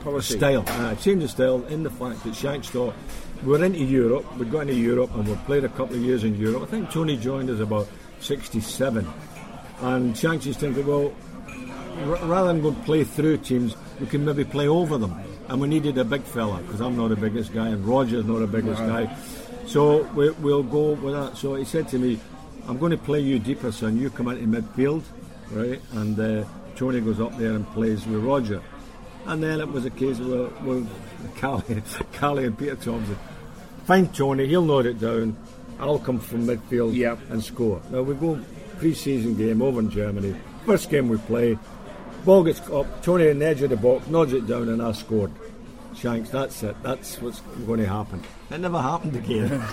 policy. 0.01 0.37
style. 0.37 0.65
Uh, 0.67 0.93
a 0.93 0.97
change 0.97 1.25
of 1.25 1.31
style 1.31 1.65
in 1.67 1.83
the 1.83 1.91
fact 1.91 2.25
that 2.25 2.35
Shanks 2.35 2.71
thought 2.71 2.95
we 3.45 3.51
were 3.51 3.65
into 3.65 3.85
Europe, 3.85 4.25
we'd 4.39 4.51
got 4.51 4.61
into 4.61 4.75
Europe 4.75 5.15
and 5.15 5.29
we'd 5.29 5.45
played 5.45 5.65
a 5.65 5.69
couple 5.69 5.97
of 5.97 6.03
years 6.03 6.25
in 6.25 6.35
Europe. 6.35 6.63
I 6.63 6.67
think 6.67 6.91
Tony 6.91 7.17
joined 7.17 7.51
us 7.51 7.61
about 7.61 7.87
67. 8.21 9.07
And 9.81 10.17
Shanks 10.17 10.47
is 10.47 10.57
thinking, 10.57 10.87
well, 10.87 11.13
r- 12.07 12.27
rather 12.27 12.49
than 12.49 12.63
go 12.63 12.73
play 12.85 13.05
through 13.05 13.39
teams, 13.39 13.77
we 14.01 14.07
can 14.07 14.25
maybe 14.25 14.45
play 14.45 14.67
over 14.67 14.97
them. 14.97 15.15
And 15.49 15.61
we 15.61 15.69
needed 15.69 15.99
a 15.99 16.05
big 16.05 16.23
fella, 16.23 16.63
because 16.63 16.81
I'm 16.81 16.97
not 16.97 17.09
the 17.09 17.17
biggest 17.17 17.53
guy 17.53 17.69
and 17.69 17.85
Roger's 17.85 18.25
not 18.25 18.39
the 18.39 18.47
biggest 18.47 18.81
guy. 18.81 19.15
So 19.67 20.05
we, 20.15 20.31
we'll 20.31 20.63
go 20.63 20.93
with 20.93 21.13
that. 21.13 21.37
So 21.37 21.55
he 21.55 21.67
said 21.67 21.87
to 21.89 21.99
me, 21.99 22.19
I'm 22.67 22.79
going 22.79 22.93
to 22.93 22.99
play 22.99 23.21
you 23.21 23.39
deeper, 23.39 23.71
son. 23.73 23.99
You 23.99 24.09
come 24.09 24.29
into 24.29 24.47
midfield, 24.47 25.03
right? 25.51 25.83
And 25.93 26.19
uh, 26.19 26.45
Tony 26.77 27.03
goes 27.03 27.21
up 27.21 27.37
there 27.37 27.53
and 27.53 27.67
plays 27.73 28.07
with 28.07 28.25
Roger. 28.25 28.63
And 29.27 29.43
then 29.43 29.61
it 29.61 29.69
was 29.69 29.85
a 29.85 29.91
case 29.91 30.19
of, 30.19 30.29
well, 30.29 30.51
well 30.65 30.87
Cally, 31.37 31.83
Cally 32.13 32.47
and 32.47 32.59
Peter 32.59 32.77
Thompson. 32.77 33.19
Find 33.85 34.13
Tony, 34.15 34.47
he'll 34.47 34.65
note 34.65 34.87
it 34.87 35.01
down. 35.01 35.37
I'll 35.79 35.99
come 35.99 36.19
from 36.21 36.47
midfield 36.47 36.95
Yep. 36.95 37.19
and 37.31 37.43
score. 37.43 37.83
Now 37.91 38.03
we 38.03 38.15
go 38.15 38.39
pre-season 38.79 39.35
game 39.37 39.61
over 39.63 39.81
in 39.81 39.91
Germany. 39.91 40.35
First 40.65 40.89
game 40.91 41.09
we 41.09 41.19
play, 41.19 41.59
ball 42.25 42.45
gets 42.45 42.61
up, 42.71 43.03
Tony 43.03 43.29
in 43.29 43.39
the 43.41 43.47
edge 43.47 43.63
of 43.63 43.71
the 43.71 43.77
box, 43.77 44.07
nods 44.07 44.33
it 44.33 44.47
down 44.47 44.69
and 44.69 44.81
I 44.83 44.93
scored. 44.93 45.31
Shanks, 45.95 46.31
that's 46.31 46.63
it. 46.63 46.75
That's 46.83 47.21
what's 47.21 47.41
going 47.67 47.79
to 47.81 47.87
happen. 47.87 48.23
It 48.51 48.59
never 48.59 48.81
happened 48.81 49.15
again. 49.17 49.49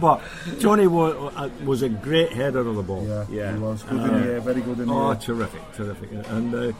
but 0.00 0.20
Tony 0.60 0.86
was, 0.86 1.42
was 1.64 1.82
a 1.82 1.88
great 1.88 2.32
header 2.32 2.60
of 2.60 2.74
the 2.76 2.82
ball. 2.82 3.06
Yeah, 3.06 3.24
Yeah. 3.30 3.52
he 3.54 3.58
was 3.58 3.82
good 3.84 4.00
in 4.02 4.20
the 4.20 4.32
air, 4.32 4.40
very 4.40 4.60
good 4.60 4.78
in 4.80 4.88
the 4.88 4.92
Oh, 4.94 5.10
air. 5.10 5.14
terrific, 5.16 5.60
terrific. 5.72 6.10
And 6.28 6.54
uh, 6.54 6.72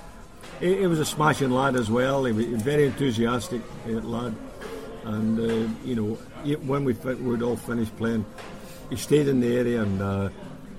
he, 0.60 0.76
he 0.80 0.86
was 0.86 0.98
a 1.00 1.04
smashing 1.06 1.50
lad 1.50 1.76
as 1.76 1.90
well. 1.90 2.24
He 2.24 2.32
was 2.32 2.44
a 2.46 2.56
very 2.56 2.86
enthusiastic 2.86 3.62
uh, 3.86 3.90
lad. 3.92 4.34
And, 5.04 5.38
uh, 5.38 5.68
you 5.84 5.94
know, 5.94 6.18
he- 6.44 6.56
when 6.56 6.84
we 6.84 6.92
fin- 6.92 7.24
we'd 7.24 7.42
all 7.42 7.56
finished 7.56 7.96
playing, 7.96 8.24
he 8.90 8.96
stayed 8.96 9.28
in 9.28 9.40
the 9.40 9.56
area 9.56 9.82
and 9.82 10.00
uh, 10.02 10.28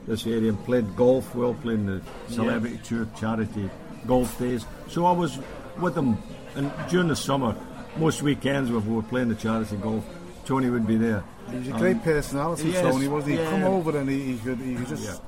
this 0.07 0.25
area 0.27 0.49
and 0.49 0.63
played 0.65 0.95
golf. 0.95 1.33
We 1.35 1.43
all 1.45 1.53
playing 1.55 1.85
the 1.85 2.01
Celebrity 2.29 2.79
Tour 2.83 3.07
charity 3.19 3.69
golf 4.07 4.37
days. 4.39 4.65
So 4.87 5.05
I 5.05 5.11
was 5.11 5.37
with 5.79 5.95
him. 5.97 6.17
And 6.55 6.71
during 6.89 7.07
the 7.07 7.15
summer, 7.15 7.55
most 7.97 8.21
weekends 8.21 8.71
when 8.71 8.85
we 8.87 8.95
were 8.95 9.03
playing 9.03 9.29
the 9.29 9.35
charity 9.35 9.75
golf, 9.77 10.03
Tony 10.45 10.69
would 10.69 10.87
be 10.87 10.97
there. 10.97 11.23
He 11.51 11.57
was 11.59 11.67
a 11.69 11.73
Um, 11.73 11.79
great 11.79 12.03
personality, 12.03 12.69
yes, 12.69 12.81
Tony, 12.81 13.07
wasn't 13.07 13.31
he? 13.31 13.37
He'd 13.37 13.43
yeah. 13.43 13.49
come 13.51 13.63
over 13.63 13.97
and 13.97 14.09
he, 14.09 14.33
he 14.33 14.37
could 14.37 14.57
he 14.59 14.75
could 14.75 14.87
just 14.87 15.21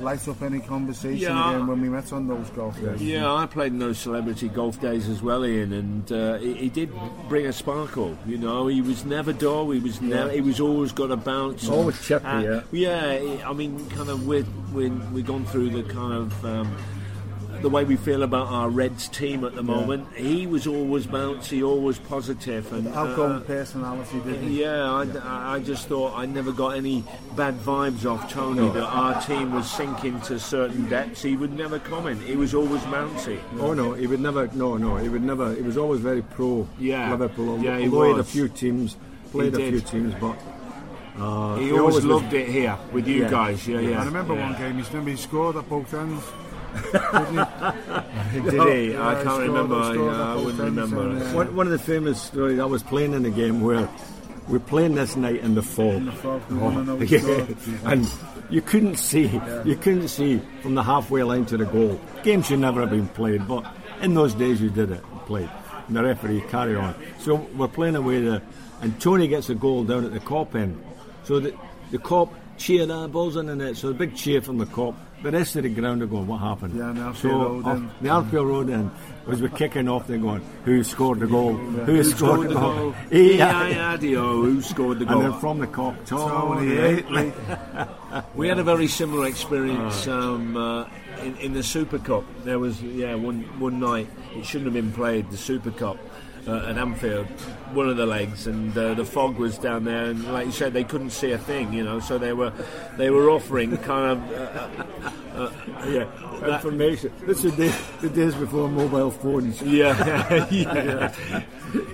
light 0.00 0.26
up 0.28 0.42
any 0.42 0.60
conversation 0.60 1.18
Yeah. 1.18 1.50
again 1.50 1.66
when 1.66 1.80
we 1.80 1.88
met 1.88 2.12
on 2.12 2.26
those 2.26 2.48
golf 2.50 2.80
days. 2.80 3.02
Yeah, 3.02 3.32
I 3.32 3.46
played 3.46 3.72
in 3.72 3.78
those 3.78 3.98
celebrity 3.98 4.48
golf 4.48 4.80
days 4.80 5.08
as 5.08 5.22
well, 5.22 5.44
Ian, 5.44 5.72
and 5.72 6.10
uh, 6.12 6.38
he, 6.38 6.54
he 6.54 6.68
did 6.68 6.90
bring 7.28 7.46
a 7.46 7.52
sparkle. 7.52 8.16
You 8.26 8.38
know, 8.38 8.66
he 8.66 8.80
was 8.80 9.04
never 9.04 9.32
dull. 9.32 9.70
He 9.70 9.80
was 9.80 10.00
never. 10.00 10.30
He 10.30 10.40
was 10.40 10.60
always 10.60 10.92
got 10.92 11.10
a 11.10 11.16
bounce. 11.16 11.68
Always 11.68 12.00
chippy, 12.04 12.24
Uh, 12.26 12.62
yeah. 12.72 13.42
I 13.46 13.52
mean, 13.52 13.88
kind 13.90 14.08
of 14.08 14.26
with 14.26 14.46
when 14.72 15.12
we've 15.12 15.26
gone 15.26 15.44
through 15.46 15.70
the 15.70 15.82
kind 15.84 16.14
of. 16.14 16.44
Um, 16.44 16.76
the 17.60 17.68
way 17.68 17.84
we 17.84 17.96
feel 17.96 18.22
about 18.22 18.48
our 18.48 18.68
Reds 18.70 19.08
team 19.08 19.44
at 19.44 19.54
the 19.54 19.62
moment, 19.62 20.06
he 20.14 20.46
was 20.46 20.66
always 20.66 21.06
bouncy, 21.06 21.62
always 21.66 21.98
positive, 21.98 22.72
and 22.72 22.88
Outgoing 22.88 23.32
uh, 23.32 23.40
personality, 23.40 24.18
didn't 24.20 24.48
he? 24.48 24.62
yeah, 24.62 24.90
I, 24.90 25.54
I 25.54 25.58
just 25.60 25.88
thought 25.88 26.16
I 26.16 26.26
never 26.26 26.52
got 26.52 26.70
any 26.76 27.04
bad 27.36 27.58
vibes 27.58 28.04
off 28.10 28.30
Tony 28.32 28.68
that 28.70 28.82
our 28.84 29.20
team 29.22 29.52
was 29.52 29.70
sinking 29.70 30.20
to 30.22 30.38
certain 30.40 30.88
depths. 30.88 31.22
He 31.22 31.36
would 31.36 31.52
never 31.52 31.78
comment. 31.78 32.22
He 32.22 32.36
was 32.36 32.54
always 32.54 32.80
bouncy. 32.82 33.40
Oh 33.58 33.74
no, 33.74 33.92
he 33.92 34.06
would 34.06 34.20
never. 34.20 34.48
No, 34.54 34.76
no, 34.76 34.96
he 34.96 35.08
would 35.08 35.22
never. 35.22 35.54
He 35.54 35.62
was 35.62 35.76
always 35.76 36.00
very 36.00 36.22
pro 36.22 36.66
Yeah. 36.78 37.10
Liverpool. 37.10 37.58
Yeah, 37.62 37.78
he 37.78 37.84
although 37.84 38.02
he 38.04 38.10
had 38.12 38.20
a 38.20 38.24
few 38.24 38.48
teams, 38.48 38.96
played 39.30 39.56
He 39.56 39.62
a 39.68 39.70
few 39.70 39.80
teams, 39.80 40.14
but 40.20 40.36
uh, 41.18 41.56
He, 41.56 41.66
he 41.66 41.72
always, 41.72 41.96
was- 41.96 42.04
loved 42.06 42.32
it 42.32 42.48
here 42.48 42.76
with 42.92 43.06
you 43.06 43.22
Yeah. 43.22 43.30
guys. 43.30 43.68
Yeah, 43.68 43.80
yeah. 43.80 44.00
I 44.02 44.04
remember 44.06 44.34
yeah. 44.34 44.50
one 44.50 44.58
game, 44.58 44.78
he 44.78 44.88
remember 44.88 45.10
he 45.10 45.16
scored 45.16 45.56
at 45.56 45.68
both 45.68 45.92
ends. 45.94 46.22
Didn't 46.92 47.44
he? 48.32 48.40
Did 48.40 48.94
eh? 48.94 49.02
I 49.02 49.22
can't 49.22 49.42
remember. 49.42 49.76
I, 49.76 50.36
wouldn't 50.36 50.58
remember. 50.58 51.34
One, 51.34 51.56
one 51.56 51.66
of 51.66 51.72
the 51.72 51.78
famous 51.78 52.20
stories. 52.20 52.58
I 52.58 52.64
was 52.64 52.82
playing 52.82 53.12
in 53.14 53.24
a 53.26 53.30
game 53.30 53.60
where 53.60 53.88
we're 54.48 54.58
playing 54.58 54.94
this 54.94 55.16
night 55.16 55.36
in 55.36 55.54
the 55.54 55.62
fog. 55.62 55.94
In 55.94 56.06
the 56.06 56.12
fog, 56.12 56.42
we 56.50 56.56
wanna 56.56 56.84
know 56.84 56.96
who 56.96 57.04
yeah. 57.04 57.46
and 57.84 58.10
you 58.50 58.60
couldn't 58.60 58.96
see. 58.96 59.40
You 59.64 59.76
couldn't 59.76 60.08
see 60.08 60.40
from 60.62 60.74
the 60.74 60.82
halfway 60.82 61.22
line 61.22 61.46
to 61.46 61.56
the 61.56 61.64
goal. 61.64 62.00
Game 62.22 62.42
should 62.42 62.58
never 62.58 62.80
have 62.80 62.90
been 62.90 63.08
played, 63.08 63.46
but 63.46 63.64
in 64.00 64.14
those 64.14 64.34
days 64.34 64.60
you 64.60 64.70
did 64.70 64.90
it. 64.90 65.02
Played. 65.26 65.50
And 65.86 65.96
the 65.96 66.02
referee 66.02 66.42
carry 66.48 66.76
on. 66.76 66.94
So 67.18 67.36
we're 67.56 67.68
playing 67.68 67.96
away 67.96 68.20
there, 68.20 68.42
and 68.80 69.00
Tony 69.00 69.28
gets 69.28 69.48
a 69.48 69.54
goal 69.54 69.84
down 69.84 70.04
at 70.04 70.12
the 70.12 70.20
Kop 70.20 70.54
end. 70.54 70.82
So 71.24 71.40
the 71.40 71.54
the 71.90 71.98
Kop 71.98 72.30
cheer 72.58 72.86
that 72.86 73.12
balls 73.12 73.36
in 73.36 73.46
the 73.46 73.56
net. 73.56 73.76
So 73.76 73.88
a 73.88 73.94
big 73.94 74.14
cheer 74.16 74.42
from 74.42 74.58
the 74.58 74.66
Kop. 74.66 74.94
The 75.22 75.30
rest 75.30 75.56
of 75.56 75.62
the 75.62 75.68
ground 75.68 76.02
are 76.02 76.06
going, 76.06 76.26
what 76.26 76.38
happened? 76.38 76.74
Yeah, 76.76 76.92
the 76.92 77.12
so 77.14 77.28
Road 77.28 77.90
the 78.00 78.08
Anfield 78.08 78.46
Road 78.46 78.70
end 78.70 78.90
as 79.28 79.40
we're 79.40 79.48
kicking 79.50 79.88
off, 79.88 80.06
they're 80.06 80.18
going, 80.18 80.42
who 80.64 80.82
scored 80.82 81.20
the 81.20 81.26
goal? 81.26 81.52
Who, 81.54 81.84
Who 81.84 82.04
scored 82.04 82.48
the 82.48 82.54
goal? 82.54 82.74
goal? 82.74 82.94
Yeah. 83.10 83.68
E-I-R-D-O, 83.68 84.42
who 84.42 84.62
scored 84.62 84.98
the 84.98 85.04
goal? 85.04 85.22
And 85.22 85.32
then 85.32 85.40
from 85.40 85.58
the 85.60 85.66
Kop, 85.66 86.04
Tony 86.06 86.66
Tony. 86.66 86.76
Hateley. 86.76 87.32
We 88.34 88.48
had 88.48 88.58
a 88.58 88.62
very 88.64 88.88
similar 88.88 89.26
experience 89.26 90.06
um, 90.06 90.54
uh, 90.54 90.86
in, 91.22 91.34
in 91.38 91.52
the 91.54 91.62
Super 91.62 91.98
Cup. 91.98 92.24
There 92.44 92.58
was, 92.58 92.82
yeah, 92.82 93.14
one 93.14 93.42
one 93.58 93.80
night 93.80 94.06
it 94.36 94.44
shouldn't 94.44 94.66
have 94.66 94.74
been 94.74 94.92
played. 94.92 95.30
The 95.30 95.38
Super 95.38 95.70
Cup 95.70 95.96
uh, 96.46 96.66
at 96.68 96.76
Anfield, 96.78 97.26
one 97.72 97.88
of 97.88 97.96
the 97.96 98.06
legs, 98.06 98.46
and 98.46 98.76
uh, 98.76 98.94
the 98.94 99.04
fog 99.04 99.36
was 99.38 99.58
down 99.58 99.84
there, 99.84 100.06
and 100.06 100.24
like 100.32 100.46
you 100.46 100.52
said, 100.52 100.72
they 100.72 100.84
couldn't 100.84 101.10
see 101.10 101.30
a 101.32 101.38
thing, 101.38 101.72
you 101.72 101.84
know. 101.84 102.00
So 102.00 102.18
they 102.18 102.32
were 102.32 102.52
they 102.96 103.10
were 103.10 103.30
offering 103.30 103.76
kind 103.78 104.12
of, 104.12 104.32
uh, 104.32 105.38
uh, 105.38 105.52
yeah, 105.88 106.04
that- 106.40 106.54
Information. 106.54 107.12
This 107.26 107.44
is 107.44 107.54
the, 107.56 107.72
the 108.00 108.08
days 108.08 108.34
before 108.34 108.68
mobile 108.68 109.10
phones. 109.10 109.62
yeah, 109.62 110.46
yeah, 110.50 111.12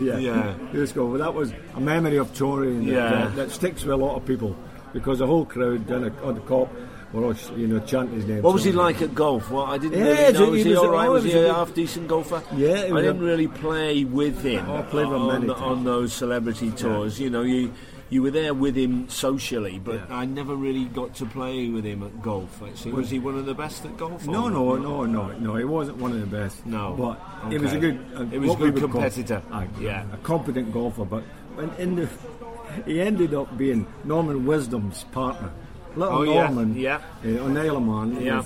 Yeah. 0.00 0.18
Yeah. 0.18 0.54
Let's 0.72 0.92
go. 0.92 1.08
But 1.08 1.18
that 1.18 1.34
was 1.34 1.52
a 1.74 1.80
memory 1.80 2.16
of 2.16 2.34
Tony 2.34 2.68
and 2.68 2.84
Yeah. 2.86 3.10
that, 3.10 3.36
that 3.36 3.50
sticks 3.50 3.82
with 3.84 3.92
a 3.92 3.96
lot 3.96 4.16
of 4.16 4.24
people 4.24 4.56
because 4.92 5.18
the 5.18 5.26
whole 5.26 5.44
crowd 5.44 5.86
down 5.86 6.04
at- 6.04 6.18
on 6.22 6.34
the 6.34 6.40
Kop 6.40 6.68
Well, 7.12 7.34
you 7.56 7.66
know, 7.66 7.80
chanting 7.80 8.16
his 8.16 8.26
name. 8.26 8.42
What 8.42 8.52
was 8.54 8.64
he 8.64 8.72
like 8.72 9.00
at 9.00 9.14
golf? 9.14 9.50
Well, 9.50 9.64
I 9.64 9.78
didn't 9.78 9.98
Yeah, 9.98 10.04
really 10.28 10.32
know. 10.34 10.50
Was 10.50 10.62
he, 10.64 10.68
was- 10.70 10.78
all 10.78 10.90
right? 10.90 11.08
oh, 11.08 11.12
Was 11.12 11.24
he 11.24 11.30
he 11.32 11.38
a 11.38 11.54
half 11.54 11.72
decent 11.74 12.06
golfer? 12.08 12.42
Yeah, 12.54 12.72
I 12.72 13.00
didn't 13.00 13.22
a- 13.22 13.24
really 13.24 13.48
play 13.48 14.04
with 14.04 14.42
him 14.42 14.70
I 14.70 14.82
played 14.82 15.06
on, 15.06 15.26
many 15.40 15.48
on 15.52 15.84
those 15.84 16.12
celebrity 16.12 16.70
tours. 16.72 17.18
You 17.18 17.30
know, 17.30 17.42
you 17.42 17.72
you 18.10 18.22
were 18.22 18.30
there 18.30 18.54
with 18.54 18.74
him 18.74 19.06
socially, 19.10 19.78
but 19.82 19.94
Yeah. 19.96 20.16
I 20.16 20.24
never 20.24 20.54
really 20.54 20.84
got 20.86 21.14
to 21.16 21.26
play 21.26 21.68
with 21.68 21.84
him 21.84 22.02
at 22.02 22.22
golf. 22.22 22.62
Actually, 22.62 22.92
was 22.92 23.10
he 23.10 23.18
one 23.18 23.36
of 23.38 23.44
the 23.46 23.52
best 23.54 23.84
at 23.84 23.96
golf? 23.98 24.26
No, 24.26 24.48
no, 24.48 24.76
no, 24.76 25.04
no, 25.04 25.28
no. 25.38 25.54
He 25.56 25.64
wasn't 25.64 25.98
one 25.98 26.12
of 26.12 26.20
the 26.20 26.26
best. 26.26 26.64
No. 26.66 26.94
but 26.98 27.50
he 27.52 27.58
was 27.58 27.72
a 27.72 27.78
good. 27.78 27.98
Uh, 28.16 28.24
He 28.24 28.38
was 28.38 28.52
a 28.52 28.56
good 28.56 28.74
would 28.74 28.82
call- 28.82 28.90
competitor. 28.92 29.42
Yeah. 29.80 30.04
a 30.12 30.16
competent 30.18 30.72
golfer. 30.72 31.04
But 31.04 31.22
when 31.54 31.70
in 31.78 31.96
the, 31.96 32.08
he 32.86 33.00
ended 33.00 33.32
up 33.34 33.56
being 33.56 33.86
Norman 34.04 34.44
Wisdom's 34.46 35.04
partner. 35.12 35.50
Little 35.98 36.18
Oh, 36.18 36.22
yeah, 36.22 36.46
Norman, 36.48 36.76
yeah. 36.76 37.00
uh, 37.24 37.44
on 37.44 37.54
the 37.54 37.60
Isle 37.60 37.76
of 37.76 37.82
Man. 37.82 38.22
Yeah. 38.22 38.42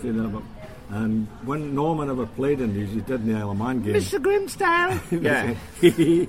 And 0.91 1.27
when 1.45 1.75
Norman 1.75 2.11
ever 2.11 2.27
played 2.27 2.61
in 2.61 2.75
these, 2.75 2.91
he 2.91 3.01
did 3.01 3.23
in 3.23 3.33
the 3.33 3.39
Isle 3.39 3.51
of 3.53 3.59
Man 3.59 3.83
game. 3.83 3.95
Mr. 3.95 4.21
Grimsdale. 4.23 5.01
yeah. 5.23 5.55
He- 5.81 6.29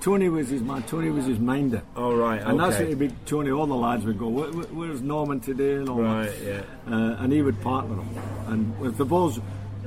Tony 0.00 0.28
was 0.28 0.50
his 0.50 0.60
man. 0.60 0.82
Tony 0.82 1.08
was 1.08 1.24
his 1.24 1.38
minder. 1.38 1.80
Oh 1.96 2.14
right. 2.14 2.38
And 2.42 2.60
that's 2.60 2.74
okay. 2.76 2.84
what 2.84 2.88
he'd 2.90 2.98
be, 2.98 3.14
Tony, 3.24 3.50
all 3.50 3.64
the 3.66 3.74
lads 3.74 4.04
would 4.04 4.18
go, 4.18 4.28
"Where- 4.28 4.52
where- 4.52 4.66
where's 4.66 5.00
Norman 5.00 5.40
today? 5.40 5.76
And 5.76 5.88
all 5.88 6.02
Right, 6.02 6.26
that. 6.26 6.66
yeah. 6.86 6.94
Uh, 6.94 7.16
and 7.20 7.32
he 7.32 7.40
would 7.40 7.58
partner 7.62 7.96
him. 7.96 8.08
And 8.48 8.74
if 8.86 8.98
the 8.98 9.06
balls, 9.06 9.40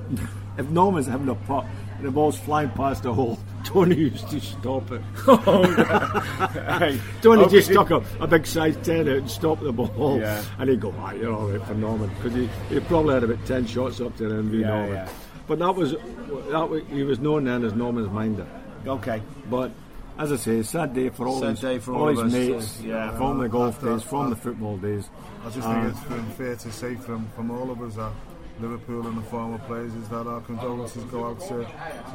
if 0.57 0.67
Norman's 0.71 1.05
having 1.05 1.29
a 1.29 1.35
putt, 1.35 1.65
and 1.97 2.07
the 2.07 2.09
ball's 2.11 2.39
flying 2.39 2.69
past 2.69 3.03
the 3.03 3.13
hole, 3.13 3.37
Tony 3.67 3.95
used 3.95 4.29
to 4.29 4.39
stop 4.39 4.89
it. 4.91 5.01
Hey, 6.79 6.99
Tony 7.21 7.43
obviously- 7.43 7.73
just 7.75 7.87
stuck 7.87 7.91
a, 7.91 8.23
a 8.23 8.27
big 8.27 8.45
size 8.45 8.77
10 8.83 9.01
out 9.01 9.07
and 9.17 9.29
stopped 9.29 9.63
the 9.63 9.71
ball. 9.71 10.19
Yeah. 10.19 10.43
And 10.59 10.69
he'd 10.69 10.79
go, 10.79 10.93
ah, 10.99 11.11
you're 11.11 11.33
all 11.33 11.47
right 11.47 11.61
for 11.67 11.73
Norman. 11.73 12.09
Because 12.15 12.33
he, 12.33 12.47
he 12.69 12.79
probably 12.81 13.15
had 13.15 13.23
about 13.23 13.45
10 13.45 13.65
shots 13.67 13.99
up 13.99 14.15
to 14.17 14.27
then, 14.29 14.51
Yeah, 14.53 14.67
Norman. 14.67 14.89
yeah. 14.93 15.09
But 15.47 15.59
that 15.59 15.75
was, 15.75 15.91
that 15.93 16.69
was, 16.69 16.83
he 16.89 17.03
was 17.03 17.19
known 17.19 17.45
then 17.45 17.63
as 17.65 17.73
Norman's 17.73 18.09
minder. 18.09 18.45
Okay. 18.85 19.21
But 19.49 19.71
as 20.17 20.31
I 20.31 20.35
say, 20.37 20.61
sad 20.63 20.93
day 20.93 21.09
for 21.09 21.27
all 21.27 21.39
Sad 21.39 21.49
his, 21.51 21.59
day 21.59 21.79
for 21.79 21.93
all 21.93 22.01
all 22.03 22.07
his 22.09 22.19
of 22.19 22.25
us, 22.27 22.33
mates, 22.33 22.79
uh, 22.81 22.83
yeah. 22.87 23.17
from 23.17 23.37
the 23.39 23.47
golf 23.49 23.75
After- 23.75 23.93
days, 23.93 24.03
from 24.03 24.29
the 24.29 24.35
football 24.35 24.77
days. 24.77 25.09
I 25.45 25.49
just 25.49 25.67
think 25.67 25.83
it's 26.27 26.35
fair 26.37 26.55
to 26.55 26.71
say 26.71 26.95
from, 26.95 27.27
from 27.35 27.51
all 27.51 27.69
of 27.71 27.81
us 27.81 27.95
that 27.95 28.11
Liverpool 28.59 29.05
and 29.07 29.17
the 29.17 29.21
former 29.23 29.57
players 29.59 29.93
is 29.95 30.07
that 30.09 30.25
our 30.27 30.41
condolences 30.41 31.03
go 31.05 31.25
out 31.27 31.39
to, 31.41 31.47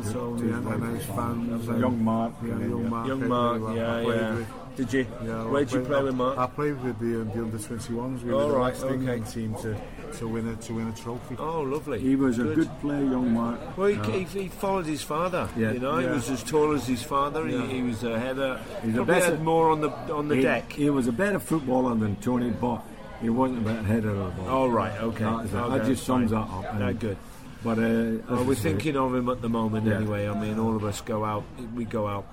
to 0.03 0.13
Tony 0.13 0.51
and, 0.53 0.67
and 0.67 0.97
his 0.97 1.07
fans. 1.07 1.69
And, 1.69 1.81
Young 1.81 2.03
Mark, 2.03 2.33
Yeah, 2.43 2.49
yeah, 2.59 2.67
young. 2.67 2.91
Mark. 2.91 3.09
Young 3.09 3.29
Mark. 3.29 3.59
who 3.59 3.67
I 3.69 3.75
Yeah, 3.77 4.03
played 4.05 4.21
yeah. 4.21 4.35
with. 4.35 4.49
Did 4.75 4.91
you? 4.95 5.07
Yeah, 5.23 5.45
Where 5.49 5.65
did 5.67 5.73
you 5.75 5.83
I 5.83 5.85
play 5.85 6.03
with 6.03 6.15
Mark? 6.15 6.39
I 6.39 6.47
played 6.47 6.83
with 6.83 6.99
the, 6.99 7.07
the 7.31 7.43
under 7.43 7.59
21s. 7.59 8.23
We 8.23 8.33
Oh, 8.33 8.37
were 8.39 8.53
the 8.53 8.57
right, 8.57 8.73
last 8.73 8.83
okay. 8.85 9.21
team 9.31 9.55
to, 9.57 9.77
to 10.19 10.27
win 10.29 10.49
a 10.49 10.57
to 10.57 10.73
win 10.75 10.89
a 10.89 10.93
trophy. 10.93 11.37
Oh, 11.39 11.61
lovely. 11.61 12.01
He 12.01 12.17
was 12.17 12.39
a 12.39 12.45
good 12.45 12.71
player, 12.81 13.05
young 13.05 13.35
Mark. 13.35 13.77
Well, 13.77 13.89
he, 13.89 14.25
he, 14.25 14.25
he 14.25 14.49
followed 14.49 14.87
his 14.87 15.03
father. 15.03 15.47
Yeah. 15.59 15.73
You 15.73 15.79
know, 15.81 15.99
he 15.99 16.07
was 16.07 16.31
as 16.31 16.43
tall 16.43 16.73
as 16.73 16.87
his 16.87 17.03
father. 17.03 17.47
Yeah. 17.47 17.67
He, 17.67 17.77
he 17.77 17.83
was 17.83 18.03
a 18.03 18.19
header. 18.19 18.59
He's 18.83 18.93
a 18.95 18.97
Probably 18.97 19.15
better- 19.15 19.27
had 19.33 19.43
more 19.45 19.71
on 19.71 19.83
the 19.83 19.91
on 19.91 20.29
the 20.29 20.37
he, 20.37 20.43
deck. 20.43 20.73
He 20.73 20.89
was 20.89 21.07
a 21.07 21.13
better 21.13 21.39
footballer 21.39 21.95
than 21.95 22.17
Tony, 22.17 22.49
but 22.49 22.83
he 23.23 23.31
wasn't 23.31 23.61
a 23.61 23.63
better 23.63 23.83
header 23.83 24.11
of 24.11 24.37
the 24.37 24.43
ball. 24.43 24.49
Oh, 24.49 24.69
right, 24.69 24.93
okay. 25.01 25.25
That, 25.25 25.45
is 25.47 25.53
it. 25.55 25.57
Okay, 25.57 25.79
that 25.79 25.87
just 25.87 26.05
sums 26.05 26.31
fine. 26.33 26.41
that 26.41 26.69
up. 26.69 26.75
No, 26.79 26.87
And- 26.89 27.01
good. 27.01 27.17
But 27.65 27.79
uh, 27.79 28.19
Well, 28.29 28.45
we're 28.45 28.55
thinking 28.57 28.97
of 28.97 29.15
him 29.15 29.29
at 29.29 29.41
the 29.41 29.49
moment 29.49 29.87
Yeah. 29.87 29.95
anyway. 29.95 30.29
I 30.29 30.39
mean, 30.39 30.59
all 30.59 30.75
of 30.75 30.83
us 30.85 31.01
go 31.01 31.25
out. 31.25 31.45
We 31.77 31.85
go 31.85 32.09
out. 32.09 32.27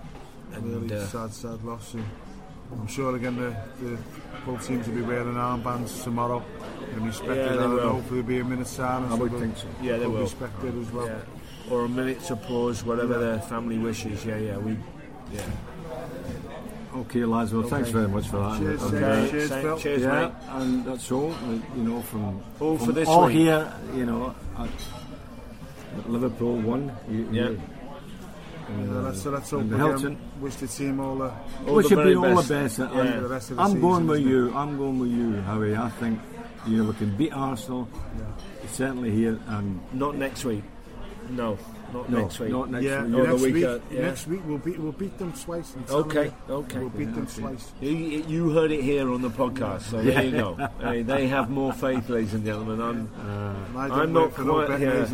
And, 0.53 0.81
Really 0.89 0.95
uh, 0.99 1.05
sad, 1.05 1.31
sad 1.31 1.63
loss. 1.63 1.93
And 1.93 2.03
I'm 2.73 2.87
sure 2.87 3.15
again 3.15 3.35
the, 3.35 3.55
the 3.79 3.97
both 4.45 4.65
teams 4.67 4.87
will 4.87 4.95
be 4.95 5.01
wearing 5.03 5.35
armbands 5.35 6.03
tomorrow 6.03 6.43
and 6.95 7.05
respected. 7.05 7.35
Yeah, 7.37 7.43
they 7.49 7.53
I 7.53 7.57
don't 7.57 7.73
will. 7.75 7.89
hopefully 7.93 8.21
there'll 8.21 8.27
be 8.27 8.39
a 8.39 8.43
minute's 8.43 8.71
silence. 8.71 9.11
I 9.11 9.15
would 9.15 9.31
think 9.33 9.55
so. 9.57 9.67
Yeah, 9.83 9.93
they 9.93 9.99
they'll 9.99 10.09
will. 10.11 10.21
Respected 10.21 10.75
as 10.81 10.91
well. 10.91 11.05
yeah. 11.05 11.71
Or 11.73 11.85
a 11.85 11.89
minute's 11.89 12.31
applause, 12.31 12.83
whatever 12.83 13.19
their 13.19 13.39
family 13.39 13.77
wishes. 13.77 14.25
Yeah, 14.25 14.37
yeah. 14.37 14.57
We. 14.57 14.75
Yeah. 15.31 15.41
Okay, 16.95 17.23
lads. 17.23 17.53
Well, 17.53 17.63
thanks 17.63 17.89
very 17.89 18.07
much 18.07 18.27
for 18.27 18.37
that. 18.37 18.57
Cheers, 18.59 18.81
And, 18.81 18.91
Sam. 18.91 19.03
uh, 19.03 19.27
Cheers, 19.29 19.49
Phil. 19.51 19.77
cheers, 19.79 20.01
yeah, 20.01 20.21
mate. 20.25 20.31
and 20.49 20.85
that's 20.85 21.11
all. 21.11 21.31
uh, 21.31 21.51
You 21.77 21.83
know, 21.83 22.01
from 22.01 22.41
All 22.59 22.77
from 22.77 22.87
for 22.87 22.91
this 22.93 23.07
all 23.07 23.25
week. 23.27 23.37
here. 23.37 23.71
You 23.95 24.05
know, 24.07 24.33
at, 24.57 24.69
at 25.97 26.09
Liverpool 26.09 26.55
won. 26.57 26.91
You, 27.09 27.27
Yeah. 27.31 27.49
you- 27.49 27.61
Yeah, 28.69 28.91
let's, 29.01 29.21
so 29.23 29.31
let's 29.31 29.49
hope 29.49 29.61
and 29.61 29.73
again, 29.73 29.85
Hilton. 29.87 30.17
wish 30.41 30.55
the 30.55 30.67
team 30.67 30.99
all 30.99 31.15
the 31.15 31.31
All 31.67 31.75
we 31.75 31.81
the 31.83 31.89
should 31.89 31.97
very 31.97 32.11
be 32.11 32.15
all 32.17 32.35
best. 32.35 32.47
the 32.49 32.53
best. 32.53 32.79
Yeah. 32.79 32.85
I'm, 32.85 33.21
the 33.23 33.27
rest 33.29 33.49
of 33.51 33.57
the 33.57 33.61
I'm 33.63 33.67
season, 33.69 33.81
going 33.81 34.07
with 34.07 34.19
isn't 34.19 34.31
it? 34.31 34.35
you. 34.35 34.53
I'm 34.55 34.77
going 34.77 34.99
with 34.99 35.09
you, 35.11 35.41
Howie. 35.41 35.75
I 35.75 35.89
think 35.89 36.19
you 36.67 36.77
know 36.77 36.83
we 36.89 36.93
can 36.95 37.15
beat 37.17 37.33
Arsenal. 37.33 37.87
Certainly 38.67 39.09
here 39.11 39.39
and 39.47 39.79
Not 39.93 40.15
next 40.17 40.45
week. 40.45 40.63
No, 41.31 41.57
not 41.93 42.09
no, 42.09 42.21
next 42.21 42.39
week. 42.39 42.51
not 42.51 42.71
next 42.71 42.83
yeah, 42.83 43.03
week. 43.03 43.11
The 43.11 43.23
next 43.23 43.41
week, 43.41 43.65
uh, 43.65 43.79
yeah. 43.91 44.01
next 44.01 44.27
week 44.27 44.41
we'll 44.45 44.57
beat 44.57 44.79
we'll 44.79 44.91
beat 44.91 45.17
them 45.17 45.33
twice. 45.33 45.73
Okay, 45.89 46.31
okay. 46.49 46.79
We'll 46.79 46.89
beat 46.89 47.13
them 47.13 47.27
twice. 47.27 47.71
You, 47.81 47.89
you 47.91 48.49
heard 48.51 48.71
it 48.71 48.83
here 48.83 49.11
on 49.11 49.21
the 49.21 49.29
podcast, 49.29 49.81
so 49.81 50.01
there 50.01 50.23
you 50.23 50.31
go. 50.31 50.69
Hey, 50.79 51.01
they 51.03 51.27
have 51.27 51.49
more 51.49 51.73
faith, 51.73 52.09
ladies 52.09 52.33
and 52.33 52.45
gentlemen. 52.45 52.81
I'm, 52.81 53.89
don't 53.89 53.91
I'm 53.91 54.13
not 54.13 54.33
quite 54.33 54.67
betting 54.67 54.89
here. 54.89 55.05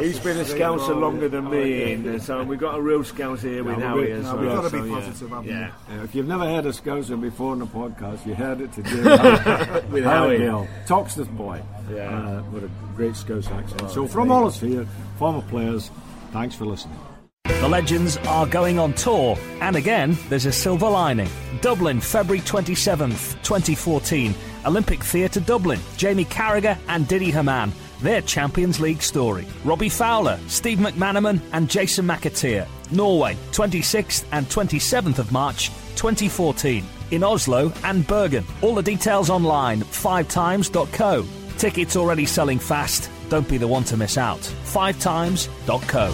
He's 0.00 0.18
been 0.20 0.38
a 0.38 0.44
scouser 0.44 0.98
longer 0.98 1.28
than 1.28 1.50
me, 1.50 1.80
yeah. 1.80 2.10
and 2.10 2.22
so 2.22 2.42
we've 2.42 2.58
got 2.58 2.78
a 2.78 2.82
real 2.82 3.00
scouser 3.00 3.40
here 3.40 3.64
with 3.64 3.78
Yeah, 3.78 3.88
Howie 3.88 4.12
as 4.12 4.24
no, 4.24 4.34
well. 4.34 4.42
we've 4.42 4.52
got 4.52 4.70
to 4.70 4.82
be 4.82 4.90
positive. 4.90 5.46
Yeah. 5.46 5.72
Uh, 5.90 6.02
if 6.02 6.14
you've 6.14 6.26
never 6.26 6.44
heard 6.44 6.66
a 6.66 6.70
Scouser 6.70 7.20
before 7.20 7.52
on 7.52 7.58
the 7.58 7.66
podcast, 7.66 8.26
you 8.26 8.34
heard 8.34 8.60
it 8.60 8.72
today. 8.72 9.82
With 9.90 10.04
Howie. 10.04 10.38
Gayle, 10.38 10.68
Toxteth 10.86 11.30
boy, 11.36 11.62
Yeah. 11.90 12.38
uh, 12.38 12.42
with 12.52 12.64
a 12.64 12.70
great 12.96 13.16
Scouse 13.16 13.48
accent. 13.48 13.90
so 13.90 14.06
from 14.06 14.30
all 14.30 14.46
of 14.46 14.54
us 14.54 14.60
here, 14.60 14.86
former 15.18 15.42
players, 15.42 15.90
thanks 16.32 16.54
for 16.54 16.64
listening. 16.64 16.98
The 17.44 17.68
legends 17.68 18.16
are 18.26 18.46
going 18.46 18.78
on 18.78 18.92
tour, 18.94 19.36
and 19.60 19.76
again, 19.76 20.16
there's 20.28 20.46
a 20.46 20.52
silver 20.52 20.88
lining. 20.88 21.28
Dublin, 21.60 22.00
February 22.00 22.40
27th, 22.40 23.40
2014. 23.42 24.34
Olympia 24.66 24.98
Theatre 24.98 25.40
Dublin. 25.40 25.78
Jamie 25.96 26.24
Carragher 26.24 26.76
and 26.88 27.06
Diddy 27.06 27.30
Hamann. 27.30 27.72
Their 28.00 28.20
Champions 28.22 28.80
League 28.80 29.02
story. 29.02 29.46
Robbie 29.64 29.88
Fowler, 29.88 30.38
Steve 30.48 30.78
McManaman, 30.78 31.40
and 31.52 31.70
Jason 31.70 32.06
McAteer. 32.06 32.66
Norway, 32.90 33.36
26th 33.52 34.24
and 34.32 34.46
27th 34.46 35.18
of 35.18 35.30
March, 35.30 35.68
2014. 35.96 36.84
In 37.12 37.22
Oslo 37.22 37.72
and 37.84 38.04
Bergen. 38.06 38.44
All 38.62 38.74
the 38.74 38.82
details 38.82 39.30
online, 39.30 39.82
fivetimes.co. 39.82 41.24
Tickets 41.52 41.96
already 41.96 42.26
selling 42.26 42.58
fast. 42.58 43.10
Don't 43.28 43.48
be 43.48 43.58
the 43.58 43.68
one 43.68 43.84
to 43.84 43.96
miss 43.96 44.18
out. 44.18 44.40
Fivetimes.co. 44.40 46.12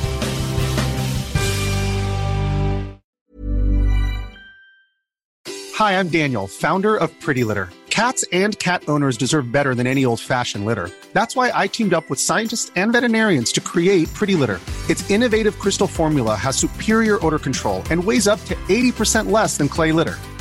Hi, 5.79 5.93
I'm 5.93 6.09
Daniel, 6.09 6.49
founder 6.49 6.97
of 6.97 7.09
Pretty 7.21 7.45
Litter. 7.45 7.71
Cats 7.89 8.25
and 8.33 8.59
cat 8.59 8.83
owners 8.89 9.17
deserve 9.17 9.53
better 9.53 9.75
than 9.75 9.87
any 9.87 10.05
old 10.05 10.21
fashioned 10.21 10.65
litter. 10.65 10.91
That's 11.13 11.37
why 11.37 11.53
I 11.55 11.69
teamed 11.69 11.95
up 11.95 12.11
with 12.11 12.21
scientists 12.21 12.73
and 12.75 12.93
veterinarians 12.93 13.53
to 13.53 13.61
create 13.61 14.13
Pretty 14.15 14.35
Litter. 14.35 14.61
Its 14.89 15.09
innovative 15.09 15.59
crystal 15.59 15.87
formula 15.87 16.35
has 16.35 16.57
superior 16.57 17.25
odor 17.25 17.39
control 17.39 17.83
and 17.91 18.03
weighs 18.03 18.27
up 18.27 18.45
to 18.47 18.55
80% 18.67 19.31
less 19.31 19.57
than 19.57 19.69
clay 19.69 19.93
litter. 19.93 20.17